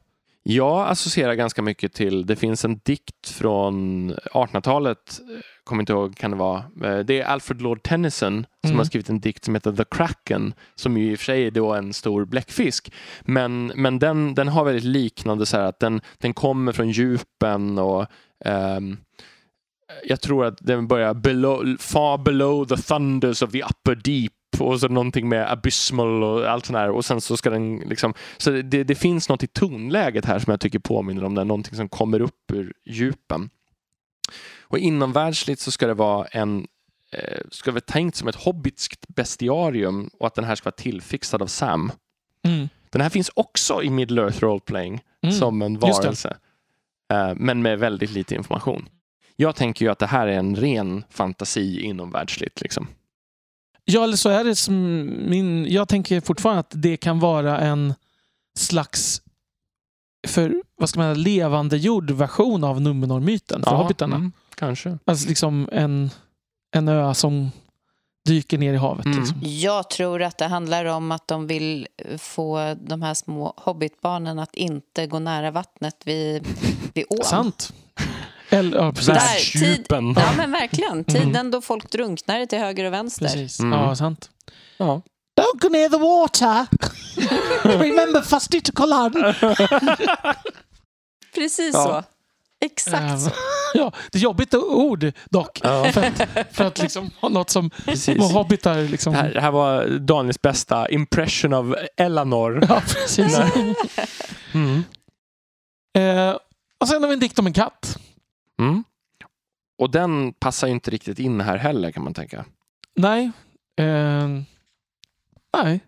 [0.43, 6.17] Jag associerar ganska mycket till, det finns en dikt från 1800-talet, eh, kommer inte ihåg,
[6.17, 6.63] kan det vara.
[6.83, 8.77] Eh, Det är Alfred Lord Tennyson som Mm.
[8.77, 11.51] har skrivit en dikt som heter The Kraken, som ju i och för sig är
[11.51, 12.93] då en stor bläckfisk.
[13.21, 17.79] Men, men den, den har väldigt liknande så här att den, den kommer från djupen
[17.79, 18.05] och
[18.45, 18.97] ehm,
[20.03, 24.79] jag tror att den börjar below, far below the thunders of the upper deep och
[24.79, 28.51] så någonting med abysmal och allt sånt där och sen så ska den liksom så
[28.51, 31.89] det, det finns något i tonläget här som jag tycker påminner om det, någonting som
[31.89, 33.49] kommer upp ur djupen.
[34.61, 36.67] Och inomvärldsligt så ska det vara en
[37.11, 41.41] eh, ska vara tänkt som ett hobbitskt bestiarium och att den här ska vara tillfixad
[41.41, 41.91] av Sam.
[42.43, 42.69] Mm.
[42.89, 45.35] Den här finns också i Middle Earth Role Playing Mm.
[45.35, 46.37] som en varelse.
[47.13, 48.89] Eh, men med väldigt lite information.
[49.35, 52.61] Jag tänker ju att det här är en ren fantasi inomvärldsligt.
[52.61, 52.87] Liksom.
[53.91, 55.65] Ja, eller så är det som min...
[55.69, 57.93] Jag tänker fortfarande att det kan vara en
[58.57, 59.21] slags
[60.27, 64.15] för, vad ska man säga, levandegjord version av Numenor-myten för hobbitarna.
[64.15, 64.97] mm, kanske.
[65.05, 66.09] Alltså liksom en,
[66.75, 67.51] en ö som
[68.25, 69.05] dyker ner i havet.
[69.05, 69.19] Mm.
[69.19, 69.37] Liksom.
[69.41, 71.87] Jag tror att det handlar om att de vill
[72.17, 76.47] få de här små hobbitbarnen att inte gå nära vattnet vid,
[76.93, 77.23] vid ån.
[77.23, 77.73] Sant.
[78.49, 79.07] Eller, ja, precis.
[79.07, 80.13] Där, Världsdjupen.
[80.17, 81.03] Ja, men verkligen.
[81.03, 83.25] Tiden då folk drunknar till höger och vänster.
[83.25, 83.59] precis.
[83.59, 83.79] Mm.
[83.79, 84.29] Ja, sant.
[84.77, 85.01] Ja.
[85.39, 86.65] Don't go near the water!
[87.79, 88.21] Remember
[88.61, 89.35] to collide!
[91.35, 91.83] Precis Ja.
[91.83, 92.03] så.
[92.65, 93.31] Exakt så.
[93.73, 95.59] ja, det är jobbigt ord dock.
[95.63, 95.91] Ja.
[95.91, 96.21] För att,
[96.55, 98.31] för att liksom ha något som Precis.
[98.31, 99.13] hobbitar liksom...
[99.13, 102.65] Det här, det här var Daniels bästa impression av Eleanor.
[102.69, 103.37] Ja, precis.
[104.53, 104.83] Mm.
[105.97, 106.35] Eh,
[106.79, 107.97] och sen har vi en dikt om en katt.
[108.59, 108.83] Mm.
[109.79, 112.45] Och den passar ju inte riktigt in här heller kan man tänka.
[112.95, 113.31] Nej.
[113.79, 114.43] Eh, nej.
[115.53, 115.79] Men,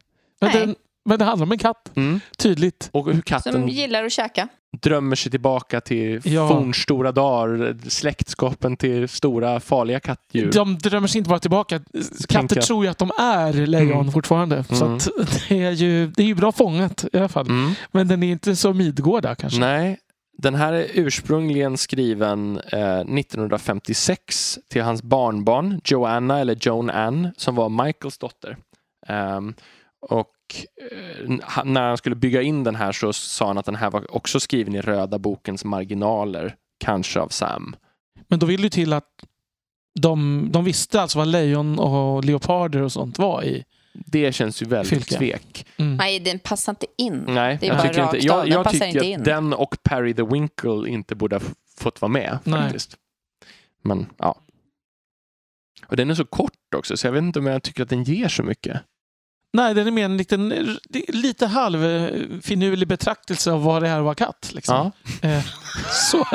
[0.41, 0.53] Nej.
[0.53, 0.75] Den,
[1.05, 1.91] men det handlar om en katt.
[1.95, 2.19] Mm.
[2.37, 2.89] Tydligt.
[2.93, 4.47] Och hur katten Som gillar att käka.
[4.81, 6.47] drömmer sig tillbaka till Ja.
[6.49, 10.51] fornstora dagar, släktskapen till stora farliga kattdjur.
[10.51, 11.79] De drömmer sig inte bara tillbaka.
[11.79, 14.11] Katter tänker- tror ju att de är lejon Mm.
[14.11, 14.63] fortfarande.
[14.63, 14.97] Så Mm.
[14.97, 15.09] att
[15.49, 17.47] det, är ju, det är ju bra fångat i alla fall.
[17.49, 17.71] Mm.
[17.91, 19.59] Men den är inte så Midgårda kanske.
[19.59, 19.99] Nej,
[20.41, 27.55] den här är ursprungligen skriven eh, 1956 till hans barnbarn Joanna eller Joan Ann som
[27.55, 28.57] var Michaels dotter.
[29.07, 29.53] Ehm,
[30.01, 30.27] och
[30.91, 34.15] eh, när han skulle bygga in den här så sa han att den här var
[34.15, 37.75] också skriven i röda bokens marginaler, kanske av Sam.
[38.27, 39.25] Men då vill det ju till att
[39.99, 43.63] de, de visste alltså vad lejon och leoparder och sånt var i.
[43.93, 45.17] Det känns ju väldigt Fylke.
[45.17, 45.65] tvek.
[45.77, 45.95] Mm.
[45.95, 47.23] Nej, den passar inte in.
[47.27, 48.27] Nej, Det är jag bara tycker rakt inte.
[48.27, 49.23] Jag, jag tycker inte att in.
[49.23, 51.41] den och Perry the Winkle inte borde ha
[51.77, 52.61] fått vara med Nej.
[52.61, 52.97] faktiskt.
[53.83, 54.35] Men ja.
[55.87, 58.03] Och den är så kort också så jag vet inte om jag tycker att den
[58.03, 58.81] ger så mycket.
[59.53, 60.49] Nej, den är mer en liten,
[60.89, 64.51] det är lite halvfinurlig betraktelse av vad det är vara katt.
[64.53, 64.91] Liksom.
[65.21, 65.29] Ja.
[65.29, 65.43] Eh,
[66.11, 66.27] så,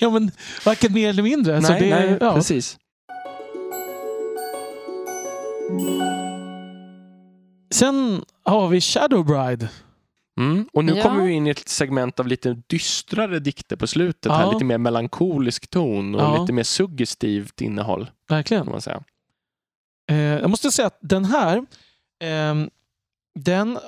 [0.00, 0.30] ja, men
[0.64, 1.62] varken mer eller mindre.
[1.62, 2.34] så nej, det, nej, ja.
[2.34, 2.78] precis.
[7.74, 9.68] Sen har vi Shadow Bride.
[10.40, 10.68] Mm.
[10.72, 11.02] Och nu Ja.
[11.02, 14.32] kommer vi in i ett segment av lite dystrare dikter på slutet.
[14.32, 14.42] Här.
[14.42, 14.52] Ja.
[14.52, 16.40] Lite mer melankolisk ton och Ja.
[16.40, 18.10] lite mer suggestivt innehåll.
[18.28, 18.62] Verkligen.
[18.64, 19.02] Kan man säga.
[20.10, 21.66] Eh, jag måste säga att den här,
[22.24, 22.70] ehm,
[23.34, 23.78] den,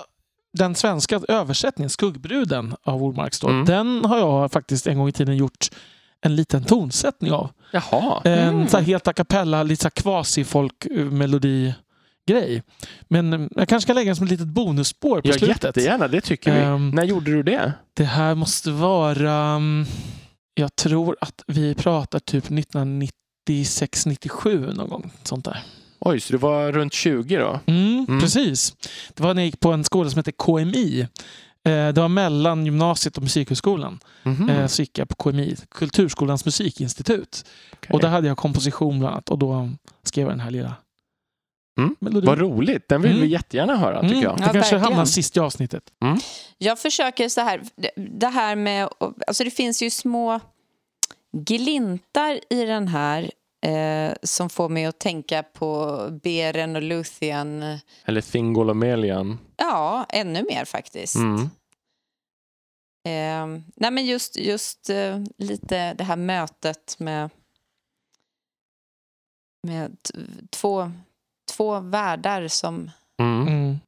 [0.58, 3.64] den svenska översättningen, Skuggbruden av Ormark Storm, Mm.
[3.66, 5.68] den har jag faktiskt en gång i tiden gjort
[6.20, 7.50] en liten tonsättning av.
[7.72, 8.20] Jaha.
[8.24, 8.68] En Mm.
[8.68, 9.90] så här helt a cappella, lite så
[12.28, 12.62] quasi-folk-melodi-grej.
[13.08, 15.64] Men jag kanske kan lägga den som ett litet bonusspår på Ja, slutet.
[15.64, 16.08] jättegärna.
[16.08, 16.60] Det tycker vi.
[16.60, 16.90] Ehm.
[16.90, 17.72] När gjorde du det?
[17.94, 19.32] Det här måste vara...
[19.34, 19.86] mm,
[20.54, 22.44] Jag tror att vi pratar typ
[23.48, 25.10] 1996-97 någon gång.
[25.22, 25.58] Sånt där.
[26.00, 27.60] Oj, så du var runt 20 då?
[27.66, 28.20] Mm, Mm.
[28.20, 28.74] Precis.
[29.14, 31.00] Det var när jag gick på en skola som heter KMI.
[31.64, 34.00] Eh, Det var mellan gymnasiet och musikhögskolan.
[34.22, 34.48] Mhm.
[34.50, 37.44] Eh, Så gick jag på KMI, Kulturskolans musikinstitut.
[37.72, 37.90] Okej.
[37.92, 39.28] Och där hade jag komposition bland annat.
[39.28, 39.70] Och då
[40.04, 40.74] skrev jag den här lilla
[41.78, 41.96] Mm.
[42.00, 42.26] melodin.
[42.26, 42.88] Vad roligt.
[42.88, 43.22] Den vill Mm.
[43.22, 44.36] vi jättegärna höra, tycker Mm, jag.
[44.36, 44.84] Det Ja, kanske verkligen.
[44.84, 45.92] hamnar sist i avsnittet.
[46.58, 47.62] Jag försöker så här,
[47.96, 48.88] det- här med,
[49.26, 50.40] alltså det finns ju små
[51.36, 53.30] glintar i den här
[53.66, 57.78] eh, som får mig att tänka på Beren och Luthien.
[58.04, 59.38] Eller Thingolomelian.
[59.56, 61.16] Ja, ännu mer faktiskt.
[61.16, 61.40] Mm.
[63.08, 67.30] Eh, nej men just, just eh, lite det här mötet med,
[69.66, 69.96] med
[70.50, 70.92] två,
[71.56, 73.48] två världar som Mm.
[73.48, 73.78] Mm.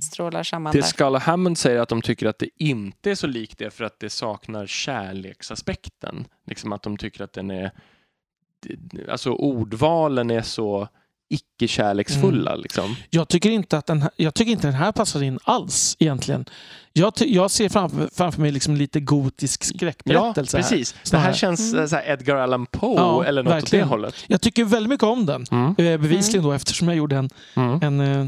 [0.00, 0.82] strålar samman Det.
[0.82, 4.00] Scala Hammond säger att de tycker att det inte är så likt det för att
[4.00, 6.24] det saknar kärleksaspekten.
[6.46, 7.70] Liksom att de tycker att den är...
[9.08, 10.88] Alltså ordvalen är så
[11.32, 12.54] icke-kärleksfulla.
[12.56, 12.96] Liksom.
[13.10, 16.44] Jag tycker inte att den här, jag tycker inte den här passar in alls egentligen.
[16.92, 20.62] Jag, jag ser framför, framför mig liksom lite gotisk Ja, skräckberättelse här.
[20.62, 20.94] precis.
[21.10, 21.88] Det här känns Mm.
[21.92, 23.86] här Edgar Allan Poe Ja, eller något åt verkligen.
[23.86, 24.14] det hållet.
[24.26, 25.44] Jag tycker väldigt mycket om den.
[25.50, 25.68] Mm.
[25.68, 27.78] Eh, Bevisligen då eftersom jag gjorde en, Mm.
[27.82, 28.26] en, eh,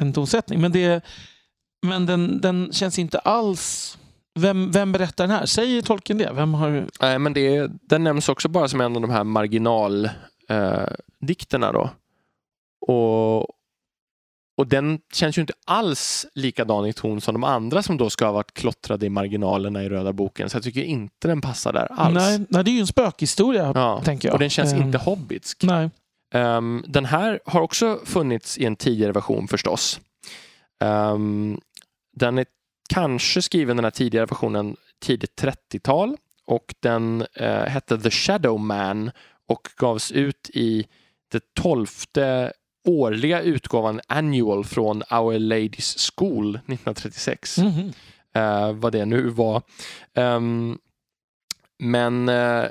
[0.00, 0.60] en tonsättning.
[0.60, 1.04] Men, det,
[1.86, 3.96] men den, den känns inte alls...
[4.38, 5.46] Vem, vem berättar den här?
[5.46, 6.30] Säger tolken det?
[6.34, 6.86] Vem har...
[7.00, 10.82] Nej, men det, den nämns också bara som en av de här marginaldikterna.
[10.82, 10.88] Eh,
[11.20, 11.90] dikterna då.
[12.80, 13.40] Och,
[14.56, 18.24] och den känns ju inte alls likadan i ton som de andra som då ska
[18.24, 20.50] ha varit klottrade i marginalerna i röda boken.
[20.50, 22.14] Så jag tycker inte den passar där alls.
[22.14, 24.02] Nej, nej, det är ju en spökhistoria, ja.
[24.04, 24.32] tänker jag.
[24.32, 25.62] Och den känns Eh, inte hobbitsk.
[25.62, 25.90] Nej.
[26.34, 30.00] Ehm, den här har också funnits i en tidigare version förstås.
[30.80, 31.60] Ehm,
[32.16, 32.46] den är
[32.88, 36.16] kanske skriven den här tidigare versionen tidigt 30-tal
[36.46, 39.10] och den eh, hette The Shadow Man
[39.48, 40.86] och gavs ut i
[41.32, 42.52] det tolfte
[42.84, 47.92] årliga utgåvan Annual från Our Ladies School 1936 Mhm.
[48.34, 49.62] eh, vad det nu var.
[50.14, 50.78] Ehm,
[51.78, 52.64] men eh,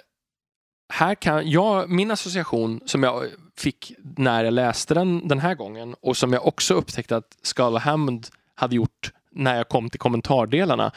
[0.93, 3.25] här kan jag, min association som jag
[3.57, 7.79] fick när jag läste den den här gången och som jag också upptäckte att Scala
[7.79, 10.91] Hammond hade gjort när jag kom till kommentardelarna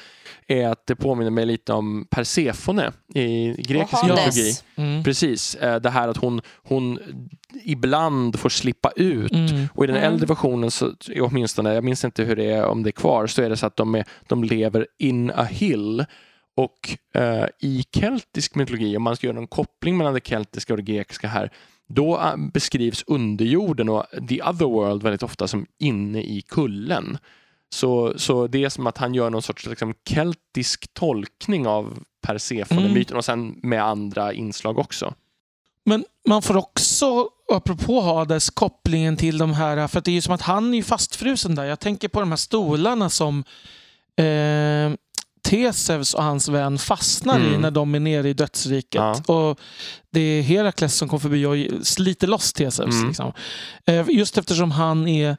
[0.46, 4.52] är att det påminner mig lite om Persefone i grekisk mytologi.
[4.76, 5.04] Mm.
[5.04, 6.98] Precis, eh, det här att hon, hon
[7.64, 9.68] ibland får slippa ut Mm.
[9.74, 10.12] och i den Mm.
[10.12, 13.42] äldre versionen, så, åtminstone, jag minns inte hur det är om det är kvar, så
[13.42, 16.04] är det så att de, är, de lever in a hill.
[16.56, 20.76] Och eh, i keltisk mytologi, om man ska göra någon koppling mellan det keltiska och
[20.76, 21.50] det grekiska här,
[21.88, 27.18] då eh, beskrivs underjorden och the other world väldigt ofta som inne i kullen.
[27.72, 33.16] Så, så det är som att han gör någon sorts liksom, keltisk tolkning av Persefone-myten
[33.16, 35.14] och sen med andra inslag också.
[35.84, 40.34] Men man får också, apropå Hades, kopplingen till de här, för det är ju som
[40.34, 41.64] att han är ju fastfrusen där.
[41.64, 43.44] Jag tänker på de här stolarna som
[44.16, 44.92] eh,
[45.42, 47.60] Teseus och hans vän fastnar i Mm.
[47.60, 48.94] när de är nere i dödsriket.
[49.26, 49.34] Ja.
[49.34, 49.60] Och
[50.10, 52.94] Det är Herakles som kommer förbi och sliter loss Teseus.
[52.94, 53.08] Mm.
[53.08, 53.32] Liksom.
[53.86, 55.36] Eh, just eftersom han är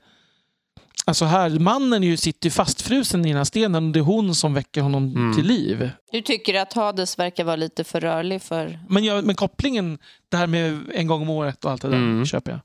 [1.06, 4.03] Alltså här, mannen är ju, sitter ju fastfrusen i den här stenen och det är
[4.03, 5.34] hon som väcker honom Mm.
[5.36, 5.90] till liv.
[6.11, 8.80] Du tycker att Hades verkar vara lite för rörlig för...
[8.90, 9.98] Men, jag, men kopplingen,
[10.30, 12.26] det här med en gång om året och allt det där, Mm.
[12.26, 12.60] köper jag.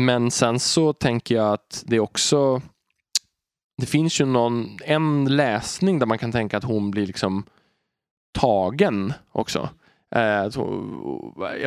[0.00, 2.62] Men sen så tänker jag att det också
[3.80, 7.44] det finns ju någon, en läsning där man kan tänka att hon blir liksom
[8.38, 9.68] tagen också.
[10.14, 10.64] Eh, så,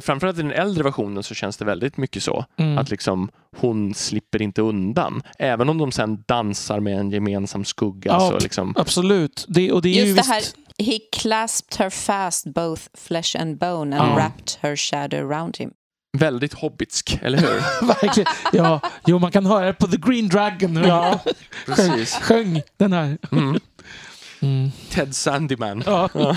[0.01, 2.45] framförallt i den äldre versionen så känns det väldigt mycket så.
[2.57, 2.77] Mm.
[2.77, 5.21] Att liksom hon slipper inte undan.
[5.39, 8.11] Även om de sen dansar med en gemensam skugga.
[8.11, 8.19] Ja.
[8.31, 9.45] Så liksom, Absolut.
[9.47, 13.41] Det, och det är ju Just det visst, här, he clasped her fast both flesh
[13.41, 14.15] and bone and Ja.
[14.15, 15.71] wrapped her shadow round him.
[16.17, 17.85] väldigt hobbitsk, eller hur?
[17.87, 18.27] Verkligen.
[18.53, 20.75] Ja, jo, man kan höra det på The Green Dragon.
[20.75, 21.19] Ja,
[21.65, 22.13] sjöng, precis.
[22.15, 23.17] sjöng den här.
[23.31, 23.59] Mm.
[24.41, 24.71] Mm.
[24.89, 25.83] Ted Sandyman.
[25.85, 26.09] Ja.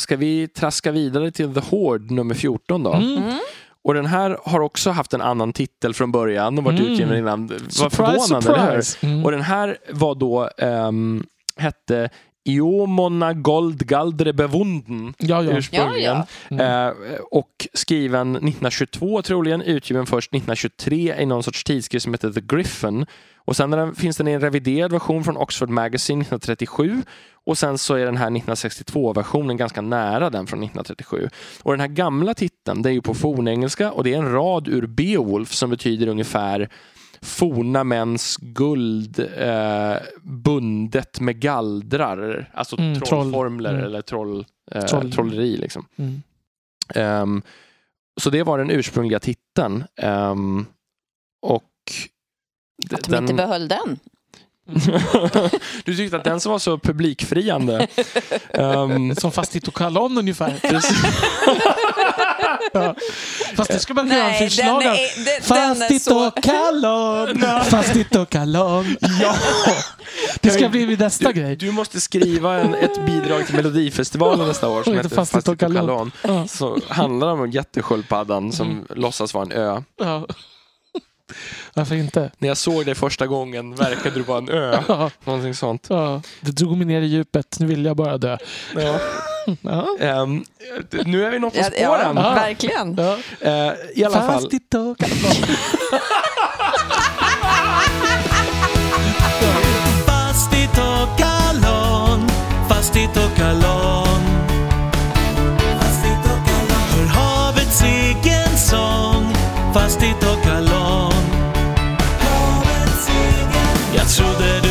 [0.00, 2.92] Ska vi traska vidare till The Horde nummer 14 då?
[2.92, 3.16] Mm.
[3.16, 3.38] Mm.
[3.82, 6.92] Och den här har också haft en annan titel från början och varit Mm.
[6.92, 7.46] utgiven innan.
[7.46, 8.82] Vad Surprise, förvånande, eller hur?
[8.82, 9.06] surprise.
[9.06, 9.24] Mm.
[9.24, 11.24] Och den här var då, ehm,
[11.56, 12.10] hette
[12.44, 15.52] Iomona Gold Galdre Bewunden Ja, ja.
[15.52, 16.16] ursprungligen.
[16.48, 16.92] Ja, Eh,
[17.30, 23.06] och skriven 1922 troligen, utgiven först 1923 i någon sorts tidskrift som heter The Griffin.
[23.44, 27.02] Och sen den, finns den i en reviderad version från Oxford Magazine 1937
[27.46, 31.28] och sen så är den här 1962-versionen ganska nära den från 1937.
[31.62, 34.68] Och den här gamla titeln, det är ju på fornengelska och det är en rad
[34.68, 36.68] ur Beowulf som betyder ungefär
[37.22, 43.08] forna mäns guld eh, bundet med gallrar, alltså Mm, troll.
[43.08, 43.84] trollformler Mm.
[43.84, 45.12] eller troll, eh, Troll.
[45.12, 45.56] trolleri.
[45.56, 45.86] Liksom.
[45.96, 46.22] Mm.
[46.94, 47.42] Ehm,
[48.20, 49.84] så det var den ursprungliga titeln.
[49.96, 50.66] Ehm,
[51.42, 51.64] och
[52.92, 53.98] Att de inte behöll den.
[55.84, 57.86] du tyckte att den som var så publikfriande.
[58.50, 60.60] Ehm, Som Fastigt och Kalon ungefär.
[62.72, 62.94] Ja.
[63.56, 64.32] Fast det ska man göra
[65.42, 66.26] Fastigt så...
[66.26, 68.96] och Kalon, Fastigt och Kalon.
[69.22, 69.34] Ja.
[70.40, 71.56] Det ska bli min nästa du, grej.
[71.56, 76.12] du måste skriva en, ett bidrag till Melodifestivalen nästa år som Heter Fastigt och Kalon.
[76.48, 78.84] Så handlar det om jättesköldpaddan som Mm.
[78.90, 79.82] låtsas vara en ö.
[80.00, 80.26] Ja.
[81.74, 82.30] Varför inte?
[82.38, 84.82] När jag såg dig första gången verkade du vara en ö.
[84.88, 85.10] Ja.
[85.24, 85.86] Någonting sånt.
[85.90, 86.22] Ja.
[86.40, 87.56] Det drog mig ner i djupet.
[87.60, 88.36] Nu vill jag bara dö.
[88.76, 88.98] Ja.
[90.00, 90.44] Ehm,
[91.06, 92.16] nu är vi något på spåren.
[92.16, 92.34] ja, Ja.
[92.34, 92.94] verkligen.
[92.98, 93.16] Ja.
[93.40, 94.40] Eh, I alla fall.
[94.40, 95.32] Fastigt och Kalon.
[100.06, 102.28] Fastigt och kalon,
[102.68, 104.20] fastigt och kalon.
[106.96, 109.34] Hör havets egen sång,
[109.74, 111.12] fastigt och kalon.
[113.96, 114.69] Jag trodde du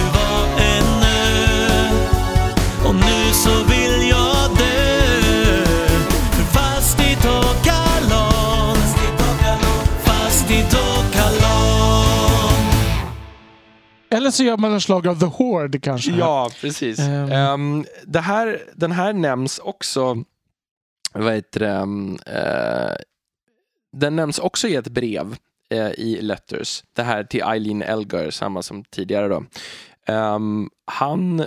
[14.12, 16.12] Eller så gör man en slag av The Horde kanske.
[16.12, 17.00] Ja, precis.
[17.00, 17.32] Ehm.
[17.32, 20.24] Ehm, det här, den här nämns också,
[21.14, 22.96] vad heter det, eh,
[23.92, 25.36] den nämns också i ett brev
[25.70, 26.84] eh, i Letters.
[26.94, 29.44] Det här till Eileen Elgar, samma som tidigare då.
[30.06, 31.46] Ehm, han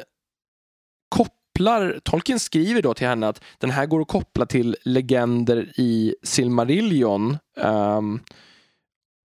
[1.09, 6.14] kopplar, Tolkien skriver då till henne att den här går att koppla till legender i
[6.22, 7.39] Silmarillion.
[7.56, 8.20] ehm,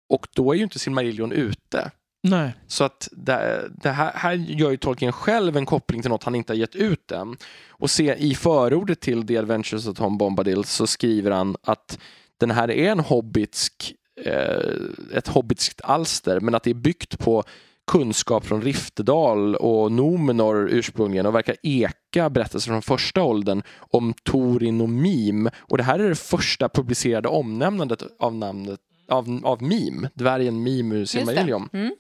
[0.08, 1.90] och då är ju inte Silmarillion ute.
[2.22, 2.54] Nej.
[2.66, 6.34] Så att det, det här, här gör ju Tolkien själv en koppling till något han
[6.34, 7.36] inte har gett ut än.
[7.68, 11.98] Och se, i förordet till The Adventures of Tom Bombadil så skriver han att
[12.38, 13.94] den här är en hobbitsk,
[14.24, 17.44] eh, ett hobbitskt alster men att det är byggt på
[17.86, 24.80] kunskap från Riftedal och Nomenor ursprungligen och verkar eka berättelser från första åldern om Torin
[24.80, 25.50] och Mim.
[25.56, 30.92] Och det här är det första publicerade omnämnandet av namnet av, av Mim, dvärgen Mim
[30.92, 31.04] ur.
[31.04, 31.68] Silmarillion.
[31.72, 31.94] Mm.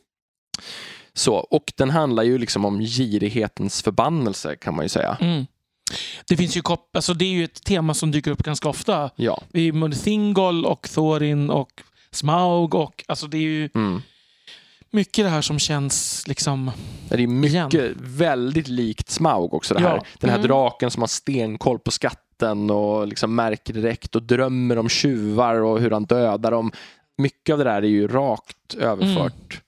[1.14, 5.16] Så, och den handlar ju liksom om girighetens förbannelse kan man ju säga.
[5.20, 5.46] Mm.
[6.28, 9.10] Det finns ju kop- alltså det är ju ett tema som dyker upp ganska ofta.
[9.16, 9.42] Ja.
[9.52, 9.72] I
[10.04, 11.70] Thingol och Thorin och
[12.10, 14.02] Smaug och alltså det är ju Mm.
[14.90, 16.70] mycket det här som känns liksom...
[17.08, 17.96] Det är mycket, Igen.
[18.00, 19.96] väldigt likt Smaug också det här.
[19.96, 20.04] Ja.
[20.18, 20.48] Den här Mm.
[20.48, 25.80] draken som har stenkoll på skatten och liksom märker direkt och drömmer om tjuvar och
[25.80, 26.72] hur han dödar dem.
[27.18, 29.60] Mycket av det där är ju rakt överfört.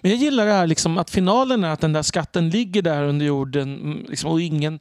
[0.00, 3.02] Men jag gillar det här liksom att finalen är att den där skatten ligger där
[3.04, 4.80] under jorden mm, liksom, och ingen...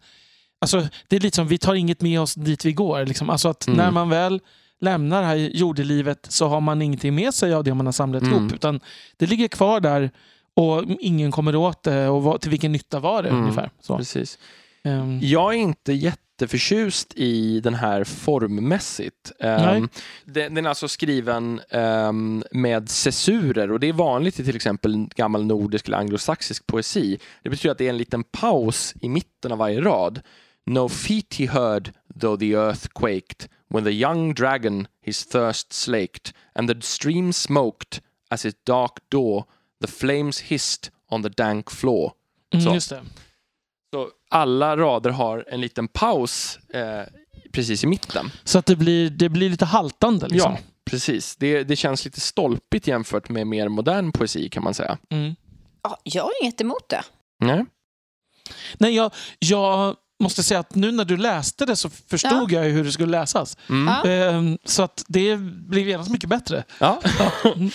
[0.61, 3.05] Alltså, det är lite som vi tar inget med oss dit vi går.
[3.05, 3.30] Liksom.
[3.30, 3.77] Alltså att Mm.
[3.77, 4.39] när man väl
[4.81, 8.23] lämnar det här jordelivet så har man ingenting med sig av det man har samlat
[8.23, 8.34] Mm.
[8.35, 8.53] ihop.
[8.53, 8.80] Utan
[9.18, 10.11] det ligger kvar där
[10.53, 12.07] och ingen kommer åt det.
[12.07, 13.41] Och till vilken nytta var det Mm.
[13.41, 13.69] ungefär?
[13.81, 13.97] Så.
[13.97, 14.38] Precis.
[14.84, 15.93] Ehm, Jag är inte
[16.38, 19.31] jätteförtjust i den här formmässigt.
[19.39, 19.89] Um,
[20.26, 25.07] den, den är alltså skriven ehm, med cessurer och det är vanligt i till exempel
[25.15, 27.19] gammal nordisk eller anglosaxisk poesi.
[27.43, 30.22] Det betyder att det är en liten paus i mitten av varje rad.
[30.65, 36.34] No feet he heard though the earth quaked when the young dragon his thirst slaked
[36.55, 39.43] and the stream smoked as its dark door
[39.81, 42.11] the flames hissed on the dank floor.
[42.53, 43.01] mm, just det.
[44.30, 47.02] Alla rader har en liten paus eh,
[47.52, 48.32] precis i mitten.
[48.44, 50.28] Så att det blir, det blir lite haltande.
[50.28, 50.52] Liksom.
[50.52, 51.36] Ja, precis.
[51.36, 54.98] Det, det känns lite stolpigt jämfört med mer modern poesi kan man säga.
[55.10, 55.36] Mm.
[55.84, 57.02] Ja, jag har inget emot det.
[57.40, 57.66] Nej?
[58.78, 62.72] Nej, jag, jag måste säga att nu när du läste det så förstod jag ju
[62.72, 63.58] hur det skulle läsas.
[63.70, 63.88] Mm.
[63.88, 64.10] Ja.
[64.10, 67.02] Ehm, så att det blev genast mycket bättre, Ja.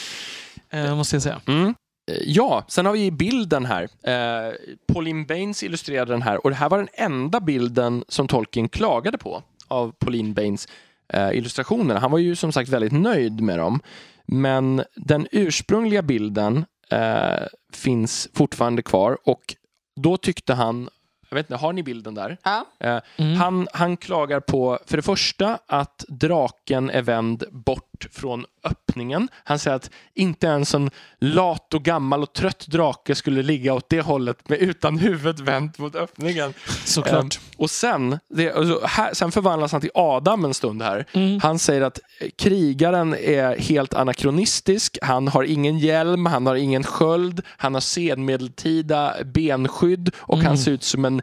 [0.70, 1.41] eh, måste jag säga.
[1.47, 1.74] Mm.
[2.11, 3.83] Eh, Ja, sen har vi bilden här.
[4.03, 4.53] Eh,
[4.93, 9.19] Pauline Baines illustrerade den här och det här var den enda bilden som Tolkien klagade
[9.19, 10.69] på av Pauline Baines.
[11.12, 12.01] eh, illustrationerna.
[12.01, 13.81] Han var ju som sagt väldigt nöjd med dem.
[14.27, 19.55] Men den ursprungliga bilden eh, finns fortfarande kvar och
[20.01, 20.89] då tyckte han,
[21.29, 22.37] jag vet inte, har ni bilden där?
[22.43, 22.66] Ja.
[22.81, 23.35] Eh, Mm.
[23.41, 29.29] han, han klagar på, för det första, att draken är vänd bort från öppningen.
[29.45, 33.89] Han säger att inte ens en lat och gammal och trött drake skulle ligga åt
[33.89, 36.55] det hållet med utan huvudet vänt mot öppningen.
[36.85, 37.23] Såklart.
[37.23, 41.07] Ehm, och sen, det, alltså, här, sen förvandlas han till Adam en stund här.
[41.12, 41.41] Mm.
[41.43, 42.01] Han säger att
[42.37, 44.99] krigaren är helt anakronistisk.
[45.03, 50.73] Han har ingen hjälm, han har ingen sköld, han har senmedeltida benskydd och han ser
[50.73, 51.23] ut som en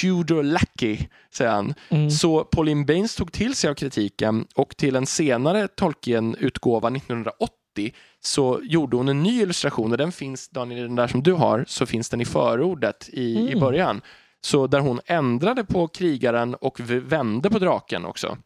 [0.00, 0.98] Tudor lackey,
[1.34, 1.74] säger han.
[1.88, 2.10] Mm.
[2.10, 7.50] Så Pauline Baines tog till sig av kritiken och till en senare Tolkien-utgåva 1980
[8.20, 11.64] så gjorde hon en ny illustration och den finns, Daniel, den där som du har,
[11.68, 13.60] så finns den i förordet i, i Mm.
[13.60, 14.00] början.
[14.40, 18.38] Så där hon ändrade på krigaren och vände på draken också.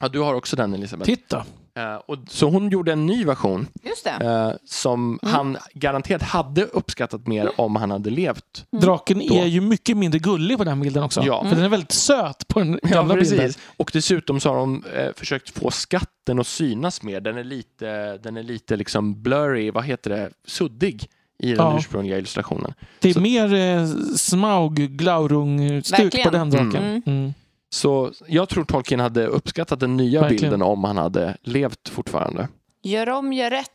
[0.00, 1.10] Ja, du har också den Elisabeth.
[1.10, 1.46] Titta.
[1.80, 4.10] Eh, och, så hon gjorde en ny version Just det.
[4.26, 8.66] eh, som han garanterat hade uppskattat mer om han hade levt.
[8.80, 9.34] Draken Då.
[9.34, 11.22] är ju mycket mindre gullig på den bilden också.
[11.26, 11.42] Ja.
[11.44, 13.30] För den är väldigt söt på den gamla precis.
[13.30, 13.52] bilden.
[13.76, 17.20] Och dessutom så har de eh, försökt få skatten att synas mer.
[17.20, 21.06] Den är lite, den är lite liksom blurry, vad heter det, suddig
[21.42, 21.76] i den Ja.
[21.78, 22.74] ursprungliga illustrationen.
[23.00, 23.86] Det är Så- mer eh,
[24.16, 27.34] Smaug, Glaurung-stuk på den draken.
[27.72, 30.40] Så jag tror Tolkien hade uppskattat den nya Verkligen.
[30.42, 32.48] bilden om han hade levt fortfarande.
[32.82, 33.68] Gör om, gör rätt.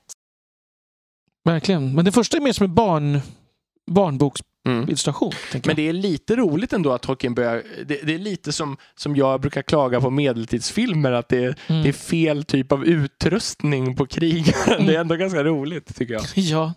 [1.46, 1.96] Verkligen.
[1.96, 3.20] Men det första är mer som en barn,
[3.92, 5.32] barnboksillustration.
[5.54, 5.62] Mm.
[5.66, 7.64] Men det är lite roligt ändå att Tolkien börjar...
[7.86, 11.84] Det, det är lite som, som jag brukar klaga på medeltidsfilmer, att det, är- Mm.
[11.84, 14.74] det är fel typ av utrustning på krigaren.
[14.74, 14.86] Mm.
[14.88, 16.24] Det är ändå ganska roligt tycker jag.
[16.36, 16.74] Ja.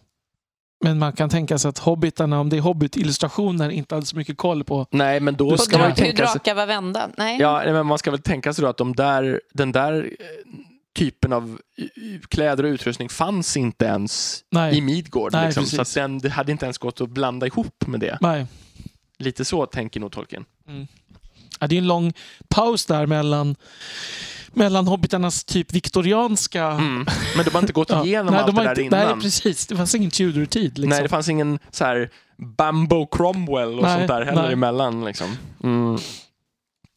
[0.81, 4.37] Men man kan tänka sig att hobbitarna, om det är hobbit-illustrationer, inte hade så mycket
[4.37, 4.87] koll på.
[4.91, 6.35] Nej, men då ska man tänka sig...
[6.35, 7.11] drakar var vända.
[7.17, 7.41] Nej.
[7.41, 10.27] Ja, men man ska väl tänka sig då att de där, den där eh,
[10.95, 14.79] typen av eh, kläder och utrustning fanns inte ens Nej.
[14.79, 15.33] i Midgård.
[15.33, 15.67] Nej, liksom.
[15.67, 18.19] Så att den, det hade inte ens gått att blanda ihop med det.
[18.21, 18.47] Nej.
[19.19, 20.45] Lite så tänker nog Tolkien.
[21.61, 22.13] Ja, det är en lång
[22.49, 23.57] paus där mellan,
[24.53, 26.65] mellan hobbitarnas typ viktorianska...
[26.67, 27.07] Mm.
[27.37, 28.05] Men de har inte gått Ja.
[28.05, 29.13] igenom nej, allt de det har där inte, innan.
[29.13, 29.67] Nej, precis.
[29.67, 30.79] Det fanns ingen Tudor-tid.
[30.79, 30.89] Liksom.
[30.89, 32.11] Nej, det fanns ingen så här
[32.57, 34.53] Bambo Cromwell och Nej, sånt där heller nej.
[34.53, 35.05] emellan.
[35.05, 35.37] Liksom.
[35.65, 35.99] Mm.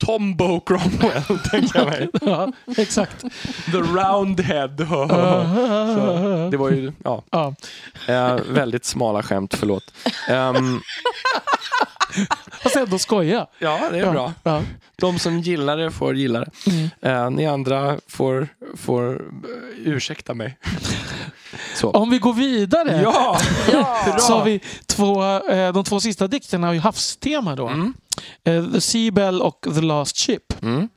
[0.05, 2.09] Tombo Cromwell, tänker jag mig.
[2.21, 3.21] ja, exakt.
[3.71, 4.69] The Roundhead.
[5.95, 7.53] Så, det var ju ja, ja.
[8.07, 9.83] eh, väldigt smala skämt, förlåt.
[10.29, 10.81] Ehm,
[12.63, 13.47] Fast ändå skoja.
[13.59, 14.33] ja, det är Ja, bra.
[14.43, 14.63] Ja.
[14.95, 16.51] De som gillar det får gilla det.
[16.67, 16.89] Mm.
[17.01, 20.57] Eh, ni andra får, får eh, ursäkta mig.
[21.75, 21.91] Så.
[21.91, 23.37] Om vi går vidare Ja!
[24.19, 27.67] så har vi två, eh, de två sista dikterna har ju havstema då.
[27.67, 27.93] Mm.
[28.43, 30.63] Eh, The Seabell och The Last Ship.
[30.63, 30.89] Mm.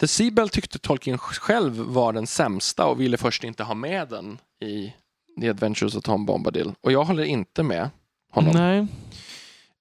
[0.00, 4.38] The Seabell tyckte Tolkien själv var den sämsta och ville först inte ha med den
[4.64, 4.92] i
[5.40, 6.72] The Adventures of Tom Bombadil.
[6.80, 7.90] Och jag håller inte med
[8.32, 8.52] honom.
[8.56, 8.86] Nej.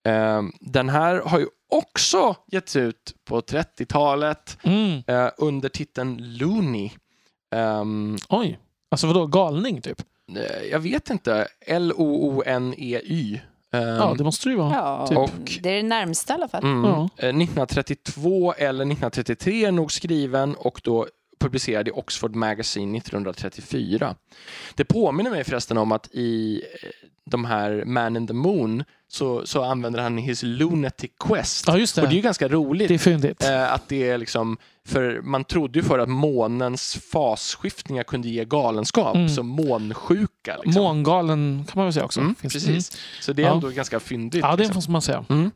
[0.03, 5.01] Ehm, den här har ju också getts ut på 30-talet Mm.
[5.07, 6.91] eh, under titeln Looney.
[7.55, 8.59] Ehm, Oj.
[8.91, 10.01] Alltså vadå, galning typ?
[10.38, 11.47] eh, jag vet inte.
[11.67, 13.41] L-O-O-N-E-Y.
[13.73, 14.73] Ehm, Ja, det måste det ju vara.
[14.76, 15.17] Ja, Typ.
[15.17, 16.63] Och- det är det närmsta i alla fall.
[16.63, 16.84] Mm.
[16.84, 17.09] Ja.
[17.17, 21.07] Eh, 1932 eller 1933 är nog skriven och då
[21.39, 24.15] publicerad i Oxford Magazine 1934.
[24.75, 26.89] Det påminner mig förresten om att i eh,
[27.25, 31.67] de här Man in the Moon så, så använder han his lunatic quest.
[31.67, 32.01] Ja, just det.
[32.01, 32.87] Och det är ju ganska roligt.
[32.87, 33.43] Det är fyndigt.
[33.43, 34.57] eh, att det är liksom,
[34.87, 39.29] för man trodde ju för att månens fasskiftningar kunde ge galenskap, Mm.
[39.29, 40.57] som månsjuka.
[40.63, 40.83] Liksom.
[40.83, 42.19] Mångalen kan man väl säga också.
[42.19, 42.97] Mm, precis.
[43.21, 43.53] Så det är Ja.
[43.53, 44.43] ändå ganska fyndigt.
[44.43, 44.49] Mm.
[44.49, 44.75] Ja, det liksom.
[44.75, 45.25] måste man säga.
[45.29, 45.51] Mm.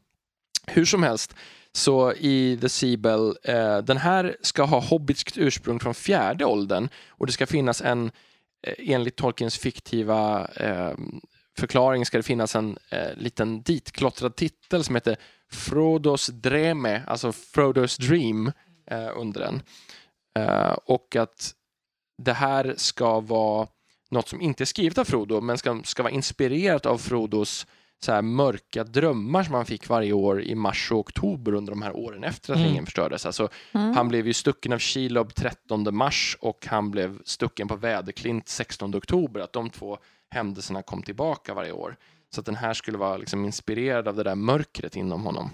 [0.68, 1.36] Hur som helst,
[1.76, 7.26] så i The Seabell, eh, den här ska ha hobbitskt ursprung från fjärde åldern och
[7.26, 8.12] det ska finnas en,
[8.68, 10.94] eh, enligt Tolkiens fiktiva eh,
[11.58, 15.18] förklaring, ska det finnas en eh, liten ditklottrad titel som heter
[15.52, 18.52] Frodos Dreme, alltså Frodos Dream
[18.92, 19.62] eh, under den.
[20.40, 21.54] Eh, och att
[22.18, 23.68] det här ska vara
[24.12, 27.68] något som inte är skrivet av Frodo men ska, ska vara inspirerat av Frodos
[28.04, 31.82] så här mörka drömmar som han fick varje år i mars och oktober under de
[31.82, 32.70] här åren efter att Mm.
[32.70, 33.26] ringen förstördes.
[33.26, 33.96] Alltså, Mm.
[33.96, 38.96] Han blev ju stucken av Shelob 13 mars och han blev stucken på Väderklint 16
[38.96, 39.40] oktober.
[39.40, 39.98] Att de två
[40.30, 41.96] händelserna kom tillbaka varje år.
[42.36, 45.50] Så att den här skulle vara liksom inspirerad av det där mörkret inom honom.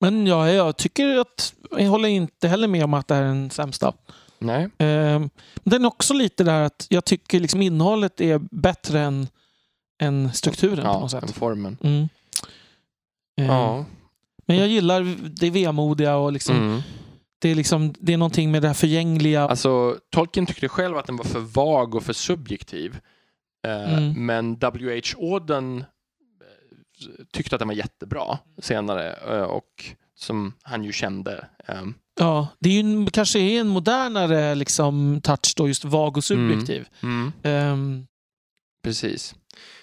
[0.00, 3.26] Men ja, jag tycker att jag håller inte heller med om att det här är
[3.26, 3.92] den sämsta.
[4.38, 4.62] Nej.
[4.78, 5.20] Eh,
[5.64, 9.28] den är också lite där att jag tycker liksom innehållet är bättre än,
[10.02, 11.30] än strukturen på Ja, något den sätt.
[11.36, 11.76] formen.
[11.82, 12.08] Mm.
[13.40, 13.84] Eh, Ja.
[14.46, 16.80] Men jag gillar det vemodiga och liksom Mm.
[17.38, 19.48] Det är, liksom, det är någonting med det här förgängliga.
[19.48, 22.98] Alltså, Tolkien tyckte själv att den var för vag och för subjektiv.
[23.66, 24.26] Eh, Mm.
[24.26, 25.18] Men W.H.
[25.34, 29.84] Auden eh, tyckte att den var jättebra senare och
[30.14, 31.48] som han ju kände.
[31.68, 31.82] eh,
[32.18, 36.24] Ja, det är ju en, kanske är en modernare liksom, touch då, just vag och
[36.24, 36.88] subjektiv.
[37.02, 37.32] mm.
[37.42, 38.06] Ehm,
[38.84, 39.34] Precis.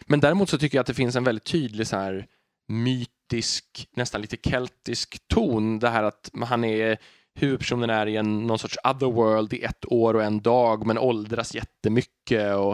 [0.06, 2.26] Men däremot så tycker jag att det finns en väldigt tydlig så här
[2.68, 5.80] mytisk, nästan lite keltisk ton.
[5.80, 6.98] Det här att han är
[7.36, 11.56] huvudpersonen är i en, någon sorts otherworld i ett år och en dag men åldras
[11.56, 12.72] jättemycket och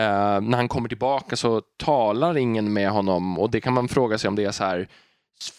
[0.00, 4.18] eh, när han kommer tillbaka så talar ingen med honom och det kan man fråga
[4.18, 4.88] sig om det är så här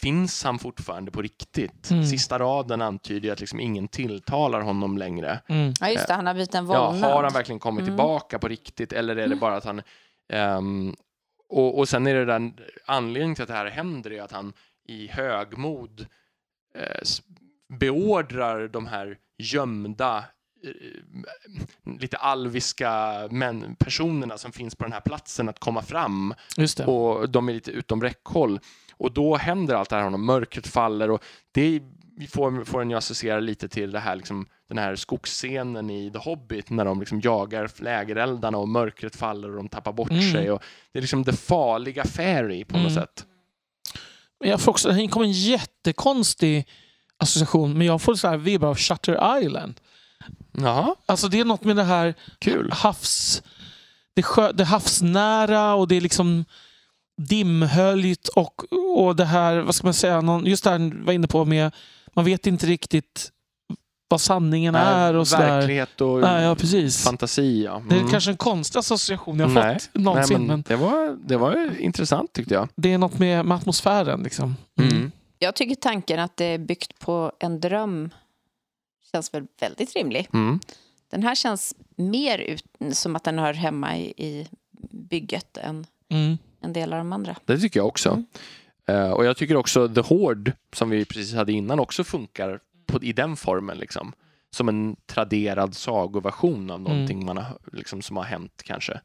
[0.02, 1.92] Finns han fortfarande på riktigt?
[1.92, 2.06] Mm.
[2.06, 5.40] Sista raden antyder ju att liksom ingen tilltalar honom längre.
[5.48, 5.74] mm.
[5.80, 6.14] Ja, just det.
[6.14, 7.12] Han har blivit en Ja, vålnad.
[7.12, 7.86] har han verkligen kommit Mm.
[7.92, 9.82] tillbaka på riktigt eller är det bara att han...
[10.30, 10.96] ehm,
[11.50, 12.54] och, och sen är det den
[12.86, 14.54] anledningen till att det här händer är att han
[14.88, 16.06] i högmod
[16.76, 17.02] eh,
[17.80, 20.26] beordrar de här gömda
[20.64, 26.34] eh, lite alviska män, personerna som finns på den här platsen att komma fram
[26.88, 28.60] och de är lite utom räckhåll.
[28.94, 31.82] Och då händer allt det här honom, mörkret faller och det
[32.30, 36.18] får, får en ju associera lite till det här, liksom, den här skogsscenen i The
[36.20, 40.32] Hobbit när de liksom jagar lägereldarna och mörkret faller och de tappar bort Mm.
[40.32, 40.52] sig.
[40.52, 43.04] Och det är liksom det farliga fairy på något Mm.
[43.04, 43.26] sätt.
[44.44, 46.68] Jag får också, det kom en jättekonstig
[47.18, 49.80] association, men jag får så här vibbar av Shutter Island.
[50.52, 52.72] Jaha, Alltså det är något med det här kul.
[52.72, 53.44] havs...
[54.14, 56.46] Det, sjö, det havsnära och det är liksom
[57.18, 58.64] dimhöljt och,
[58.98, 61.46] och det här, vad ska man säga, någon, just det här du var inne på
[61.46, 61.72] med,
[62.14, 63.32] man vet inte riktigt
[64.08, 65.48] vad sanningen är och sådär.
[65.60, 67.04] Verklighet och Nej, ja, precis.
[67.04, 67.64] fantasi.
[67.64, 67.84] Ja.
[67.90, 68.12] Det är Mm.
[68.12, 69.80] kanske en konstig association jag har Nej.
[69.80, 70.38] fått någonsin.
[70.38, 72.70] Nej, men det, var, det var ju intressant tyckte jag.
[72.76, 74.24] det är något med, med atmosfären.
[74.24, 74.56] Liksom.
[74.80, 74.92] Mm.
[74.92, 75.12] Mm.
[75.40, 78.10] Jag tycker tanken att det är byggt på en dröm
[79.12, 80.28] känns väl väldigt rimlig.
[80.34, 80.60] Mm.
[81.12, 84.48] Den här känns mer ut, som att den hör hemma i, i
[84.92, 86.38] bygget än Mm.
[86.62, 87.36] en del av de andra.
[87.46, 88.24] Det tycker jag också.
[88.88, 89.02] Mm.
[89.06, 93.04] Eh, och jag tycker också The Horde, som vi precis hade innan, också funkar på,
[93.04, 93.78] i den formen.
[93.78, 94.14] Liksom.
[94.56, 99.00] Som en traderad sagoversion av någonting man har, liksom, som har hänt kanske.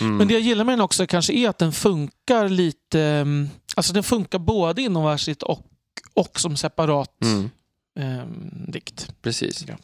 [0.00, 0.16] Mm.
[0.16, 3.00] Men det jag gillar med den också kanske är att den funkar lite...
[3.00, 5.66] mm, Alltså den funkar både inomvärldsligt och,
[6.14, 7.50] och som separat Mm,
[7.98, 9.14] ehm, dikt.
[9.22, 9.64] precis.
[9.68, 9.74] Ja.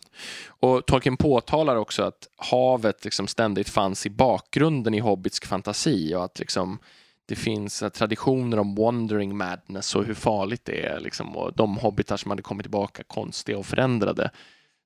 [0.47, 6.24] Och Tolkien påtalar också att havet liksom ständigt fanns i bakgrunden i hobbitsk fantasi och
[6.24, 6.78] att liksom
[7.27, 11.77] det finns eh, traditioner om wandering madness och hur farligt det är liksom, och de
[11.77, 14.31] hobbitar som hade kommit tillbaka konstiga och förändrade.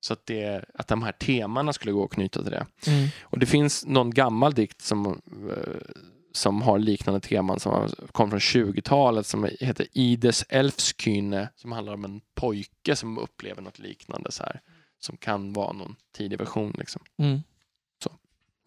[0.00, 2.66] Så att, det, att de här temana skulle gå att knyta till det.
[2.86, 3.08] Mm.
[3.22, 5.74] Och det finns någon gammal dikt som, eh,
[6.32, 12.04] som har liknande teman som kom från 20-talet som heter Ides Elfskyne som handlar om
[12.04, 14.60] en pojke som upplever något liknande så här.
[15.00, 16.74] Som kan vara någon tidig version.
[16.78, 17.02] Liksom.
[17.18, 17.40] Mm.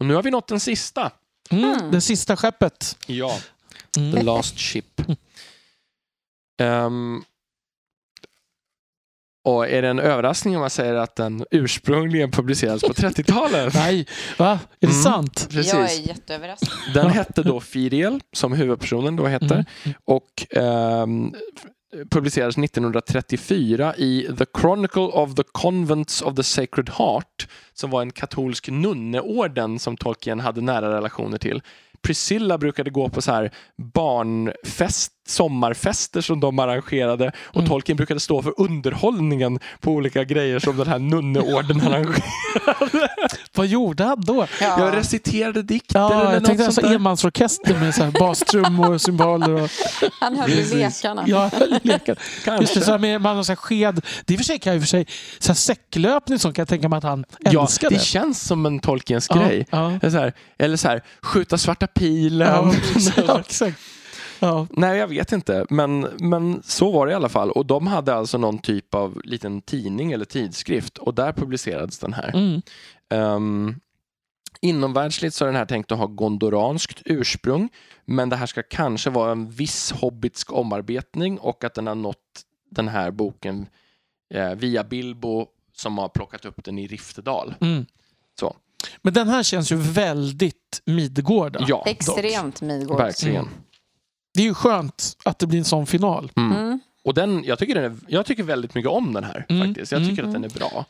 [0.02, 1.12] Och nu har vi nått den sista.
[1.50, 1.64] Mm.
[1.64, 1.90] Mm.
[1.90, 2.98] Det sista skeppet.
[3.06, 3.38] Ja,
[3.98, 4.12] Mm.
[4.12, 5.00] The Last Ship.
[6.60, 7.22] Ehm,
[9.44, 13.74] och är det en överraskning om jag säger att den ursprungligen publicerades på 30-talet?
[13.74, 14.06] Nej,
[14.38, 14.50] va?
[14.52, 15.02] Är det Mm.
[15.02, 15.48] sant?
[15.50, 15.72] Precis.
[15.72, 16.94] Jag är jätteöverraskad.
[16.94, 19.54] Den hette då Firiel, som huvudpersonen då heter.
[19.84, 19.96] Mm.
[20.04, 21.34] Och ehm,
[22.10, 28.12] publicerades 1934 i The Chronicle of the Convents of the Sacred Heart som var en
[28.12, 31.62] katolsk nunneorden som Tolkien hade nära relationer till.
[32.02, 37.68] Priscilla brukade gå på så här barnfest, sommarfester som de arrangerade och Mm.
[37.68, 43.28] Tolkien brukade stå för underhållningen på olika grejer som den här nunneorden arrangerade.
[43.54, 44.46] Vad gjorde han då?
[44.60, 46.94] Jag reciterade dikter Ja, eller jag något tänkte sånt alltså där.
[46.96, 49.50] enmansorkester med så här bastrummor och cymbaler.
[49.62, 49.70] Och,
[50.20, 51.24] Han höll i lekarna.
[51.26, 51.50] ja,
[51.82, 52.16] lekar.
[52.18, 52.78] Just Kanske.
[52.78, 54.00] det, så här med, man har så här sked.
[54.24, 55.06] Det är i och för sig, kan jag i och för sig
[55.38, 57.94] så här säcklöpning sånt kan jag tänka mig att han Ja, älskade.
[57.94, 59.66] det känns som en Tolkiens Ja, grej.
[59.70, 62.48] Ja, Eller så, här, eller så här, skjuta svarta pilen.
[62.48, 62.72] ja,
[63.26, 63.76] ja, exakt.
[64.42, 64.66] Ja.
[64.70, 65.66] Nej, jag vet inte.
[65.70, 67.50] Men, men så var det i alla fall.
[67.50, 72.12] Och de hade alltså någon typ av liten tidning eller tidskrift och där publicerades den
[72.12, 72.34] här.
[72.34, 72.62] Mm.
[73.10, 73.80] Um,
[74.60, 77.68] inomvärldsligt så är den här tänkt att ha gondoranskt ursprung
[78.04, 82.42] men det här ska kanske vara en viss hobbitsk omarbetning och att den har nått
[82.70, 83.66] den här boken
[84.34, 85.46] eh, via Bilbo
[85.76, 87.54] som har plockat upp den i Riftedal.
[87.60, 87.86] Mm.
[88.40, 88.56] Så.
[89.02, 91.64] Men den här känns ju väldigt Midgårda.
[91.68, 92.98] Ja, Extremt Midgård.
[92.98, 93.36] verkligen.
[93.36, 93.54] Mm.
[94.34, 96.32] Det är ju skönt att det blir en sån final.
[96.36, 96.52] Mm.
[96.52, 96.80] Mm.
[97.04, 99.92] Och den, jag, tycker den är, jag tycker väldigt mycket om den här Mm, faktiskt.
[99.92, 100.42] Jag mm, tycker att mm.
[100.42, 100.84] den är bra.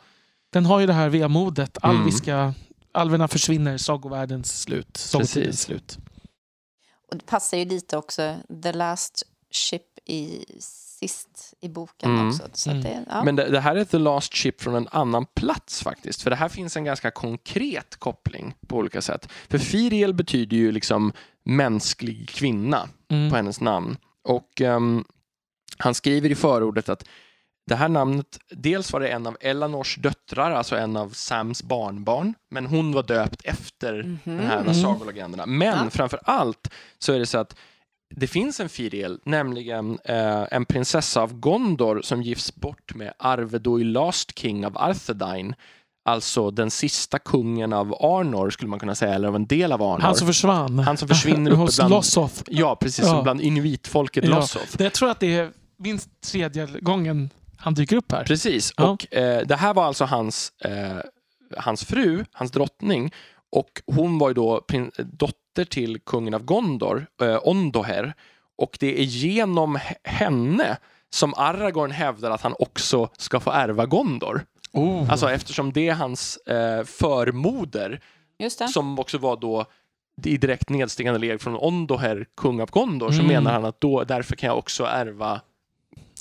[0.52, 1.78] Den har ju det här vemodet.
[1.82, 1.96] Mm.
[1.96, 2.54] Alviska,
[2.92, 5.98] alverna försvinner, sagovärldens slut, sagotidens slut.
[7.10, 12.28] Och det passar ju lite också, The Last Ship i sist i boken Mm.
[12.28, 12.42] också.
[12.52, 13.24] Så att det, ja.
[13.24, 16.22] Men det, det här är The Last Ship från en annan plats faktiskt.
[16.22, 19.28] För det här finns en ganska konkret koppling på olika sätt.
[19.48, 21.12] För Firiel betyder ju liksom
[21.44, 23.30] mänsklig kvinna Mm.
[23.30, 23.96] på hennes namn.
[24.28, 25.04] Och ehm,
[25.78, 27.04] han skriver i förordet att
[27.66, 32.34] det här namnet, dels var det en av Elanors döttrar, alltså en av Sams barnbarn,
[32.50, 34.20] men hon var döpt efter Mhm.
[34.24, 34.74] de här Mm.
[34.74, 35.46] sagolegenderna.
[35.46, 35.90] Men Ja.
[35.90, 37.56] framför allt så är det så att
[38.14, 43.84] det finns en Firiel, nämligen eh, en prinsessa av Gondor som gifts bort med Arvedoi
[43.84, 45.54] Last King av Arthedain,
[46.04, 49.82] alltså den sista kungen av Arnor skulle man kunna säga, eller av en del av
[49.82, 50.00] Arnor.
[50.00, 50.78] Han som försvann.
[50.78, 52.42] Han som försvinner uppe Hos bland- Lossoth.
[52.46, 53.10] Ja, precis, Ja.
[53.10, 54.30] som bland inuitfolket Ja.
[54.36, 54.76] Lossoth.
[54.76, 58.24] Det, jag tror att det är minst tredje gången han dyker upp här.
[58.24, 58.88] Precis, Ja.
[58.90, 60.96] och eh, det här var alltså hans, eh,
[61.56, 63.12] hans fru, hans drottning,
[63.52, 64.60] och hon var ju då
[65.12, 68.14] dotter till kungen av Gondor, eh, Ondoher,
[68.58, 70.76] och det är genom henne
[71.10, 74.44] som Aragorn hävdar att han också ska få ärva Gondor.
[74.72, 75.10] Oh.
[75.10, 78.00] Alltså eftersom det är hans eh, förmoder,
[78.38, 78.68] Just det.
[78.68, 79.64] som också var då
[80.24, 83.26] i direkt nedstigande led från Ondoher, kung av Gondor, så Mm.
[83.26, 85.40] menar han att då, därför kan jag också ärva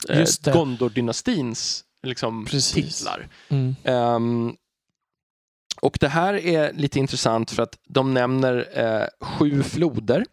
[0.09, 0.25] eh.
[0.53, 2.97] Gondor-dynastins liksom, Precis.
[2.97, 3.27] titlar.
[3.49, 3.75] Mm.
[3.83, 4.55] Ehm,
[5.81, 10.25] och det här är lite intressant för att de nämner eh, sju floder.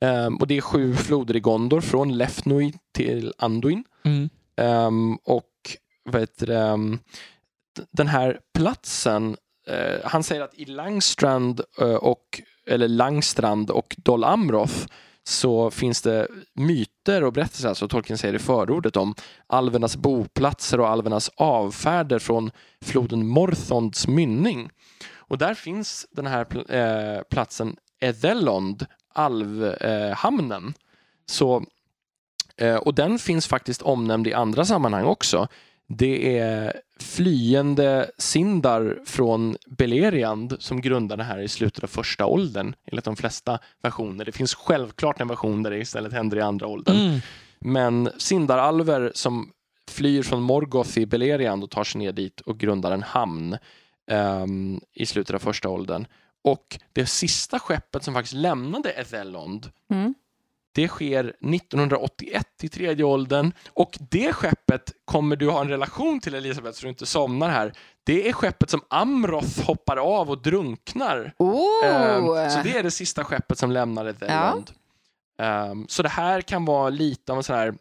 [0.00, 3.84] Ehm, och det är sju floder i Gondor, från Lefnui till Anduin.
[4.04, 4.28] Mm.
[4.56, 5.50] Ehm, och
[6.04, 6.98] vad heter det,
[7.90, 9.36] den här platsen,
[9.66, 14.86] eh, han säger att i Langstrand eh, och eller Langstrand och Dol Amroth
[15.22, 19.14] så finns det myter och berättelser, alltså Tolkien säger i förordet om
[19.46, 22.50] alvernas boplatser och alvernas avfärder från
[22.84, 24.70] floden Morthonds mynning.
[25.14, 30.66] Och där finns den här pl- eh, platsen Edelond, alvhamnen.
[30.66, 30.72] Eh,
[31.26, 31.64] så
[32.56, 35.48] Eh, och den finns faktiskt omnämnd i andra sammanhang också.
[35.88, 42.74] Det är flyende Sindar från Beleriand som grundar det här i slutet av första åldern
[42.86, 44.24] enligt de flesta versioner.
[44.24, 46.96] Det finns självklart en version där det istället händer i andra åldern.
[46.96, 47.20] Mm.
[47.60, 49.50] Men Sindaralver som
[49.90, 53.56] flyr från Morgoth i Beleriand och tar sig ner dit och grundar en hamn
[54.10, 56.06] ehm, i slutet av första åldern.
[56.44, 60.14] Och det sista skeppet som faktiskt lämnade Ethelond Mm.
[60.74, 66.34] Det sker 1981 i tredje åldern och det skeppet kommer du ha en relation till
[66.34, 67.72] Elisabeth så du inte somnar här.
[68.04, 71.34] Det är skeppet som Amroth hoppar av och drunknar.
[71.38, 71.86] Oh!
[71.86, 74.70] Ehm, så det är det sista skeppet som lämnar Ethelond.
[75.38, 77.74] Ehm, så det här kan vara lite av en sån här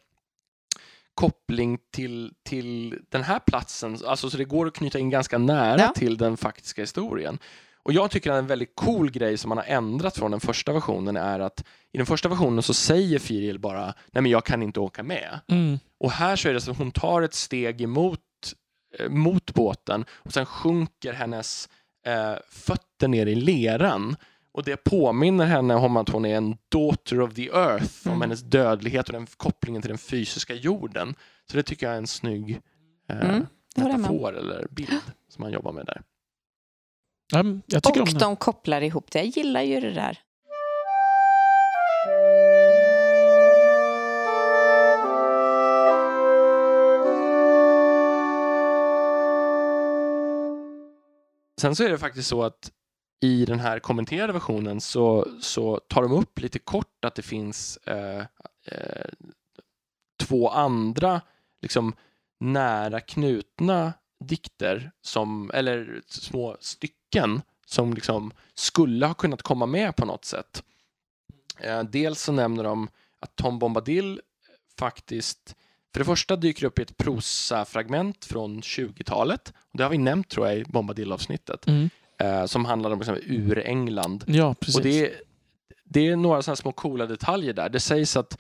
[1.16, 3.98] koppling till, till den här platsen.
[4.08, 5.92] Alltså, så det går att knyta in ganska nära Ja.
[5.96, 7.40] till den faktiska historien.
[7.84, 10.74] Och jag tycker att en väldigt cool grej som man har ändrat från den första
[10.74, 14.64] versionen är att i den första versionen så säger Firiel bara nej men jag kan
[14.64, 15.40] inte åka med.
[15.48, 15.80] Mm.
[16.00, 18.20] Och här så är det så att hon tar ett steg emot
[19.00, 21.70] eh, mot båten och sen sjunker hennes
[22.06, 24.16] eh, fötter ner i leran.
[24.56, 28.22] Och det påminner henne om att hon är en daughter of the earth, om Mm.
[28.22, 31.16] hennes dödlighet och den kopplingen till den fysiska jorden.
[31.52, 32.60] Så det tycker jag är en snygg
[33.10, 33.84] eh, Mm, om.
[33.84, 36.02] metafor eller bild som man jobbar med där.
[37.82, 38.20] Tycker Och om det.
[38.20, 39.20] de kopplar ihop det.
[39.20, 40.20] Jag gillar ju det där.
[51.62, 52.72] Sen så är det faktiskt så att
[53.22, 57.78] i den här kommenterade versionen så, så tar de upp lite kort att det finns
[57.78, 58.20] eh,
[58.66, 59.10] eh,
[60.20, 61.22] två andra
[61.62, 61.96] liksom,
[62.40, 63.94] nära knutna
[64.28, 70.64] dikter, som, eller små stycken som liksom skulle ha kunnat komma med på något sätt.
[71.60, 72.90] Eh, dels så nämner de
[73.20, 74.22] att Tom Bombadil
[74.80, 75.56] faktiskt
[75.94, 79.54] för det första dyker det upp i ett prosafragment från 20-talet.
[79.72, 81.68] Och det har vi nämnt tror jag i Bombadil-avsnittet.
[81.68, 81.90] Mm.
[82.18, 84.24] Eh, som handlar om liksom, ur England.
[84.28, 84.76] Ja, precis.
[84.76, 85.14] Och det
[85.94, 87.70] det är några sådana små coola detaljer där.
[87.70, 88.38] Det sägs att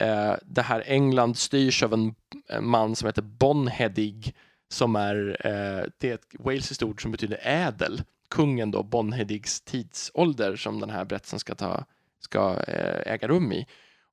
[0.00, 2.14] eh, det här England styrs av en,
[2.48, 4.34] en man som heter Bonhedig
[4.72, 8.02] som är, eh, det är ett walesiskt ord som betyder ädel.
[8.30, 11.84] Kungen då, Bonhedigs tidsålder som den här berättelsen ska, ta,
[12.20, 13.66] ska eh, äga rum i.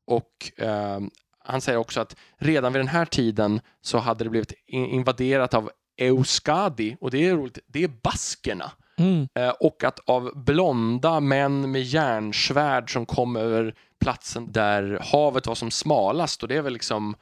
[0.07, 0.99] Och eh,
[1.40, 5.53] han säger också att redan vid den här tiden så hade det blivit in- invaderat
[5.53, 8.72] av Euskadi och det är roligt, det är baskerna.
[8.98, 9.27] Mm.
[9.36, 15.56] Eh, och att av blonda män med järnsvärd som kom över platsen där havet var
[15.56, 17.15] som smalast och det är väl liksom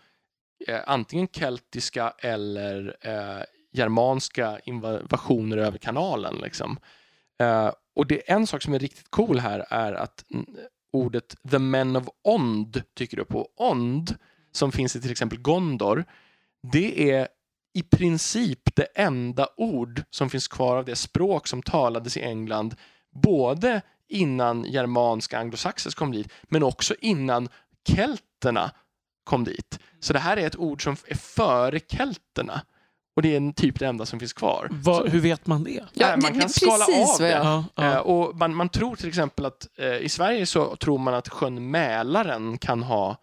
[0.68, 3.44] eh, antingen keltiska eller eh,
[3.74, 6.36] germanska invasioner över kanalen.
[6.36, 6.80] Liksom.
[7.40, 10.24] Eh, och det en sak som är riktigt cool här är att
[10.94, 14.16] ordet the men of Ond dyker upp och Ond
[14.52, 16.06] som finns i till exempel Gondor,
[16.72, 17.28] det är
[17.74, 22.76] i princip det enda ord som finns kvar av det språk som talades i England
[23.12, 27.50] både innan germanska anglosaxes kom dit men också innan
[27.88, 28.72] kelterna
[29.28, 29.80] kom dit.
[30.00, 32.62] Så det här är ett ord som är före kelterna
[33.16, 34.68] och det är en typ det enda som finns kvar.
[34.72, 35.84] Vad- hur vet man det?
[35.94, 37.30] Ja, man kan det- skala precis av det.
[37.30, 37.46] jag-
[37.76, 38.02] Ja, Eh, ja.
[38.02, 41.72] och man, man tror till exempel att eh, i Sverige så tror man att sjön
[41.72, 43.16] Mälaren kan ha eh,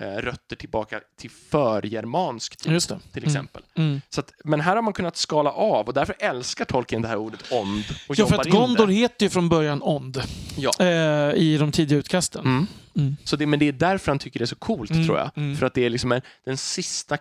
[0.00, 2.98] rötter tillbaka till förgermansk tid Just det.
[3.12, 3.34] till Mm.
[3.34, 3.62] exempel.
[3.76, 4.00] Mm.
[4.08, 7.16] Så att, men här har man kunnat skala av och därför älskar Tolkien det här
[7.16, 8.92] ordet ond och Ja, för att Gondor det.
[8.92, 10.22] heter ju från början Ond
[10.56, 10.70] Ja.
[10.80, 12.44] eh, i de tidiga utkasten.
[12.46, 12.66] Mm.
[12.96, 13.16] Mm.
[13.24, 15.30] Så det, men det är därför han tycker det är så coolt Mm, tror jag.
[15.36, 15.56] mm.
[15.56, 17.18] För att det är liksom en, den sista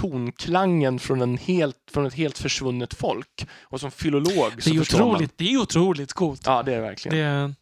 [0.00, 3.46] tonklangen från, en helt, från ett helt försvunnet folk.
[3.62, 5.08] Och som filolog Det så är ju förstår man.
[5.08, 6.42] otroligt, det är otroligt coolt.
[6.46, 7.16] Ja, det är det verkligen.
[7.18, 7.54] Det är,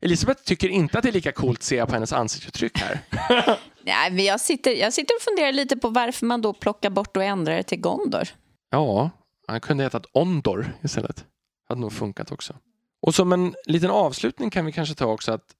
[0.00, 3.00] Elisabeth tycker inte att det är lika coolt ser jag på hennes ansiktsuttryck här.
[3.82, 7.16] Nej, men jag, sitter, jag sitter och funderar lite på varför man då plockar bort
[7.16, 8.28] och ändrar det till Gondor.
[8.70, 9.10] Ja,
[9.46, 11.24] han kunde hetat Ondor istället.
[11.68, 12.56] Hade nog funkat också.
[13.02, 15.54] Och som en liten avslutning kan vi kanske ta också att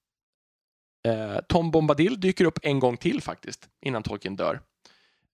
[1.07, 4.61] eh, Tom Bombadil dyker upp en gång till faktiskt, innan Tolkien dör.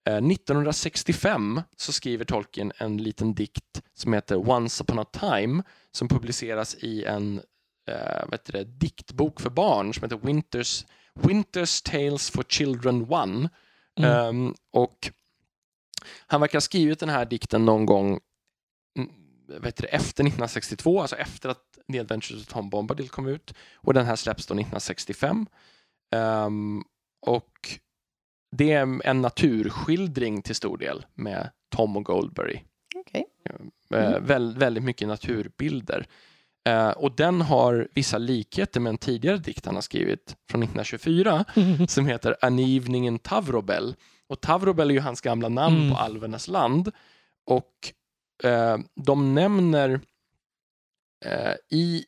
[0.07, 6.07] Eh, 1965 så skriver Tolkien en liten dikt som heter Once upon a time som
[6.07, 7.41] publiceras i en
[7.88, 13.10] eh, heter det, diktbok för barn som heter Winters, Winters Tales for Children 1.
[13.10, 13.49] Mm.
[13.98, 15.12] Ehm, och
[16.28, 18.20] han verkar ha skrivit den här dikten någon gång
[18.98, 19.10] mm,
[19.62, 23.53] vet du, efter 1962, alltså efter att The Adventures of Tom Bombadil kom ut.
[23.76, 25.45] Och den här släpps då 1965.
[26.12, 26.84] Ehm,
[27.22, 27.80] och
[28.52, 32.60] det är en naturskildring till stor del med Tom och Goldberry.
[32.95, 33.26] Okej.
[33.90, 36.07] Eh, väl, väldigt mycket naturbilder.
[36.66, 41.46] Eh, och den har vissa likheter med en tidigare dikt han har skrivit från 1924
[41.88, 43.96] som heter An evening in Tavrobel.
[44.28, 45.92] Och Tavrobel är ju hans gamla namn Mm.
[45.92, 46.92] på alvernas land.
[47.46, 47.94] Och
[48.44, 50.00] eh, de nämner
[51.26, 52.06] eh, i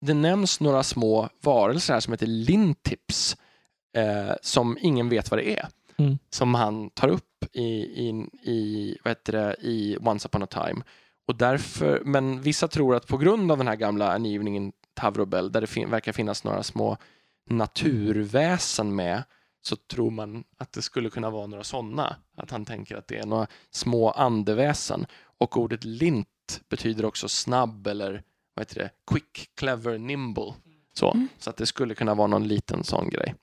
[0.00, 3.36] det nämns några små varelser här som heter lintips
[3.96, 5.68] eh, som ingen vet vad det är.
[5.96, 6.18] Mm.
[6.30, 8.08] Som han tar upp i, i,
[8.42, 10.82] i, vad heter det, i Once upon a time.
[11.28, 15.60] Och därför, men vissa tror att på grund av den här gamla angivningen Tavrobel där
[15.60, 16.96] det fin- verkar finnas några små
[17.50, 19.22] naturväsen med
[19.62, 22.16] så tror man att det skulle kunna vara några sådana.
[22.36, 25.06] Att han tänker att det är några små andeväsen.
[25.38, 28.22] Och ordet lint betyder också snabb eller
[28.54, 28.90] vad heter det?
[29.10, 30.54] quick, clever, nimble.
[30.94, 31.28] Så, Mm.
[31.38, 33.34] så att det skulle kunna vara någon liten sån grej.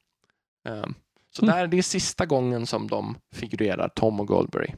[0.66, 0.94] Ehm,
[1.32, 1.56] så Mm.
[1.56, 4.74] där, det är sista gången som de figurerar, Tom och Goldberry.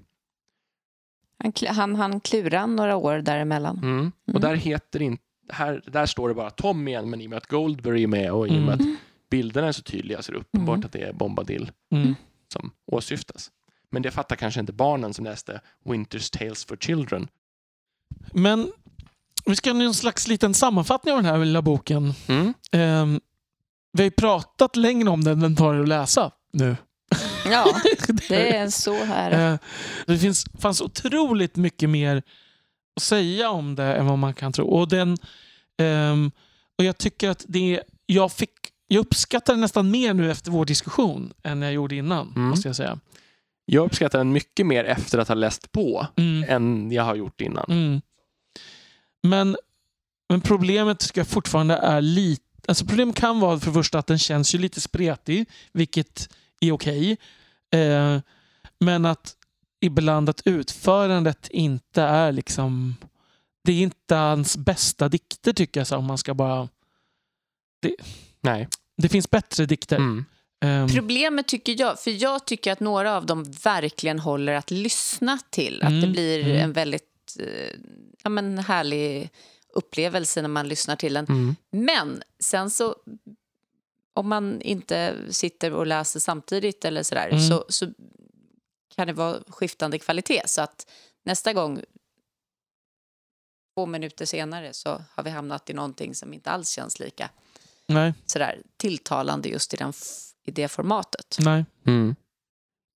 [1.44, 3.78] Han, han, han klurar några år däremellan.
[3.78, 4.12] Mm.
[4.28, 4.42] Och Mm.
[4.42, 7.48] där heter inte, här, där står det bara Tom igen, men i och med att
[7.48, 8.94] Goldberry är med och i och med Mm.
[8.96, 9.00] att
[9.30, 10.86] bilderna är så tydliga så är det uppenbart Mm.
[10.86, 12.16] att det är Bombadil Mm.
[12.54, 13.52] som åsyftas.
[13.90, 17.28] Men det fattar kanske inte barnen som läste Winter's Tales for Children.
[18.34, 18.72] Men
[19.46, 22.14] vi ska göra en slags liten sammanfattning av den här lilla boken.
[22.28, 22.54] Mm.
[22.72, 23.20] Ehm,
[23.94, 26.76] vi har ju pratat längre om den än tar det att läsa nu.
[27.52, 27.82] Ja,
[28.30, 29.52] det är så här.
[29.54, 29.60] Eh,
[30.06, 32.24] det finns, fanns otroligt mycket mer
[32.96, 34.68] att säga om det än vad man kan tro.
[34.68, 35.18] Och, den,
[35.78, 36.32] ehm,
[36.78, 38.52] och Jag tycker att det jag, fick,
[38.88, 42.28] jag uppskattar det nästan mer nu efter vår diskussion än jag gjorde innan.
[42.36, 42.50] Mm.
[42.50, 43.00] måste jag säga.
[43.66, 46.46] Jag uppskattar den mycket mer efter att ha läst på Mm.
[46.50, 47.66] än jag har gjort innan.
[47.70, 48.02] Mm.
[49.24, 49.58] Men,
[50.30, 52.44] men problemet tycker jag fortfarande är lite...
[52.68, 56.30] Alltså problemet kan vara för första att den känns ju lite spretig, vilket
[56.60, 57.18] är okej.
[57.76, 58.20] Eh,
[58.80, 59.36] men att
[59.82, 62.96] ibland att utförandet inte är liksom...
[63.64, 66.70] Det är inte hans bästa dikter tycker jag, så om man ska bara...
[68.42, 68.68] Nej.
[68.98, 69.96] Det finns bättre dikter.
[69.96, 70.26] Mm.
[70.66, 75.40] Ehm, Problemet tycker jag, för jag tycker att några av dem verkligen håller att lyssna
[75.50, 75.84] till.
[75.84, 76.58] Att det Mm, blir mm.
[76.58, 77.80] en väldigt eh,
[78.24, 79.30] ja, men härlig
[79.74, 81.26] upplevelse när man lyssnar till den.
[81.26, 81.56] Mm.
[81.72, 82.96] Men sen så,
[84.18, 87.40] om man inte sitter och läser samtidigt eller sådär, Mm.
[87.40, 87.86] så, så
[88.96, 90.42] kan det vara skiftande kvalitet.
[90.46, 90.88] Så att
[91.26, 91.82] nästa gång,
[93.76, 97.30] två minuter senare, så har vi hamnat i någonting som inte alls känns lika
[97.88, 99.94] nej, sådär tilltalande just i, den
[100.46, 101.38] i det formatet.
[101.40, 101.66] nej.
[101.86, 102.16] Mm.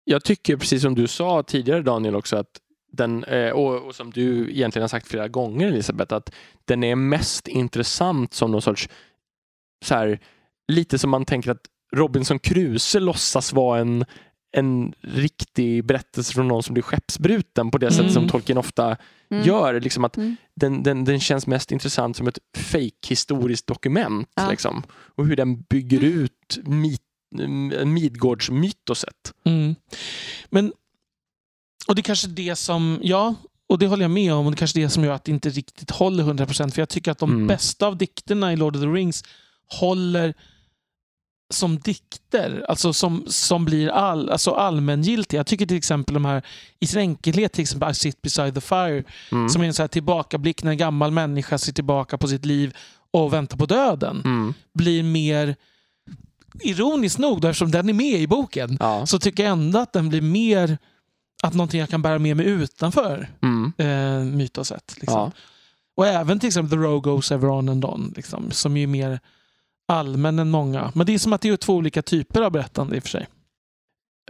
[0.05, 2.61] Jag tycker, precis som du sa tidigare Daniel också, att
[2.93, 6.33] den, eh, och, och som du egentligen har sagt flera gånger Elisabeth, att
[6.65, 8.89] den är mest intressant som någon sorts,
[9.85, 10.21] så här,
[10.71, 11.61] lite som man tänker att
[11.97, 14.05] Robinson Crusoe låtsas vara en,
[14.57, 18.13] en riktig berättelse från någon som blir skeppsbruten på det sätt Mm.
[18.13, 18.97] som Tolkien ofta
[19.31, 19.47] Mm.
[19.47, 19.81] gör.
[19.81, 20.37] Liksom att Mm.
[20.57, 24.29] den, den, den känns mest intressant som ett fake-historiskt dokument.
[24.35, 24.51] Ja.
[24.51, 24.83] Liksom.
[25.17, 29.33] Och hur den bygger ut mm, Midgårdsmytoset.
[29.45, 29.75] Mm.
[30.51, 30.73] Men,
[31.89, 33.35] och det är kanske det som, ja,
[33.69, 35.33] och det håller jag med om, och det är kanske det som gör att det
[35.33, 36.71] inte riktigt håller 100%.
[36.75, 37.47] För jag tycker att de Mm.
[37.47, 39.25] bästa av dikterna i Lord of the Rings
[39.81, 40.35] håller
[41.51, 45.39] som dikter, alltså som, som blir all, alltså allmängiltiga.
[45.39, 46.43] Jag tycker till exempel de här,
[46.81, 49.49] i sin enkelhet, till exempel I sit beside the fire, Mm.
[49.49, 52.77] som är en så här tillbakablick när en gammal människa ser tillbaka på sitt liv
[53.11, 54.55] och väntar på döden, Mm.
[54.75, 55.57] blir mer,
[56.61, 59.07] ironiskt nog, då, eftersom den är med i boken, Ja.
[59.07, 60.79] så tycker jag ändå att den blir mer
[61.43, 63.73] att någonting jag kan bära med mig utanför Mm.
[63.79, 64.95] eh, mytoset.
[65.01, 65.19] Liksom.
[65.21, 65.33] Ja.
[65.97, 69.21] Och även till exempel The Road Goes Ever On and On, liksom, som är mer
[69.91, 70.93] allmän än många.
[70.95, 73.11] Men det är som att det är två olika typer av berättande i och för
[73.11, 73.27] sig.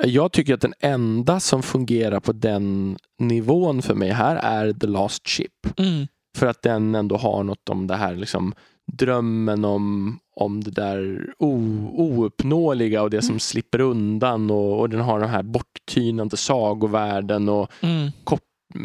[0.05, 4.87] Jag tycker att den enda som fungerar på den nivån för mig här är The
[4.87, 5.79] Last Ship.
[5.79, 6.07] Mm.
[6.39, 8.55] För att den ändå har något om det här liksom
[8.93, 11.57] drömmen om, om det där o,
[11.93, 17.71] ouppnåeliga och det som slipper undan och, och den har den här borttynande sagovärlden och
[17.83, 18.11] Mm.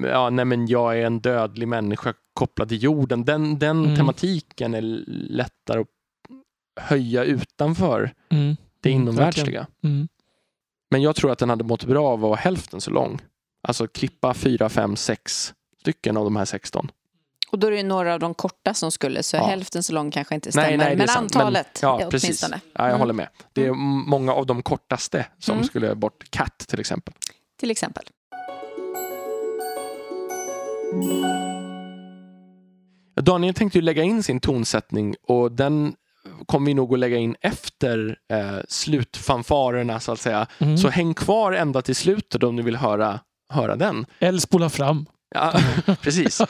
[0.03, 3.25] ja, nej men jag är en dödlig människa kopplad till jorden.
[3.25, 3.95] Den, den Mm.
[3.95, 4.81] tematiken är
[5.29, 5.87] lättare att
[6.75, 8.55] höja utanför Mm.
[8.81, 9.67] det Mm, inomvärldsliga.
[9.83, 10.07] Mm.
[10.91, 13.19] Men jag tror att den hade mått bra av att vara hälften så lång.
[13.67, 16.91] Alltså klippa fyra, fem, sex stycken av de här 16.
[17.51, 19.47] Och då är det några av de korta som skulle, så Ja.
[19.47, 20.67] hälften så lång kanske inte stämmer.
[20.67, 21.35] Nej, nej, men sant.
[21.35, 22.27] antalet Men, ja, ja, precis.
[22.29, 22.59] åtminstone.
[22.73, 22.99] Ja, jag Mm.
[22.99, 23.27] håller med.
[23.53, 25.65] Det är m- många av de kortaste som Mm.
[25.67, 26.29] skulle bort.
[26.29, 27.13] Cat till exempel.
[27.59, 28.03] Till exempel.
[33.21, 35.95] Daniel tänkte ju lägga in sin tonsättning och den
[36.45, 40.47] kommer vi nog att lägga in efter eh, slutfanfarerna så att säga.
[40.59, 40.77] Mm.
[40.77, 43.19] Så häng kvar ända till slutet om ni vill höra,
[43.53, 44.05] höra den.
[44.19, 45.05] Eller spola fram.
[45.35, 45.53] Ja,
[46.01, 46.41] precis.
[46.41, 46.47] Eh,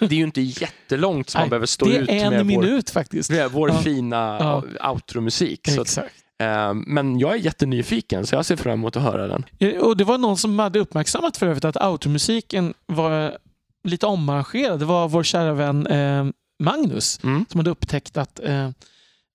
[0.00, 2.44] det är ju inte jättelångt som man behöver stå det ut är en med vår,
[2.44, 3.30] minut faktiskt.
[3.30, 3.76] med vår Ja.
[3.78, 4.90] fina Ja.
[4.92, 5.68] outromusik.
[5.68, 6.14] Exakt.
[6.42, 9.44] eh, men jag är jättenyfiken så jag ser fram emot att höra den.
[9.58, 13.38] Ja, Och det var någon som hade uppmärksammat för övrigt att automusiken var
[13.84, 14.78] lite omarrangerad.
[14.78, 16.26] Det var vår kära vän eh,
[16.58, 17.46] Magnus Mm.
[17.50, 18.68] som hade upptäckt att eh,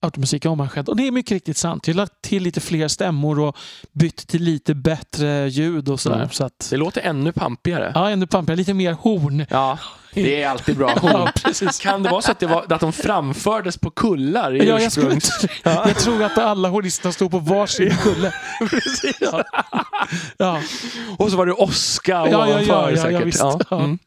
[0.01, 0.89] automusik är omarrangerad.
[0.89, 1.87] Och det är mycket riktigt sant.
[1.87, 3.57] Jag har lagt till lite fler stämmor och
[3.91, 6.15] bytt till lite bättre ljud och sådär.
[6.15, 6.29] Mm.
[6.29, 7.91] Så att, Det låter ännu pampigare.
[7.95, 8.57] ja, ännu pampigare.
[8.57, 9.45] Lite mer horn.
[9.49, 9.77] Ja,
[10.13, 10.95] det är alltid bra.
[11.03, 11.79] Ja, precis.
[11.79, 14.91] Kan det vara så att, det var, att de framfördes på kullar i Ja, jag,
[14.91, 18.33] skulle, ursprungs- jag tror att alla hornisterna stod på varsin kulle.
[18.69, 19.17] Precis.
[19.21, 19.43] Ja.
[20.37, 20.61] Ja,
[21.17, 23.35] Och så var det Ja, ja, ovanför ja, ja, ja, säkert.
[23.39, 23.59] Ja.
[23.69, 23.77] Ja.
[23.83, 23.99] Mm.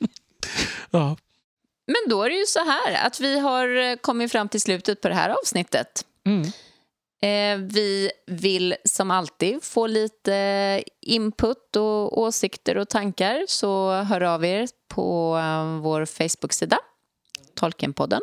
[0.91, 1.17] ja.
[1.87, 5.01] Men då är det ju så här att vi har eh, kommit fram till slutet
[5.01, 6.05] på det här avsnittet.
[6.27, 6.43] Mm.
[7.23, 14.45] Eh, vi vill som alltid få lite input och åsikter och tankar så hör av
[14.45, 16.79] er på eh, vår Facebook-sida,
[17.55, 18.21] Tolkienpodden.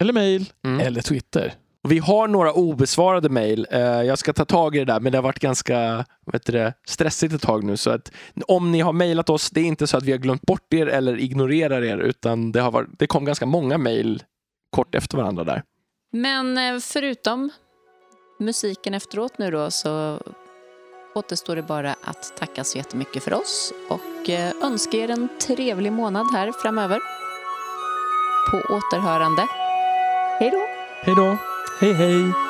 [0.00, 0.52] Eller mejl.
[0.64, 0.86] Mm.
[0.86, 1.54] Eller Twitter.
[1.88, 3.66] Och Vi har några obesvarade mejl.
[3.70, 6.52] Eh, Jag ska ta tag i det där, men det har varit ganska vet du,
[6.52, 7.76] det, stressigt ett tag nu.
[7.76, 8.12] Så att
[8.46, 10.86] om ni har mejlat oss, det är inte så att vi har glömt bort er
[10.86, 14.22] eller ignorerar er, utan det, har varit, det kom ganska många mejl
[14.70, 15.62] kort efter varandra där.
[16.12, 17.50] Men eh, förutom
[18.40, 20.18] musiken efteråt nu då så
[21.14, 25.92] återstår det bara att tacka så jättemycket för oss och eh, önska er en trevlig
[25.92, 26.98] månad här framöver.
[28.50, 29.46] På återhörande.
[30.40, 30.66] Hej då!
[31.02, 31.38] Hej då.
[31.80, 32.47] Hej hej.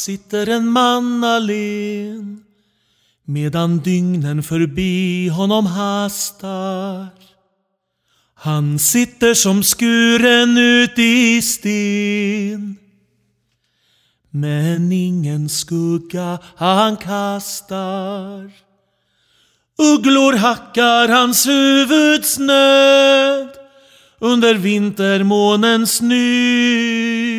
[0.00, 2.44] Sitter en man alen
[3.24, 7.08] medan dygnen förbi honom hastar.
[8.34, 12.76] Han sitter som skuren ut i sten
[14.30, 18.50] men ingen skugga han kastar.
[19.78, 23.48] Ugglor hackar hans huvuds nöd
[24.18, 27.29] under vintermånens ny.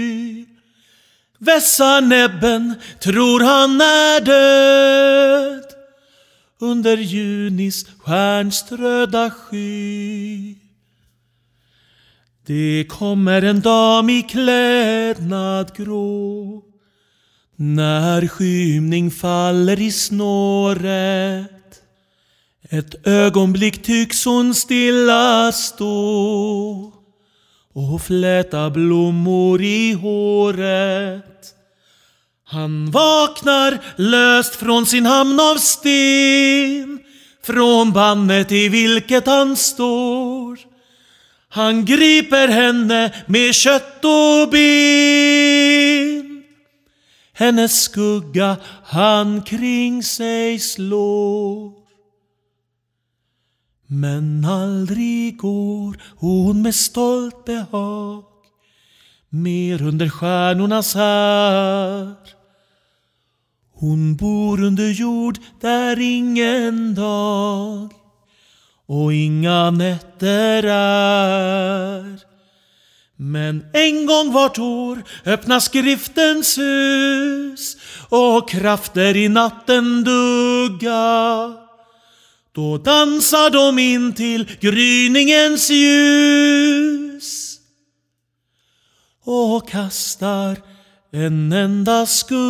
[1.41, 5.63] Vässar näbben, tror han är död
[6.59, 10.55] under junis stjärnströda sky.
[12.45, 16.63] Det kommer en dam i klädnad grå
[17.55, 21.51] När skymning faller i snåret
[22.73, 26.93] ett ögonblick tycks hon stilla stå
[27.73, 31.30] och fläta blommor i håret.
[32.51, 36.99] Han vaknar löst från sin hamn av sten
[37.43, 40.59] från bannet i vilket han står.
[41.49, 46.43] Han griper henne med kött och ben.
[47.33, 51.71] Hennes skugga han kring sig slår.
[53.87, 58.23] Men aldrig går hon med stolt behag
[59.31, 62.15] mer under stjärnornas här.
[63.81, 67.93] Hon bor under jord där ingen dag
[68.87, 72.19] och inga nätter är.
[73.15, 77.77] Men en gång vart år öppnas skriftens hus
[78.09, 81.53] och krafter i natten dugga.
[82.51, 87.57] Då dansar de in till gryningens ljus
[89.25, 90.70] och kastar
[91.13, 92.41] en enda skugga